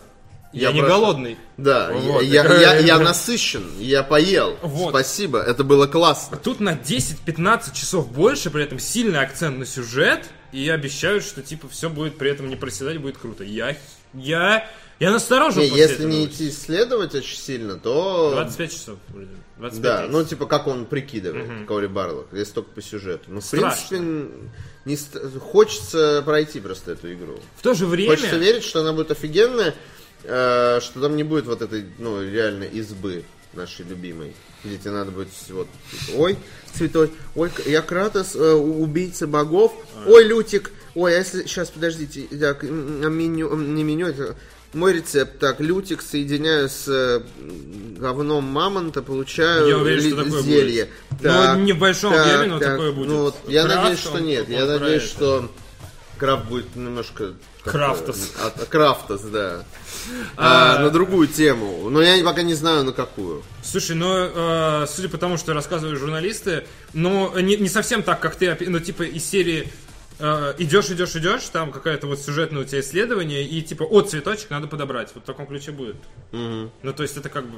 [0.53, 0.93] Я, не прошу».
[0.95, 1.37] голодный.
[1.57, 2.21] Да, Вот.
[2.23, 4.57] я, я, я- я насыщен, я поел.
[4.61, 4.89] Вот.
[4.89, 6.37] Спасибо, это было классно.
[6.37, 11.69] Тут на 10-15 часов больше, при этом сильный акцент на сюжет, и обещают, что типа
[11.69, 13.43] все будет при этом не проседать, будет круто.
[13.43, 13.77] Я,
[14.13, 14.67] я,
[14.99, 18.31] я насторожен Не, если не идти исследовать очень сильно, то...
[18.33, 18.97] 25 часов.
[19.07, 19.29] вроде.
[19.57, 23.25] 25 Да, ну типа как он прикидывает, Кори Барлок, если только по сюжету.
[23.27, 23.87] Ну, в Страшно.
[23.89, 24.49] принципе,
[24.85, 24.97] не
[25.39, 27.39] хочется пройти просто эту игру.
[27.55, 28.09] В то же время...
[28.11, 29.75] Хочется верить, что она будет офигенная,
[30.23, 33.23] э, что там не будет вот этой, ну, реально избы.
[33.53, 36.37] нашей любимой, где тебе надо будет вот, типа, ой,
[36.73, 39.73] цветой, ой, я Кратос, э, убийца богов,
[40.07, 44.37] ой, Лютик, ой, а если, сейчас, подождите, так, м, меню, не меню, это
[44.73, 47.19] мой рецепт, так, Лютик соединяю с э,
[47.99, 50.87] говном мамонта, получаю Я уверен, что такое зелье.
[51.09, 51.21] будет.
[51.23, 53.07] Ну, не в большом объеме, но такое будет.
[53.09, 55.11] Ну, вот, я надеюсь, что он- нет, он я надеюсь, это.
[55.11, 55.51] что
[56.21, 57.33] Крафт будет немножко...
[57.63, 58.33] Крафтос.
[58.45, 59.65] От, Крафтос, да.
[60.37, 61.89] А, на другую тему.
[61.89, 63.41] Но я пока не знаю, на какую.
[63.63, 68.35] Слушай, ну, э, судя по тому, что рассказывают журналисты, ну, не, не совсем так, как
[68.35, 69.67] ты, ну, типа, из серии
[70.19, 74.51] э, идешь, идешь, идешь, там какая-то вот сюжетное у тебя исследование, и типа, о, цветочек
[74.51, 75.09] надо подобрать.
[75.15, 75.95] Вот в таком ключе будет.
[76.31, 77.57] Ну, то есть это как бы...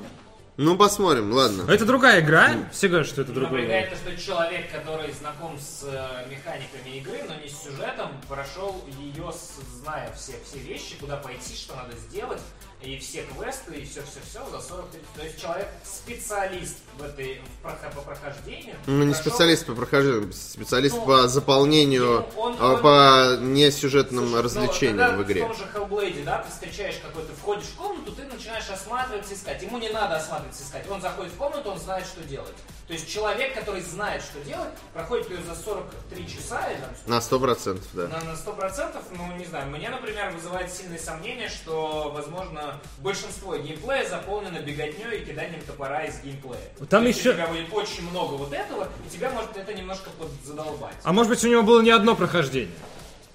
[0.55, 1.63] Ну, посмотрим, ладно.
[1.71, 3.97] Это другая игра, все говорят, что это другая Напрягает игра.
[3.97, 9.31] то, что человек, который знаком с э, механиками игры, но не с сюжетом, прошел ее,
[9.31, 12.39] с- зная все, все вещи, куда пойти, что надо сделать,
[12.83, 15.07] и все квесты, и все-все-все за 40 30.
[15.15, 18.75] То есть человек специалист в этой в прохо- по прохождению.
[18.85, 23.41] Ну, не прошел- специалист по прохождению, специалист Ну, по заполнению, ну, он- а, он- по
[23.41, 25.45] несюжетным Слушай, ну, развлечениям когда в игре.
[25.45, 29.63] В том же Hellblade, да, ты встречаешь какой-то, входишь в комнату, ты начинаешь осматриваться, искать.
[29.63, 30.89] Ему не надо осматриваться, искать.
[30.89, 32.53] Он заходит в комнату, он знает, что делать.
[32.87, 37.21] То есть человек, который знает, что делать, проходит ее за 43 часа или там, На
[37.21, 38.07] сто процентов, да.
[38.07, 44.07] на, на 100%, ну, не знаю, мне, например, вызывает сильные сомнения, что, возможно, большинство геймплея
[44.07, 46.59] заполнено беготней и киданием топора из геймплея.
[46.89, 50.09] Там То еще- У тебя будет очень много вот этого, и тебя может это немножко
[50.19, 50.95] подзадолбать.
[51.03, 52.73] А может быть, у него было не одно прохождение?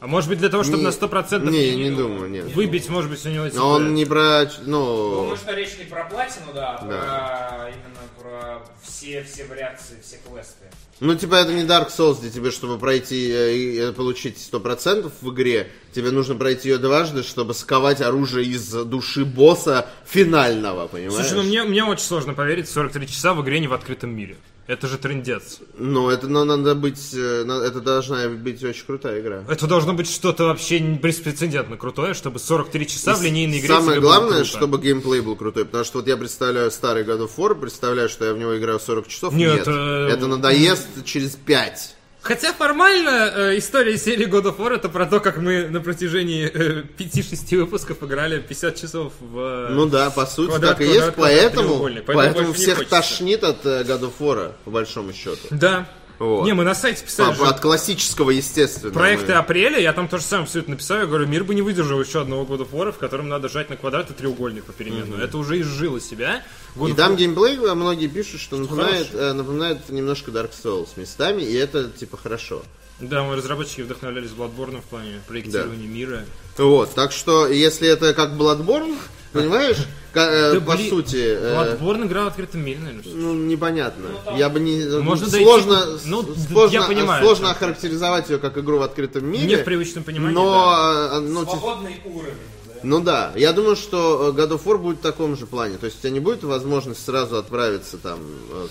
[0.01, 2.45] А может быть, для того, чтобы Не- на 100% Не, не не думаю, нет.
[2.55, 3.49] выбить, может быть, у него...
[3.49, 4.49] типа, Но он не про...
[4.65, 7.57] Ну, Думаю, что речь не про платину, да, а Да.
[7.57, 10.67] про именно про все, все вариации, все квесты.
[11.01, 15.11] Ну, типа, это не Dark Souls, где тебе, чтобы пройти э, и э, получить 100%
[15.21, 21.15] в игре, тебе нужно пройти ее дважды, чтобы сковать оружие из души босса финального, понимаешь?
[21.15, 24.37] Слушай, ну мне, мне очень сложно поверить 43 часа в игре не в открытом мире.
[24.69, 25.61] Это же трендец.
[25.79, 27.15] Ну, это ну, надо быть...
[27.15, 29.43] э, Это должна быть очень крутая игра.
[29.49, 34.45] Это должно быть что-то вообще беспрецедентно крутое, чтобы 43 часа в линейной игре Самое главное,
[34.45, 38.27] чтобы геймплей был крутой, потому что вот я представляю старый God of War, представляю, что
[38.27, 39.33] я в него играю 40 часов.
[39.33, 41.97] Нет, Нет, э, это надоест через 5.
[42.29, 46.45] Хотя формально э, история серии God of War это про то, как мы на протяжении
[46.53, 49.39] э, 5-6 выпусков играли 50 часов в...
[49.39, 51.79] э, Ну да, по сути Квадрат, так и квадрат, есть, квадрат, поэтому.
[51.79, 55.39] Поэтому поэтому всех тошнит от э, God of War, по большому счету.
[55.51, 55.89] Да.
[56.19, 56.45] Вот.
[56.45, 58.93] Не, мы на сайте писали, По- от классического, естественно.
[58.93, 61.63] проекты мы- апреля, я там тоже сам все это написал, я говорю, мир бы не
[61.63, 65.23] выдержал еще одного of War, в котором надо жать на квадрат и треугольник попеременно.
[65.23, 66.43] Это уже изжило себя.
[66.77, 69.31] God И там геймплей, э, многие пишут, что напоминает, хороший.
[69.31, 72.63] э, напоминает немножко Dark Souls местами, и это типа хорошо.
[73.01, 76.25] Да, мы разработчики вдохновлялись Bloodborne в плане проектирования мира.
[76.57, 78.97] Вот, так что, если это как Bloodborne,
[79.33, 79.77] понимаешь,
[80.15, 83.15] э, Да, по блин, сути, э, Bloodborne игра в открытом мире, наверное.
[83.15, 84.07] ну, непонятно.
[84.37, 84.85] Я бы не...
[85.01, 88.79] Можно дойти- сложно, ну, с- д- сложно, я понимаю, сложно что- охарактеризовать ее как игру
[88.79, 89.47] в открытом мире.
[89.47, 91.21] Не в привычном понимании, Но, да.
[91.21, 92.58] ну, Свободный уровень, да.
[92.83, 95.79] Ну да, я думаю, что э, God of War будет в таком же плане.
[95.79, 98.19] То есть у тебя не будет возможности сразу отправиться там
[98.51, 98.67] э,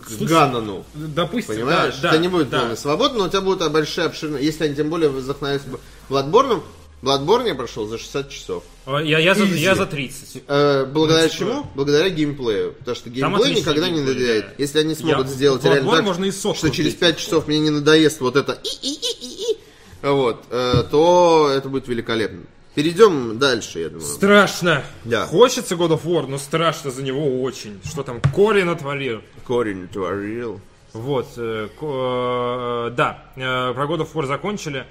[0.00, 0.84] к Ганану.
[0.94, 1.96] Допустим, Понимаешь?
[2.02, 2.60] да, это не будет да.
[2.60, 4.44] полной свободы, но у тебя будут большие обширные.
[4.44, 5.68] Если они тем более вдохновятся
[6.08, 6.62] Bloodborne,
[7.02, 8.62] Bloodborne я прошел за 60 часов.
[8.86, 10.42] Я, я, за, я за 30.
[10.46, 11.66] Э, благодаря Ну, типа- чему?
[11.74, 12.74] Благодаря геймплею.
[12.78, 14.44] Потому что геймплей никогда не геймплей, надоедает.
[14.46, 14.52] да.
[14.58, 17.46] Если они смогут Я- сделать Bloodborne реально так, можно и что через вбить 5 часов
[17.48, 19.56] мне не надоест вот это и-и-и-и-и,
[20.02, 22.40] вот, э, то это будет великолепно.
[22.74, 24.06] Перейдем дальше, я думаю.
[24.06, 24.84] Страшно.
[25.04, 25.26] Да.
[25.26, 27.80] Хочется God of War, но страшно за него очень.
[27.84, 29.22] Что там Кори натворил.
[29.44, 30.60] Корень творил.
[30.92, 34.86] Вот, э, э, да, э, про God of War закончили.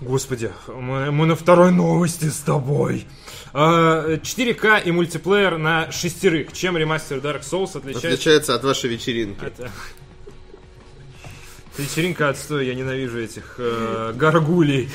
[0.00, 3.06] Господи, мы, мы на второй новости с тобой.
[3.54, 6.52] Э, 4К и мультиплеер на шестерых.
[6.52, 8.08] Чем ремастер Dark Souls отличается?
[8.08, 9.42] Отличается от вашей вечеринки.
[9.42, 9.70] Это...
[11.78, 14.88] Вечеринка отстой, я ненавижу этих э, горгулей.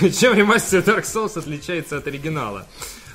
[0.18, 2.66] Чем ремастер Dark Souls отличается от оригинала?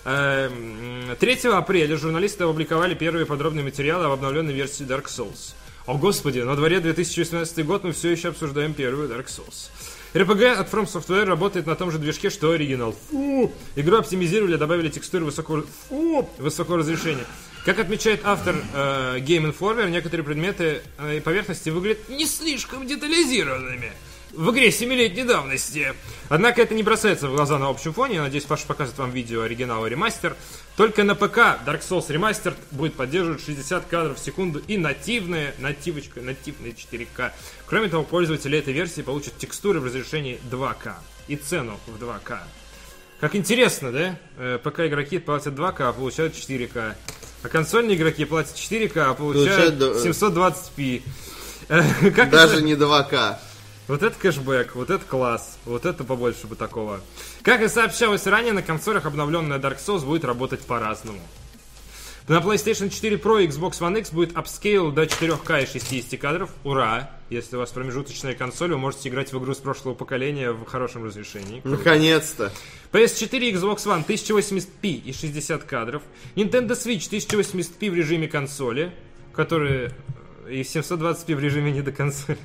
[0.05, 5.55] Эм, 3 апреля журналисты опубликовали первые подробные материалы об обновленной версии Dark Souls.
[5.87, 9.71] О господи, на дворе 2018 год мы все еще обсуждаем первую Dark Souls.
[10.13, 12.93] RPG от From Software работает на том же движке, что оригинал.
[13.09, 13.51] Фу!
[13.75, 17.25] Игру оптимизировали, добавили текстуры высокого, фу, высокого разрешения.
[17.65, 23.91] Как отмечает автор э, Game Informer, некоторые предметы э, и поверхности выглядят не слишком детализированными
[24.33, 25.93] в игре 7-летней давности.
[26.29, 28.15] Однако это не бросается в глаза на общем фоне.
[28.15, 30.35] Я надеюсь, Паша покажет вам видео оригинала ремастер.
[30.75, 36.21] Только на ПК Dark Souls Remastered будет поддерживать 60 кадров в секунду и нативная, нативочка,
[36.21, 37.31] нативная 4К.
[37.67, 40.93] Кроме того, пользователи этой версии получат текстуры в разрешении 2К
[41.27, 42.39] и цену в 2К.
[43.19, 44.17] Как интересно, да?
[44.37, 46.95] Э, ПК игроки платят 2К, а получают 4К.
[47.43, 51.01] А консольные игроки платят 4К, а Получают получают до- 720p.
[51.69, 53.39] Э, Как Даже это- не 2К.
[53.87, 57.01] Вот это кэшбэк, вот это класс, вот это побольше бы такого.
[57.43, 61.19] Как и сообщалось ранее, на консолях обновленная Dark Souls будет работать по-разному.
[62.31, 66.49] На PlayStation 4 Pro и Xbox One X будет апскейл до 4К и 60 кадров.
[66.63, 67.11] Ура!
[67.29, 71.03] Если у вас промежуточная консоль, вы можете играть в игру с прошлого поколения в хорошем
[71.03, 71.59] разрешении.
[71.65, 72.53] Наконец-то.
[72.93, 76.03] PS4 и Xbox One 1080p и 60 кадров.
[76.37, 78.93] Nintendo Switch 1080p в режиме консоли,
[79.33, 79.91] которые
[80.47, 82.39] э, и 720p в режиме не до консоли.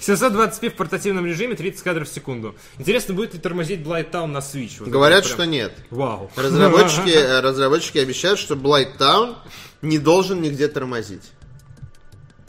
[0.00, 2.54] 720p в портативном режиме, 30 кадров в секунду.
[2.78, 4.76] Интересно, будет ли тормозить Blight Town на Switch?
[4.80, 5.72] Вот Говорят, прям- что нет.
[5.90, 6.30] Вау.
[6.36, 9.36] Разработчики, э, разработчики обещают, что Blight Town
[9.82, 11.30] не должен нигде тормозить.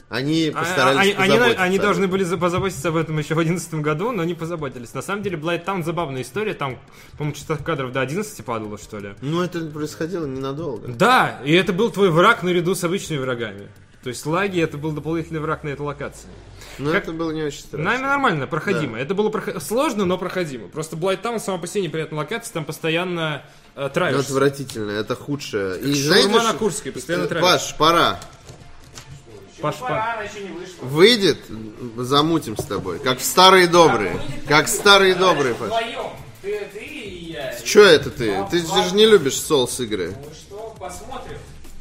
[0.08, 3.38] Они А- постарались а- они, они, они должны были за- позаботиться об этом еще в
[3.38, 4.94] 2011 году, но не позаботились.
[4.94, 6.54] На самом деле, Blight Town забавная история.
[6.54, 6.78] Там,
[7.18, 9.14] по-моему, частота кадров до 11 падало, что ли.
[9.20, 10.86] Ну, это происходило ненадолго.
[10.88, 13.68] Да, и это был твой враг наряду с обычными врагами.
[14.04, 16.28] То есть лаги это был дополнительный враг на этой локации.
[16.78, 17.84] Но Как- это было не очень страшно.
[17.90, 18.98] Нами нормально, проходимо.
[18.98, 20.68] Это было прохо- сложно, но проходимо.
[20.68, 23.42] Просто Блайттаун сама по себе неприятная локация, там постоянно
[23.74, 24.20] э, Ну, травишься.
[24.26, 25.78] отвратительно, это худшее.
[25.80, 27.52] И Шаурма знаете, на Курской, постоянно травишься.
[27.52, 28.20] Паш, пора.
[29.60, 30.22] Паш, Паш, пора.
[30.82, 31.38] Выйдет,
[31.96, 32.98] замутим с тобой.
[32.98, 34.20] Как в старые добрые.
[34.48, 35.68] Как в старые добрые, Паш.
[35.68, 36.10] Вдвоем.
[36.42, 37.54] Ты, ты и я.
[37.64, 38.36] Че это ты?
[38.50, 40.14] Ты же не любишь соус игры.
[40.22, 41.38] Ну что, посмотрим.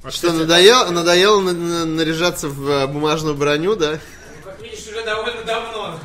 [0.10, 3.94] Что, надоело, надоело на- на- наряжаться в э, бумажную броню, да?
[3.94, 5.99] Ну, как видишь, уже довольно давно.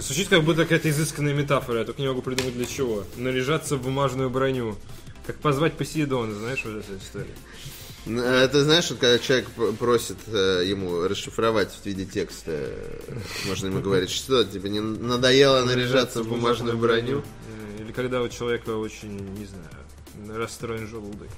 [0.00, 3.04] Звучит как будто какая-то изысканная метафора, я только не могу придумать для чего.
[3.16, 4.76] Наряжаться в бумажную броню.
[5.26, 7.34] Как позвать Посейдона, знаешь, вот эта история.
[8.06, 9.48] Э, Это знаешь, вот когда человек
[9.78, 15.64] просит э, ему расшифровать в виде текста, э, можно ему говорить, что тебе не надоело
[15.64, 17.22] наряжаться в бумажную броню?
[17.78, 21.28] Э, Или когда у человека очень, не знаю, расстроен желудок.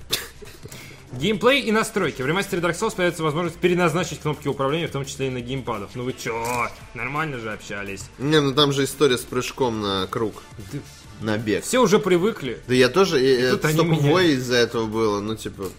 [1.13, 2.21] Геймплей и настройки.
[2.21, 5.91] В ремастере Dark Souls появится возможность переназначить кнопки управления, в том числе и на геймпадах.
[5.95, 6.69] Ну вы чё?
[6.95, 8.05] Нормально же общались.
[8.19, 10.83] Не, ну там же история с прыжком на круг, Ты-
[11.21, 11.65] на бег.
[11.65, 12.61] Все уже привыкли.
[12.69, 14.39] Да я тоже, и, тут стопудово меняют.
[14.39, 15.71] из-за этого было, ну типа...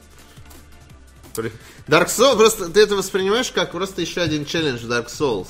[1.88, 5.48] Dark Souls, просто ты это воспринимаешь как просто еще один челлендж Dark Souls.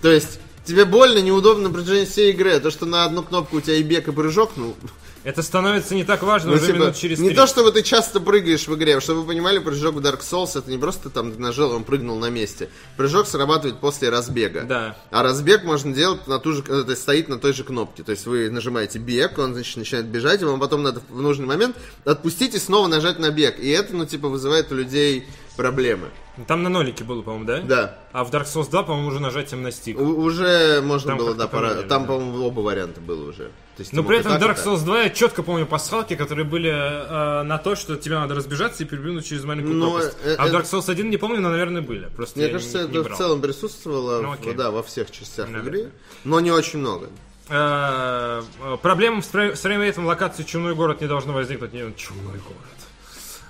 [0.00, 3.56] То есть, тебе больно, неудобно на протяжении всей игры, а то, что на одну кнопку
[3.56, 4.76] у тебя и бег, и прыжок, ну...
[5.24, 7.36] Это становится не так важно ну, уже типа, минут через не три.
[7.36, 10.70] то, чтобы ты часто прыгаешь в игре, чтобы вы понимали, прыжок в Dark Souls это
[10.70, 12.68] не просто там нажал, он прыгнул на месте.
[12.96, 14.62] Прыжок срабатывает после разбега.
[14.62, 14.96] Да.
[15.10, 18.02] А разбег можно делать на ту же, э, то есть стоит на той же кнопке.
[18.02, 21.46] То есть вы нажимаете бег, он значит, начинает бежать, и вам потом надо в нужный
[21.46, 23.60] момент отпустить и снова нажать на бег.
[23.60, 25.26] И это, ну, типа, вызывает у людей
[25.56, 26.08] проблемы.
[26.46, 27.60] Там на нолике было, по-моему, да?
[27.60, 27.98] Да.
[28.12, 29.98] А в Dark Souls 2, по-моему, уже нажатием на стик.
[30.00, 31.68] У- уже можно Там было, да, пора.
[31.68, 32.08] поменяли, Там, да.
[32.08, 33.44] по-моему, оба варианта было уже.
[33.76, 34.56] То есть, Но при этом в Dark.
[34.62, 38.82] Souls 2 я четко помню пасхалки, которые были э, на то, что тебе надо разбежаться
[38.82, 40.16] и переплюнуть через маленькую Ну, пропасть.
[40.24, 42.06] э, а в э, Dark Souls 1 не помню, но, наверное, были.
[42.06, 43.18] Просто Мне кажется, не, это не в брал.
[43.18, 45.80] целом присутствовало Ну, в- да, во всех частях Наверное.
[45.80, 45.92] игры,
[46.24, 47.08] но не очень много.
[47.48, 51.72] Э, э, Проблем с фрей- с фреймрейтом локации Чумной город не должно возникнуть.
[51.74, 52.81] Не, Чумной город.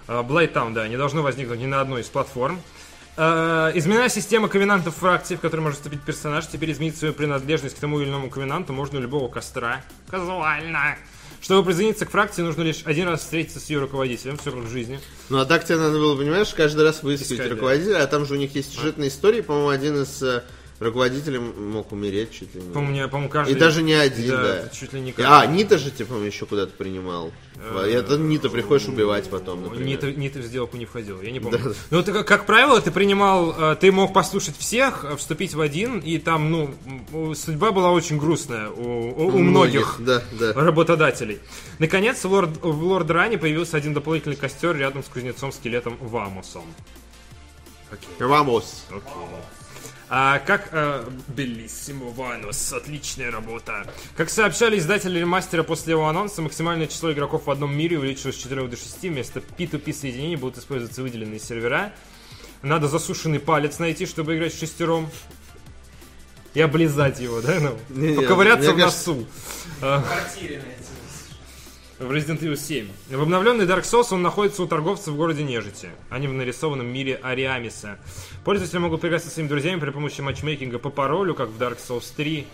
[0.06, 2.60] Блайтаун, да, не должно возникнуть ни на одной из платформ.
[3.16, 6.46] Э, Изменена система ковенантов фракций, в которой может вступить персонаж.
[6.46, 9.82] Теперь изменить свою принадлежность к тому или иному ковенанту можно у любого костра.
[10.10, 10.96] Казуально.
[11.40, 14.70] Чтобы присоединиться к фракции, нужно лишь один раз встретиться с ее руководителем, все как в
[14.70, 15.00] жизни.
[15.28, 17.54] Ну а так тебе надо было, понимаешь, каждый раз выискивать Искать, да.
[17.54, 20.22] руководителя, а там же у них есть сюжетные истории, по-моему, один из
[20.82, 22.72] э, руководителей мог умереть чуть ли не.
[22.72, 23.52] По-моему, по-моему, каждый...
[23.54, 24.68] И даже не один, Да, да.
[24.68, 25.30] чуть ли не каждый.
[25.30, 27.32] А, Нита же, типа, еще куда-то принимал.
[27.86, 29.86] И это Нита приходишь убивать потом, например.
[29.86, 31.58] Нита, Нита в сделку не входил, я не помню.
[31.62, 31.70] Да.
[31.90, 35.60] Ну, ты, как, как правило, ты принимал, э, ты мог послушать всех, э, вступить в
[35.60, 40.52] один, и там, ну, судьба была очень грустная у, у- у многих Да, да.
[40.54, 41.38] работодателей.
[41.78, 46.64] Наконец, в Лорд, в Лорд Ране появился один дополнительный костер рядом с кузнецом-скелетом Вамусом.
[48.18, 48.84] Вамос.
[50.14, 50.68] А как...
[50.72, 53.86] Э, Белиссимо Ванус, отличная работа.
[54.14, 58.38] Как сообщали издатели ремастера после его анонса, максимальное число игроков в одном мире увеличилось с
[58.42, 59.00] 4 до 6.
[59.04, 61.94] Вместо P2P соединений будут использоваться выделенные сервера.
[62.60, 65.08] Надо засушенный палец найти, чтобы играть с шестером.
[66.52, 67.58] И облизать его, да?
[67.58, 69.26] Ну, Не-не, поковыряться в кажется- носу.
[69.80, 70.04] А,
[72.02, 72.88] В Resident Evil 7.
[73.10, 76.86] В обновленный Dark Souls он находится у торговца в городе Нежити, а не в нарисованном
[76.86, 77.96] мире Ариамиса.
[78.44, 82.04] Пользователи могут поиграть со своими друзьями при помощи матчмейкинга по паролю, как в Dark Souls
[82.16, 82.44] 3,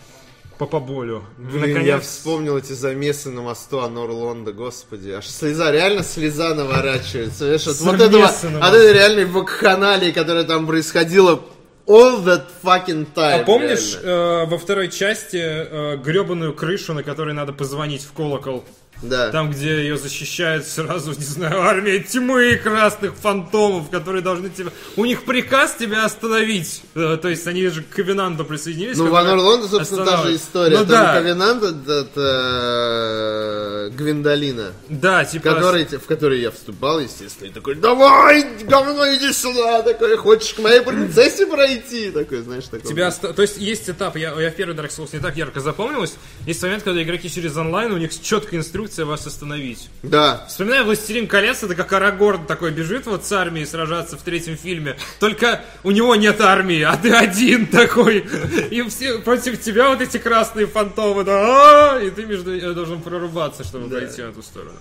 [0.59, 1.23] по поболю.
[1.39, 5.11] Блин, я вспомнил эти замесы на мосту Анор-Лонда, господи.
[5.11, 7.47] Аж слеза, реально слеза наворачивается.
[7.47, 11.41] Знаешь, от вот этого, от этой реальной вакханалии, которая там происходила
[11.87, 13.41] all that fucking time.
[13.41, 14.43] А помнишь реально.
[14.43, 18.65] э, во второй части э, гребаную крышу, на которой надо позвонить в колокол?
[19.03, 19.31] Да.
[19.31, 24.71] Там, где ее защищает сразу, не знаю, армия тьмы красных фантомов, которые должны тебя...
[24.97, 26.83] У них приказ тебя остановить.
[26.95, 28.97] Э, То есть они же к Ковенанту присоединились.
[28.97, 30.79] Ну, в который Орландо, собственно, та же история.
[30.79, 34.73] Ну Там да, Ковенант это э, Гвиндолина.
[34.89, 35.55] да, типа...
[35.55, 40.59] Который, в который я вступал, естественно, и такой, давай, говно, иди сюда, такой, хочешь к
[40.59, 42.89] моей принцессе пройти, такой, знаешь, такой.
[42.89, 46.15] Тебя То есть есть этап, я, я в первый Dark Souls не так ярко запомнилось.
[46.47, 49.91] Есть момент, когда игроки через онлайн, у них четкая инструкция вас остановить.
[50.03, 54.57] Да, Вспоминаю «Властелин колец», это как Арагорн такой бежит вот с армией сражаться в третьем
[54.57, 54.97] фильме.
[55.21, 58.27] Только у него нет армии, а ты один такой.
[58.71, 63.03] И все против тебя вот эти красные фантомы, да, а, и ты между э, должен
[63.03, 64.79] прорубаться, чтобы пройти на ту сторону.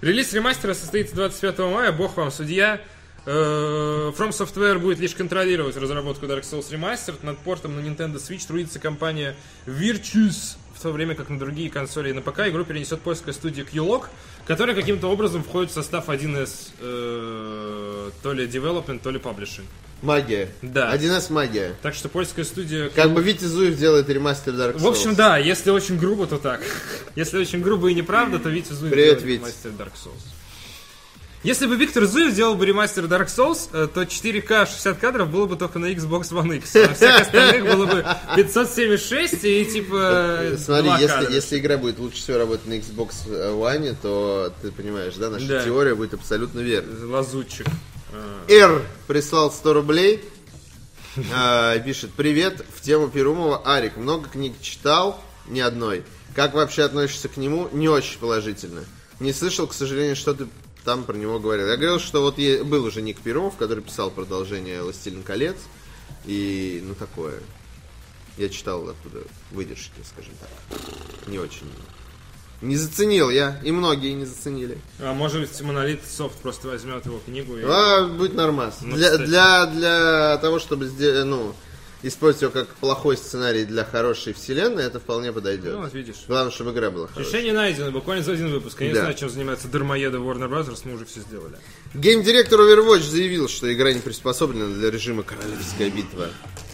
[0.00, 2.80] Релиз ремастера состоится 25 мая, бог вам судья.
[3.26, 7.18] Э, From Software будет лишь контролировать разработку Dark Souls Remastered.
[7.22, 9.34] Над портом на Nintendo Switch трудится компания
[9.66, 13.64] Virtuous, в то время как на другие консоли и на ПК игру перенесет польская студия
[13.64, 14.04] Qlog,
[14.46, 19.64] которая каким-то образом входит в состав 1С э, то ли Development, то ли Publishing.
[20.02, 20.50] магия.
[20.60, 20.94] Да.
[20.94, 21.74] 1С магия.
[21.82, 22.90] Так что польская студия...
[22.90, 24.80] Как бы Витя Зуев делает ремастер Dark Souls.
[24.80, 26.60] В общем, да, если очень грубо, то так.
[27.16, 29.40] Если очень грубо и неправда, то Витя Зуев Привет, делает Вить.
[29.40, 30.35] ремастер Dark Souls.
[31.42, 35.46] Если бы Виктор Зуев сделал бы ремастер Dark Souls, э, то 4К 60 кадров было
[35.46, 36.74] бы только на Xbox One X.
[36.76, 38.04] А всех остальных было бы
[38.34, 39.96] 576 и типа
[40.40, 45.14] Э, Смотри, если, если игра будет лучше всего работать на Xbox One, то ты понимаешь,
[45.14, 45.64] да, наша Да.
[45.64, 47.16] теория будет абсолютно верна.
[47.16, 47.66] Лазутчик.
[48.48, 50.24] R прислал 100 рублей.
[51.84, 53.96] Пишет, привет, в тему Перумова Арик.
[53.96, 56.02] Много книг читал, ни одной.
[56.34, 57.68] Как вообще относишься к нему?
[57.72, 58.84] Не очень положительно.
[59.20, 60.46] Не слышал, к сожалению, что ты
[60.86, 61.66] там про него говорил.
[61.66, 65.56] Я говорил, что вот был уже Ник Перумов, который писал продолжение «Властелин колец».
[66.24, 67.40] И, ну, такое.
[68.38, 70.78] Я читал оттуда выдержки, скажем так.
[71.26, 71.66] Не очень.
[72.62, 74.78] Не заценил я, и многие не заценили.
[75.00, 77.62] А может быть, Монолит Софт просто возьмет его книгу и...
[77.64, 78.78] А, будет нормас.
[78.80, 79.26] Ну, для, кстати.
[79.28, 81.54] для, для того, чтобы сделать, ну,
[82.02, 85.72] использовать его как плохой сценарий для хорошей вселенной, это вполне подойдет.
[85.74, 86.16] Ну, вот видишь.
[86.28, 87.32] Главное, чтобы игра была хорошая.
[87.32, 88.80] Решение найдено, буквально за один выпуск.
[88.80, 89.00] Я не Да.
[89.00, 91.56] знаю, чем занимаются дармоеды Warner Bros., мы уже все сделали.
[91.94, 96.28] Гейм-директор Overwatch заявил, что игра не приспособлена для режима Королевская битва.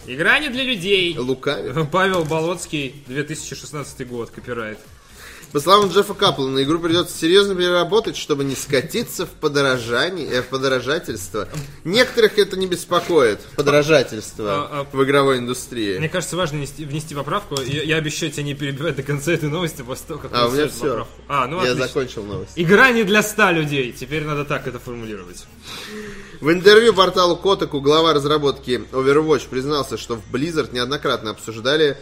[0.05, 1.17] Игра не для людей.
[1.17, 1.89] Лукавит.
[1.89, 4.79] Павел Болоцкий, 2016 год, копирайт.
[5.53, 10.47] По словам Джеффа Каплана, игру придется серьезно переработать, чтобы не скатиться в подорожание, э, в
[10.47, 11.47] подорожательство.
[11.83, 15.99] Некоторых это не беспокоит, подорожательство А, а- в игровой индустрии.
[15.99, 17.61] Мне кажется, важно внести, внести поправку.
[17.61, 20.51] Я, я обещаю тебя не перебивать до конца этой новости после того, как А, у
[20.51, 20.79] меня все.
[20.89, 21.21] поправку.
[21.27, 21.87] А, ну Я отлично.
[21.87, 22.53] закончил новость.
[22.55, 23.91] Игра не для ста людей.
[23.91, 25.45] Теперь надо так это формулировать.
[26.41, 31.95] В интервью порталу Kotaku глава разработки Overwatch признался, что в Blizzard неоднократно обсуждали,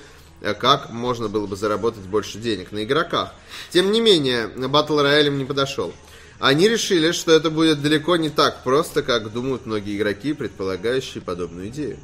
[0.60, 3.34] как можно было бы заработать больше денег на игроках.
[3.70, 5.94] Тем не менее, Battle Royale им не подошел.
[6.40, 11.68] Они решили, что это будет далеко не так просто, как думают многие игроки, предполагающие подобную
[11.68, 12.00] идею.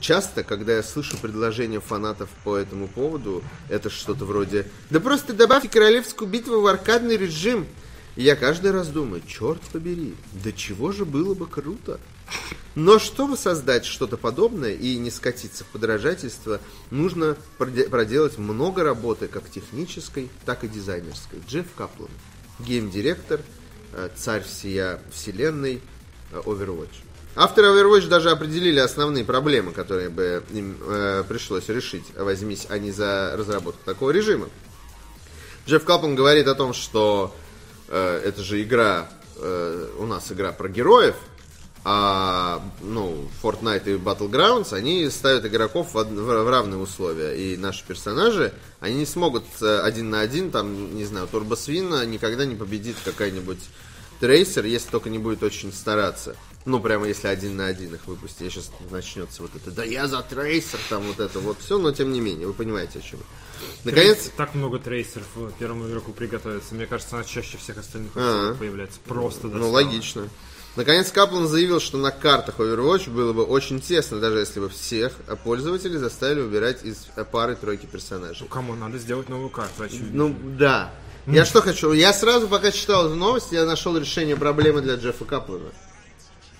[0.00, 5.68] Часто, когда я слышу предложения фанатов по этому поводу, это что-то вроде «Да просто добавьте
[5.68, 7.66] королевскую битву в аркадный режим!»
[8.16, 10.14] И я каждый раз думаю, черт побери,
[10.44, 11.98] да чего же было бы круто?
[12.74, 16.60] Но чтобы создать что-то подобное и не скатиться в подражательство,
[16.90, 21.40] нужно проде- проделать много работы, как технической, так и дизайнерской.
[21.48, 22.10] Джефф Каплан,
[22.58, 23.40] гейм-директор,
[23.92, 25.80] э, царь всея вселенной
[26.32, 26.96] э, Overwatch.
[27.36, 33.34] Авторы Overwatch даже определили основные проблемы, которые бы им э, пришлось решить, возьмись они за
[33.36, 34.48] разработку такого режима.
[35.68, 37.34] Джефф Каплан говорит о том, что
[37.88, 41.14] э, это же игра, э, у нас игра про героев,
[41.86, 47.34] а ну, Fortnite и Battlegrounds, они ставят игроков в, в- в равные условия.
[47.34, 52.46] И наши персонажи, они не смогут э, один на один, там, не знаю, Турбосвина никогда
[52.46, 53.58] не победит какая-нибудь
[54.18, 56.36] трейсер, если только не будет очень стараться.
[56.64, 58.40] Ну, прямо если один на один их выпустить.
[58.40, 61.92] Я сейчас начнется вот это, да я за трейсер, там вот это вот все, но
[61.92, 63.20] тем не менее, вы понимаете, о чем.
[63.84, 65.26] Наконец, Так много трейсеров
[65.58, 66.74] первому игроку приготовиться.
[66.74, 68.54] Мне кажется, она чаще всех остальных А.
[68.54, 68.98] появляется.
[69.04, 69.72] Просто Ну, достала.
[69.72, 70.28] логично.
[70.76, 75.12] Наконец, Каплан заявил, что на картах Overwatch было бы очень тесно, даже если бы всех
[75.44, 78.38] пользователей заставили убирать из пары-тройки персонажей.
[78.40, 80.10] Ну, кому надо сделать новую карту, очевидно.
[80.28, 80.90] Ну, да.
[81.26, 81.92] Я что хочу?
[81.92, 85.70] Я сразу, пока читал эту новость, я нашел решение проблемы для Джеффа Каплана.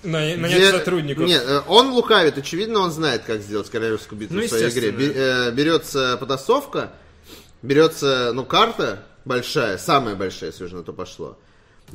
[0.03, 1.25] На, нанять Где- сотрудников.
[1.27, 4.93] Нет, э, он лукавит, очевидно, он знает, как сделать королевскую битву Ну, в своей игре.
[5.13, 6.91] э, Берется потасовка,
[7.63, 11.37] берется, ну, карта большая, самая большая, если уже на то пошло.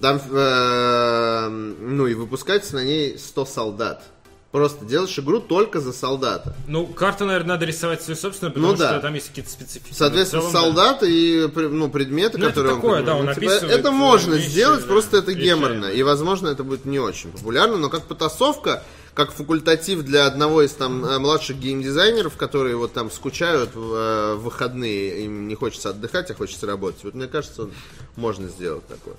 [0.01, 4.03] Там, э, ну, и выпускается на ней 100 солдат.
[4.51, 6.57] Просто делаешь игру только за солдата.
[6.67, 8.91] Ну, карту, наверное, надо рисовать свою собственную, потому Ну да.
[8.91, 9.95] что там есть какие-то специфики.
[9.95, 10.61] Соответственно, целом, да.
[10.61, 14.35] солдаты и ну, предметы, Ну, это которые такое, он да, он ну, типа, Это можно
[14.35, 15.87] вещи, сделать, да, просто это геморно.
[15.87, 18.83] И, возможно, это будет не очень популярно, но как потасовка,
[19.21, 24.35] как факультатив для одного из там э, младших геймдизайнеров, которые вот там скучают в э,
[24.37, 27.05] в выходные, им не хочется отдыхать, а хочется работать.
[27.05, 27.69] Вот мне кажется,
[28.17, 29.17] можно сделать такое.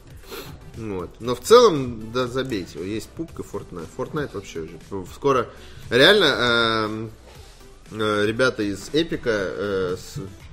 [0.76, 1.12] Вот.
[1.20, 2.80] Но в целом, да, забейте.
[2.84, 3.88] Есть пупка Fortnite.
[3.96, 4.80] Fortnite вообще уже
[5.14, 5.50] скоро.
[5.92, 7.12] Реально, эм,
[7.92, 9.98] э, ребята из Эпика э,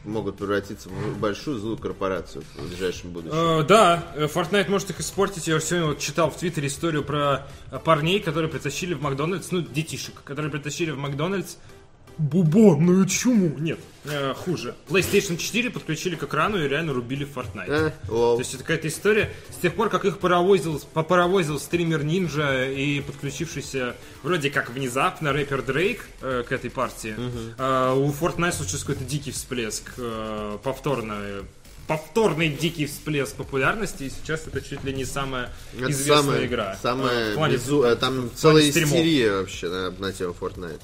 [0.08, 3.36] могут превратиться в большую злую корпорацию в ближайшем будущем.
[3.36, 5.46] Э, да, э, Fortnite может их испортить.
[5.46, 9.60] Я сегодня вот читал в Твиттере историю про э, парней, которые притащили в Макдональдс, ну,
[9.60, 11.56] детишек, которые притащили в Макдональдс
[12.18, 13.56] бубонную чуму.
[13.58, 14.74] Нет, э, хуже.
[14.88, 17.68] PlayStation 4 подключили к экрану и реально рубили в Fortnite.
[17.68, 18.36] Э, лол.
[18.36, 23.00] То есть это какая-то история с тех пор, как их паровозил, попаровозил стример Ninja и
[23.00, 27.14] подключившийся вроде как внезапно рэпер Дрейк э, к этой партии,
[27.58, 31.16] э, у Fortnite случился какой-то дикий всплеск, э, повторно,
[31.86, 36.78] повторный дикий всплеск популярности, и сейчас это чуть ли не самая Это известная самая, игра.
[36.82, 40.80] самая Э, в плане- безу- э, там целая истерия вообще на, на тему Fortnite.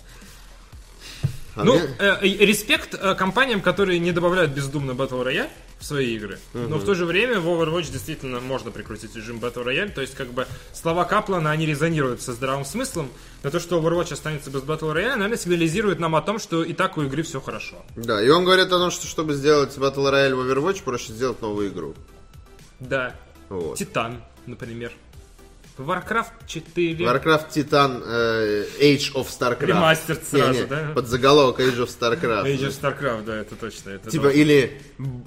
[1.56, 5.48] А Ну, э, респект э, компаниям, которые не добавляют бездумно Battle Royale
[5.78, 6.38] в свои игры.
[6.52, 9.92] Но в то же время в Overwatch действительно можно прикрутить режим Battle Royale.
[9.92, 13.10] То есть, как бы, слова Каплана, они резонируют со здравым смыслом.
[13.42, 16.72] Но то, что Overwatch останется без Battle Royale, наверное, сигнализирует нам о том, что и
[16.72, 17.76] так у игры все хорошо.
[17.96, 21.40] Да, и он говорит о том, что чтобы сделать Battle Royale в Overwatch, проще сделать
[21.42, 21.94] новую игру.
[22.80, 23.14] Да.
[23.48, 23.76] Вот.
[23.78, 24.92] Титан, например.
[25.78, 26.94] Warcraft 4.
[27.04, 29.66] Warcraft Titan э, Age of StarCraft.
[29.66, 30.92] Ремастер сразу, Не-не, да?
[30.94, 32.44] Под заголовок Age of StarCraft.
[32.44, 33.90] Age of StarCraft, да, это точно.
[33.90, 34.38] Это Типа, точно.
[34.38, 34.80] или...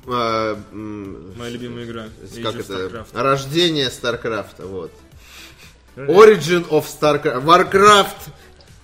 [0.08, 2.06] э, Моя любимая игра.
[2.24, 2.74] Age как of это?
[2.74, 3.08] StarCraft.
[3.22, 4.92] Рождение StarCraft, вот.
[5.98, 7.44] Origin of StarCraft.
[7.44, 8.32] Warcraft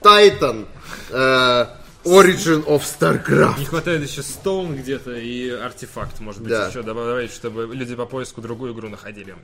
[0.01, 0.67] Titan.
[1.11, 1.65] э,
[2.03, 3.59] Origin of StarCraft.
[3.59, 6.67] Не хватает еще Stone где-то и артефакт, может быть, Да.
[6.67, 9.35] еще добавить, чтобы люди по поиску другую игру находили.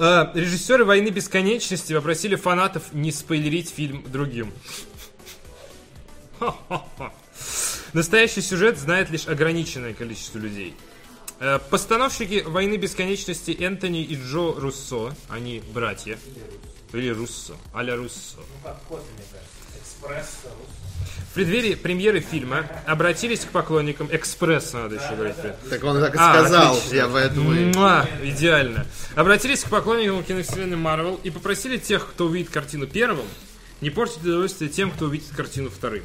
[0.00, 4.52] Э, режиссеры «Войны бесконечности» попросили фанатов не спойлерить фильм другим.
[7.92, 10.76] Настоящий сюжет знает лишь ограниченное количество людей.
[11.40, 16.16] Э, Постановщики «Войны бесконечности» Энтони и Джо Руссо, они братья,
[16.92, 19.58] или Руссо, а-ля Руссо, Ну как кофе, мне кажется.
[19.82, 20.38] Экспресс.
[21.30, 25.36] В преддверии премьеры фильма обратились к поклонникам экспресса, надо еще говорить.
[25.70, 26.76] Так он так и А, сказал.
[26.76, 26.94] отлично.
[26.96, 27.50] Я поэтому...
[27.74, 28.86] Муа, идеально.
[29.14, 33.26] Обратились к поклонникам киновселенной Марвел и попросили тех, кто увидит картину первым,
[33.80, 36.02] не портить удовольствие тем, кто увидит картину вторым.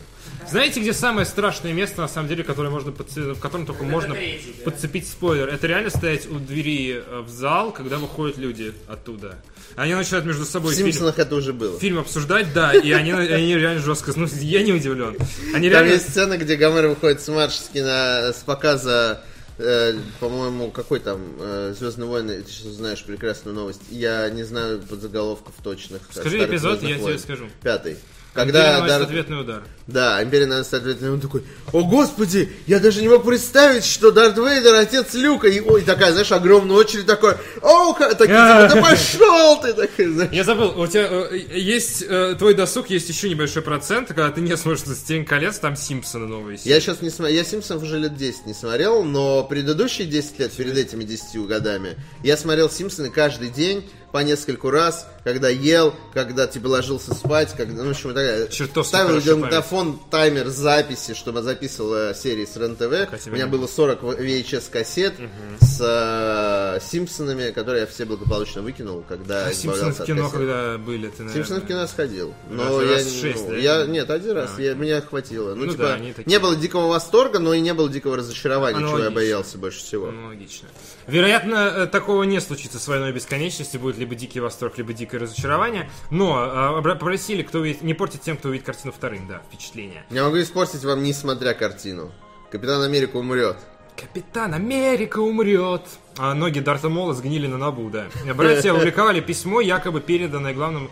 [0.50, 4.14] Знаете, где самое страшное место, на самом деле, которое можно подце- в котором только можно
[4.14, 4.66] третий, да.
[4.72, 5.48] подцепить спойлер?
[5.48, 9.38] Это реально стоять у двери э, в зал, когда выходят люди оттуда.
[9.76, 11.80] Они начинают между В собой фильм, Симпсонах это уже было.
[11.80, 14.14] фильм обсуждать, да, и они, они реально жестко.
[14.16, 15.16] Ну, я не удивлен.
[15.56, 15.94] Они Там реально...
[15.94, 19.22] есть сцена, где Гомер выходит с Маршески на, с показа,
[19.58, 23.82] э, по-моему, какой там э, Звездные войны, ты сейчас знаешь прекрасную новость.
[23.90, 26.02] Я не знаю подзаголовков точных.
[26.12, 27.20] Скажи эпизод, «Звездных я тебе войн».
[27.20, 27.50] скажу.
[27.64, 27.98] Пятый.
[28.34, 29.64] Когда наносит Дарт- ответный удар.
[29.86, 34.38] Да, Империя наносит ответный, он такой, о господи, я даже не мог представить, что Дарт
[34.38, 39.62] Вейдер отец Люка, и ой, такая, знаешь, огромная очередь такой, о, такие, типа, да пошел
[39.62, 40.32] ты, такой, знаешь.
[40.32, 44.42] Я забыл, у тебя э, есть э, твой досуг, есть еще небольшой процент, когда ты
[44.42, 46.58] не смотришь «Стен колец», там Симпсоны новые.
[46.64, 50.52] Я сейчас не смотрел, я Симпсонов уже лет 10 не смотрел, но предыдущие 10 лет,
[50.54, 56.45] перед этими 10 годами, я смотрел Симпсоны каждый день, по нескольку раз, когда ел, когда
[56.48, 58.48] типа ложился спать, когда, ну, в общем, и так далее.
[58.48, 63.27] Чертовски Ставил диктофон, таймер записи, чтобы записывал серии с РЕН-ТВ.
[63.27, 65.15] У меня мне- было 40 VHS-кассет
[65.61, 71.07] с э, Симпсонами, которые я все благополучно выкинул, когда А Симпсоны в кино, когда были,
[71.07, 71.34] ты, наверное...
[71.34, 72.34] Симпсоны в кино сходил.
[72.49, 73.57] Но Раз- я, раз шесть, ну, да?
[73.57, 74.52] я нет, один раз.
[74.57, 74.61] А.
[74.61, 75.56] Я, меня хватило.
[75.56, 76.23] Ну, Ну типа, да, такие.
[76.27, 79.15] не было дикого восторга, но и не было дикого разочарования, чего я Аналогично.
[79.15, 80.11] боялся больше всего.
[80.11, 80.68] Ну, логично.
[81.07, 85.90] Вероятно, э, такого не случится с «Войной бесконечности», будет либо дикий восторг, либо дикое разочарование,
[86.12, 90.04] но э, попросили, кто увидит, не портить тем, кто увидит картину вторым, да, впечатление.
[90.10, 92.12] Я могу испортить вам, не смотря картину.
[92.52, 93.58] Капитан Америка умрет.
[93.96, 95.84] Капитан Америка умрет.
[96.18, 98.08] А ноги Дарта Мола сгнили на набу, да.
[98.36, 100.90] Братья опубликовали письмо, якобы переданное главным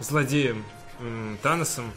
[0.00, 0.64] злодеем
[1.42, 1.92] Таносом.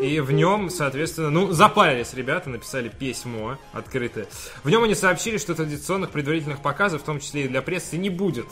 [0.00, 4.26] И в нем, соответственно, ну, запарились ребята, написали письмо открытое.
[4.64, 8.10] В нем они сообщили, что традиционных предварительных показов, в том числе и для прессы, не
[8.10, 8.46] будет.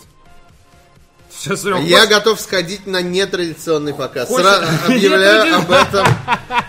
[1.39, 4.29] Сейчас прям Я готов сходить на нетрадиционный показ.
[4.29, 6.07] Хочешь- Сразу объявляю об этом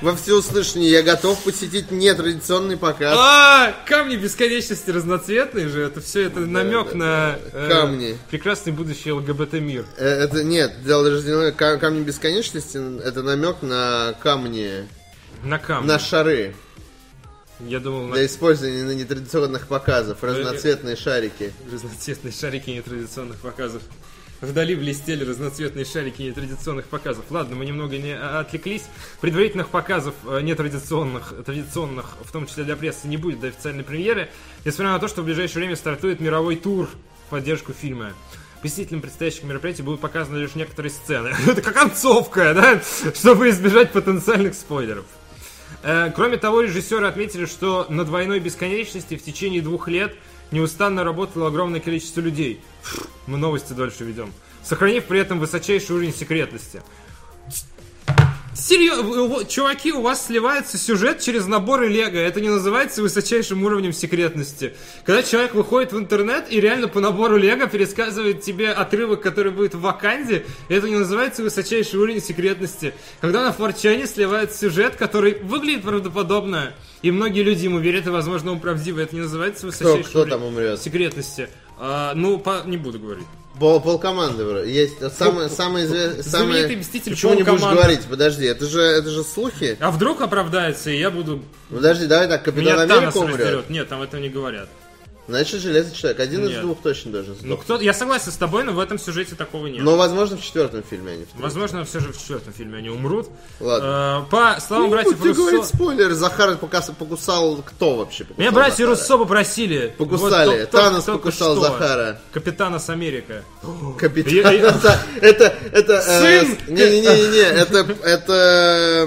[0.02, 0.90] во всеуслышание.
[0.92, 3.16] Я готов посетить нетрадиционный показ.
[3.18, 5.82] А, камни бесконечности разноцветные же.
[5.82, 8.18] Это все это намек на э, Камни.
[8.30, 9.86] прекрасный будущий ЛГБТ мир.
[9.98, 14.88] Э, Это нет, даже камни бесконечности, это намек на камни,
[15.44, 15.88] На камни.
[15.88, 16.56] на шары
[17.60, 21.54] Я думал, на для использования на нетрадиционных показов, разноцветные шарики.
[21.72, 23.82] разноцветные шарики нетрадиционных показов.
[24.42, 27.26] Вдали блестели разноцветные шарики нетрадиционных показов.
[27.30, 28.84] Ладно, мы немного не отвлеклись.
[29.22, 34.30] Предварительных показов э, нетрадиционных, традиционных, в том числе для прессы, не будет до официальной премьеры,
[34.66, 36.90] несмотря на то, что в ближайшее время стартует мировой тур
[37.26, 38.12] в поддержку фильма.
[38.62, 41.34] Посетителям предстоящих мероприятий будут показаны лишь некоторые сцены.
[41.48, 42.82] Это как концовка, да?
[43.14, 45.06] Чтобы избежать потенциальных спойлеров.
[45.82, 50.16] Э, Кроме того, режиссеры отметили, что над «Войной бесконечности» в течение двух лет
[50.52, 52.62] неустанно работало огромное количество людей.
[53.28, 54.32] Мы новости дальше ведем.
[54.64, 56.82] Сохранив при этом высочайший уровень секретности.
[58.56, 62.16] Серьезно, чуваки, у вас сливается сюжет через наборы лего.
[62.16, 64.74] Это не называется высочайшим уровнем секретности.
[65.04, 69.76] Когда человек выходит в интернет и реально по набору лего пересказывает тебе отрывок, который будет
[69.76, 72.94] в Ваканде, это не называется высочайший уровень секретности.
[73.20, 76.74] Когда на Форчане сливается сюжет, который выглядит правдоподобно,
[77.06, 80.32] и многие люди ему верят, и, возможно, он правдивый, это не называется высочайший кто уровень
[80.32, 80.82] там умрет?
[80.82, 81.50] секретности.
[81.78, 83.28] А, ну, по- не буду говорить.
[83.60, 84.74] Пол, полкоманды вроде.
[84.74, 86.24] Есть самое, самое известное...
[86.24, 88.02] знаменитый мститель Почему не будешь говорить?
[88.10, 89.78] Подожди, это же, это же слухи.
[89.80, 91.44] А вдруг оправдается, и я буду...
[91.70, 93.38] Подожди, давай так, Капитан Меня Америка умрет.
[93.38, 93.70] раздерет.
[93.70, 94.68] Нет, там этого не говорят.
[95.28, 96.20] Значит, Железный Человек.
[96.20, 96.62] Один из Нет.
[96.62, 97.62] двух точно должен Ну, сдохнуть.
[97.64, 97.80] кто...
[97.82, 99.82] Я согласен с тобой, но в этом сюжете такого нет.
[99.84, 103.30] Но, возможно, в четвертом фильме они в Возможно, все же в четвертом фильме они умрут.
[103.60, 104.26] Ладно.
[104.28, 105.76] Э, По словам Ну, братьев ты говорит Руссо...
[105.76, 108.90] спойлер, Захар покус- покусал кто вообще покусал Меня братья Захара?
[109.00, 109.96] Руссо попросили.
[109.98, 110.60] Покусали.
[110.62, 111.64] Вот то- Танос только покусал что.
[111.64, 112.22] Захара.
[112.32, 113.44] Капитана с Америка.
[113.98, 114.32] Капитан.
[114.32, 116.02] Я- я- Это, это, э,
[116.44, 116.58] Сын!
[116.66, 118.34] с- не-не-не-не, это, это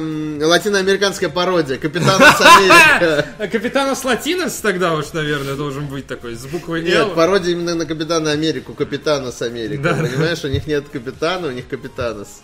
[0.01, 1.79] м, латиноамериканская пародия.
[1.79, 3.27] Капитан с Америка.
[3.39, 7.11] А Капитанос Латинос тогда уж, наверное, должен быть такой, с буквой Нет, Л.
[7.15, 9.83] пародия именно на Капитана Америку, Капитана с Америка.
[9.83, 9.95] Да.
[9.95, 12.41] Понимаешь, у них нет капитана, у них капитанос.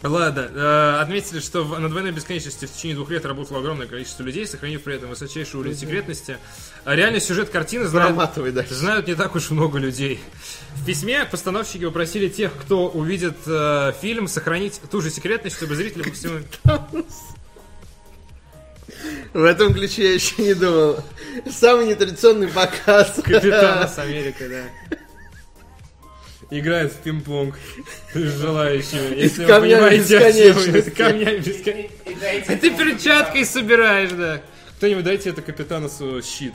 [0.00, 4.22] Ладно, э, отметили, что в- над «Войной бесконечности» в течение двух лет работало огромное количество
[4.22, 6.36] людей, сохранив при этом высочайший уровень секретности.
[6.84, 8.14] А реальный сюжет картины знают,
[8.70, 10.20] знают не так уж много людей.
[10.76, 16.08] В письме постановщики попросили тех, кто увидит э, фильм, сохранить ту же секретность, чтобы зрители
[16.10, 16.38] всему...
[19.32, 21.02] В этом ключе я еще не думал.
[21.50, 23.20] Самый нетрадиционный показ.
[23.22, 24.96] Капитана с Америкой, да.
[26.50, 27.56] Играет в пинг-понг
[28.14, 29.20] с желающими.
[29.20, 30.52] Если вы понимаете, о чем я.
[30.52, 30.90] бесконечности.
[30.90, 32.50] С камнями бесконечности.
[32.50, 34.40] И А ты перчаткой собираешь, да.
[34.78, 36.54] Кто-нибудь дайте это капитанусу щит.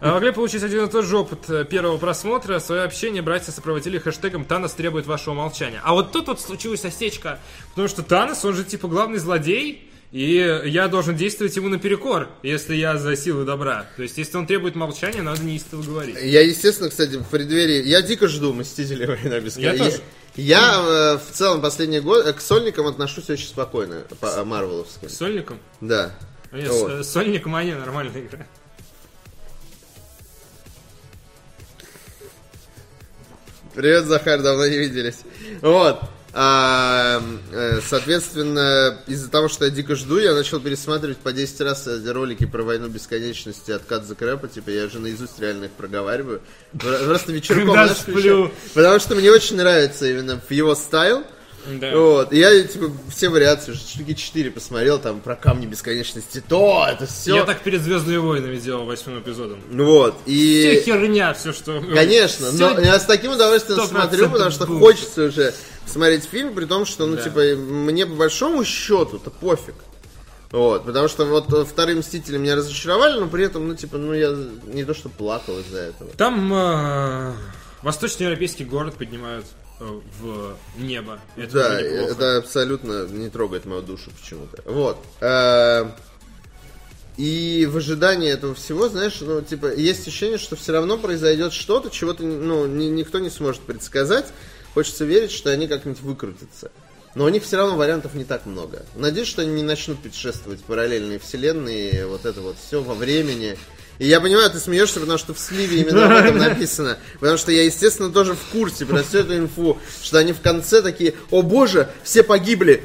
[0.00, 2.58] А могли получить один и тот же опыт э, первого просмотра.
[2.58, 5.80] Свое общение братья сопроводили хэштегом «Танос требует вашего молчания».
[5.84, 7.38] А вот тут вот случилась осечка,
[7.70, 12.74] потому что Танос, он же типа главный злодей, и я должен действовать ему наперекор, если
[12.74, 13.84] я за силы добра.
[13.96, 16.16] То есть, если он требует молчания, надо неистово говорить.
[16.22, 17.82] Я, естественно, кстати, в преддверии...
[17.86, 19.04] Я дико жду «Мстителей.
[19.06, 19.60] Война бесконечности».
[19.82, 20.02] Я тоже.
[20.36, 25.10] Я э, в целом последний год к сольникам отношусь очень спокойно, по э, марвеловским.
[25.10, 25.58] С Сольником?
[25.82, 26.12] Да.
[26.50, 26.90] Нет, Вот.
[26.90, 28.46] с- э, Сольник Мания нормальная игра.
[33.74, 35.18] Привет, Захар, давно не виделись.
[35.60, 36.00] Вот.
[36.38, 41.88] А, э, соответственно, из-за того, что я дико жду, я начал пересматривать по 10 раз
[42.06, 44.46] ролики про войну бесконечности от Кат Крэпа.
[44.46, 46.42] Типа, я уже наизусть реально их проговариваю.
[46.78, 47.74] Пр- Просто вечерком.
[48.74, 51.24] Потому что мне очень нравится именно в его стайл.
[51.68, 51.96] Да.
[51.96, 56.86] Вот, и я, типа, все вариации, уже штуки 4 посмотрел, там, про камни бесконечности, то,
[56.88, 57.36] это все.
[57.36, 59.58] Я так перед Звездными войнами делал восьмым эпизодом.
[59.70, 60.82] Вот, Все и...
[60.84, 61.80] херня, все, что...
[61.80, 64.78] Конечно, Всё но я с таким удовольствием 100% смотрю, потому что bullshit.
[64.78, 65.54] хочется уже
[65.86, 67.22] смотреть фильм, при том, что, ну, Да.
[67.22, 69.74] типа, мне по большому счету-то пофиг.
[70.52, 74.14] Вот, потому что вот э, вторые Мстители меня разочаровали, но при этом, ну, типа, ну,
[74.14, 74.32] я
[74.66, 76.10] не то что плакал из-за этого.
[76.16, 77.32] Там э,
[77.82, 79.44] восточноевропейский город поднимают
[79.78, 81.18] в небо.
[81.36, 84.62] Это да, это абсолютно не трогает мою душу почему-то.
[84.70, 84.98] Вот.
[85.20, 85.90] Э,
[87.16, 91.88] И в ожидании этого всего, знаешь, ну, типа, есть ощущение, что все равно произойдет что-то,
[91.90, 94.26] чего то ну, ни- никто не сможет предсказать.
[94.74, 96.70] Хочется верить, что они как-нибудь выкрутятся.
[97.14, 98.84] Но у них все равно вариантов не так много.
[98.94, 103.56] Надеюсь, что они не начнут путешествовать в параллельные вселенные, вот это вот все во времени.
[103.98, 106.98] И я понимаю, ты смеешься, потому что в сливе именно об этом написано.
[107.20, 110.82] Потому что я, естественно, тоже в курсе про всю эту инфу, что они в конце
[110.82, 112.82] такие, о боже, все погибли.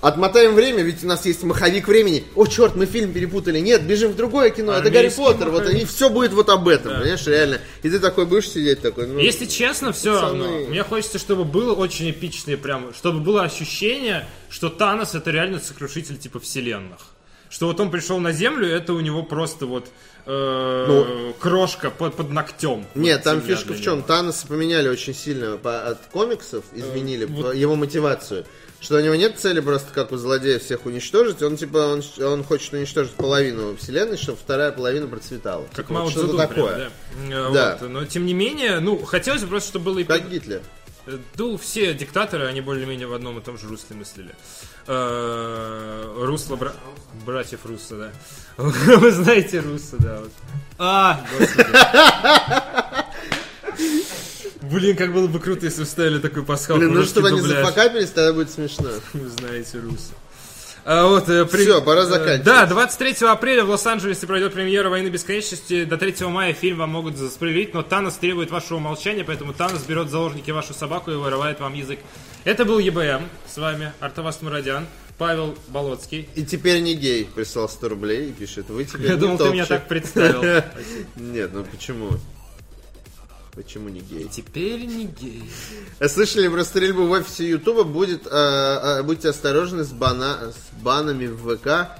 [0.00, 2.24] Отмотаем время, ведь у нас есть маховик времени.
[2.34, 3.60] О, черт, мы фильм перепутали.
[3.60, 4.72] Нет, бежим в другое кино.
[4.72, 5.50] это Гарри Армейский Поттер.
[5.50, 5.82] Вот, маховик.
[5.82, 7.60] и все будет вот об этом, понимаешь, реально.
[7.84, 9.06] И ты такой будешь сидеть такой.
[9.06, 10.44] Ну, Если честно, все пацаны.
[10.44, 10.58] равно.
[10.70, 16.18] Мне хочется, чтобы было очень эпичное, прям, чтобы было ощущение, что Танос это реально сокрушитель
[16.18, 16.98] типа вселенных.
[17.48, 19.86] Что вот он пришел на Землю, это у него просто вот
[20.26, 22.86] э, крошка под, под ногтем.
[22.94, 24.02] Ну, Нет, там фишка в чем?
[24.02, 28.44] Таноса поменяли очень сильно по- от комиксов, изменили Э, вот- его мотивацию.
[28.80, 32.42] Что у него нет цели просто как у злодея всех уничтожить, он типа он, он
[32.42, 35.64] хочет уничтожить половину вселенной, чтобы вторая половина процветала.
[35.72, 36.76] Как Типа, Мао вот что-то Цзэдун прям, такое.
[36.76, 36.90] да.
[37.30, 37.78] Э, Да.
[37.80, 37.90] вот.
[37.90, 40.62] Но тем не менее, ну, хотелось бы просто, чтобы было и Как Гитлер.
[41.36, 44.34] Ну, все диктаторы, они более-менее в одном и том же русле мыслили.
[44.86, 46.74] Э, Русло бра-
[47.26, 48.12] братьев Руссо, да.
[48.56, 50.20] Вы знаете Руссо, да.
[50.20, 50.32] вот.
[50.78, 51.24] А.
[54.62, 56.80] Блин, как было бы круто, если вставили такую пасхалку.
[56.80, 58.88] Блин, ну чтобы они зафакапились, тогда будет смешно.
[59.12, 60.12] Вы знаете Руссо.
[60.84, 62.42] А вот, э, при- Всё, пора э, заканчивать.
[62.42, 65.84] Да, 23 апреля в Лос-Анджелесе пройдет премьера «Войны бесконечности».
[65.84, 70.08] До 3 мая фильм вам могут заспойлерить, но Танос требует вашего молчания, поэтому Танос берет
[70.08, 72.00] в заложники вашу собаку и вырывает вам язык.
[72.44, 73.22] Это был ЕБМ.
[73.46, 74.86] С вами Артавас Мурадян,
[75.18, 76.28] Павел Болоцкий.
[76.34, 79.64] И теперь не гей прислал 100 рублей и пишет, вы теперь Я думал, ты меня
[79.64, 79.68] топчик».
[79.68, 80.42] так представил.
[81.16, 82.10] Нет, ну почему?
[83.54, 84.28] Почему не гей?
[84.28, 85.44] Теперь не гей.
[86.08, 87.84] Слышали про стрельбу в офисе Ютуба?
[87.84, 91.90] Будет, а, будьте осторожны с, бана, с банами в ВК.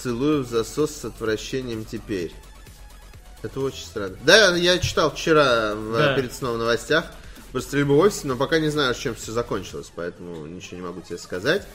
[0.00, 2.32] Целую в засос с отвращением теперь.
[3.42, 4.16] Это очень странно.
[4.24, 6.14] Да, я читал вчера в, Да.
[6.16, 7.06] перед сном в новостях
[7.52, 11.00] про стрельбу в офисе, но пока не знаю, чем все закончилось, поэтому ничего не могу
[11.00, 11.66] тебе сказать.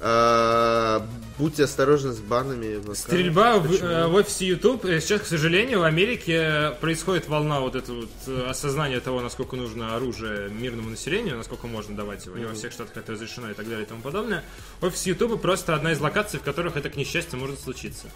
[0.00, 1.04] А,
[1.38, 2.94] будьте осторожны с банами в.
[2.94, 4.84] Стрельба в, э, в офисе YouTube.
[4.84, 9.56] Э, Сейчас, к сожалению, в Америке происходит волна вот этого вот э, осознания того, насколько
[9.56, 12.38] нужно оружие мирному населению, насколько можно давать его.
[12.38, 14.44] Не во всех штатах это разрешено и так далее и тому подобное.
[14.80, 18.06] Офис YouTube просто одна из локаций, в которых это, к несчастью, может случиться.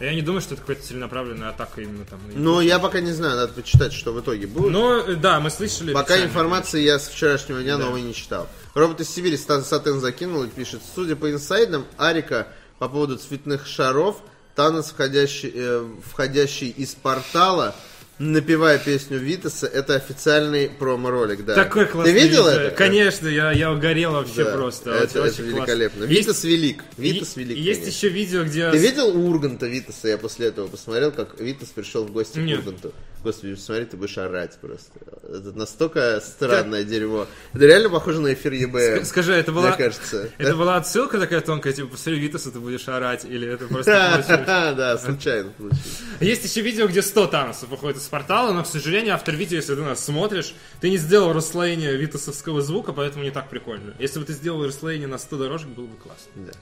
[0.00, 2.20] Я не думаю, что это какая-то целенаправленная атака именно там.
[2.34, 4.70] Ну, я пока не знаю, надо почитать, что в итоге будет.
[4.70, 5.92] Но, э, да, мы слышали...
[5.92, 8.48] Пока информации я с вчерашнего дня новой не читал.
[8.74, 12.46] Робот из Сибири Сатен закинул и пишет, судя по инсайдам, Арика
[12.78, 14.18] по поводу цветных шаров,
[14.54, 17.74] Танос, входящий, э, входящий из портала,
[18.18, 21.54] напевая песню Витаса, это официальный промо-ролик, да.
[21.54, 22.60] Такой классный Ты видел видео.
[22.62, 22.76] это?
[22.76, 24.90] Конечно, я, я угорел вообще Да, просто.
[24.90, 25.42] Это, Очень- это классно.
[25.42, 26.04] великолепно.
[26.04, 26.84] Есть- Витас велик.
[26.96, 27.56] Витас велик.
[27.56, 28.70] и Есть еще видео, где...
[28.70, 30.08] Ты видел у Урганта Витаса?
[30.08, 32.58] Я после этого посмотрел, как Витас пришел в гости Нет.
[32.62, 32.92] к Урганту.
[33.24, 34.92] Господи, посмотри, ты будешь орать просто.
[35.24, 37.26] Это настолько странное дерьмо.
[37.52, 38.52] Это реально похоже на эфир.
[38.54, 39.68] Ск- Скажи, это была...
[39.70, 40.30] Мне кажется.
[40.38, 43.92] Это была отсылка такая тонкая, типа, посмотри Витаса, ты будешь орать, или это просто?
[44.76, 46.00] Да, случайно получилось.
[46.20, 49.74] Есть еще видео, где 100 Таносов выходит из портала, но, к сожалению, автор видео, если
[49.74, 53.94] ты нас смотришь, ты не сделал расслоение витасовского звука, поэтому не так прикольно.
[53.98, 56.30] Если бы ты сделал расслоение на 100 дорожек, было бы классно.
[56.36, 56.52] Да.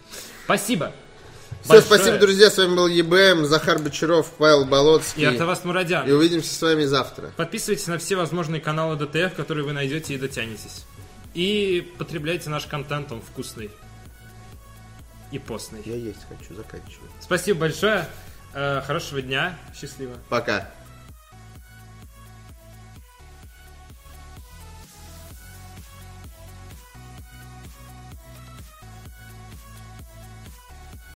[0.45, 0.93] Спасибо.
[1.69, 2.51] Все, спасибо, друзья.
[2.51, 5.23] С вами был ЕБМ, Захар Бочаров, Павел Болоцкий.
[5.23, 6.07] И Артавас Мурадян.
[6.09, 7.33] И увидимся с вами завтра.
[7.37, 10.85] Подписывайтесь на все возможные каналы ДТФ, которые вы найдете и дотянетесь.
[11.35, 13.71] И потребляйте наш контент, он вкусный.
[15.33, 15.83] И постный.
[15.85, 17.11] Я есть хочу, заканчиваю.
[17.21, 18.09] Спасибо большое.
[18.55, 19.59] Э, Хорошего дня.
[19.79, 20.15] Счастливо.
[20.29, 20.71] Пока.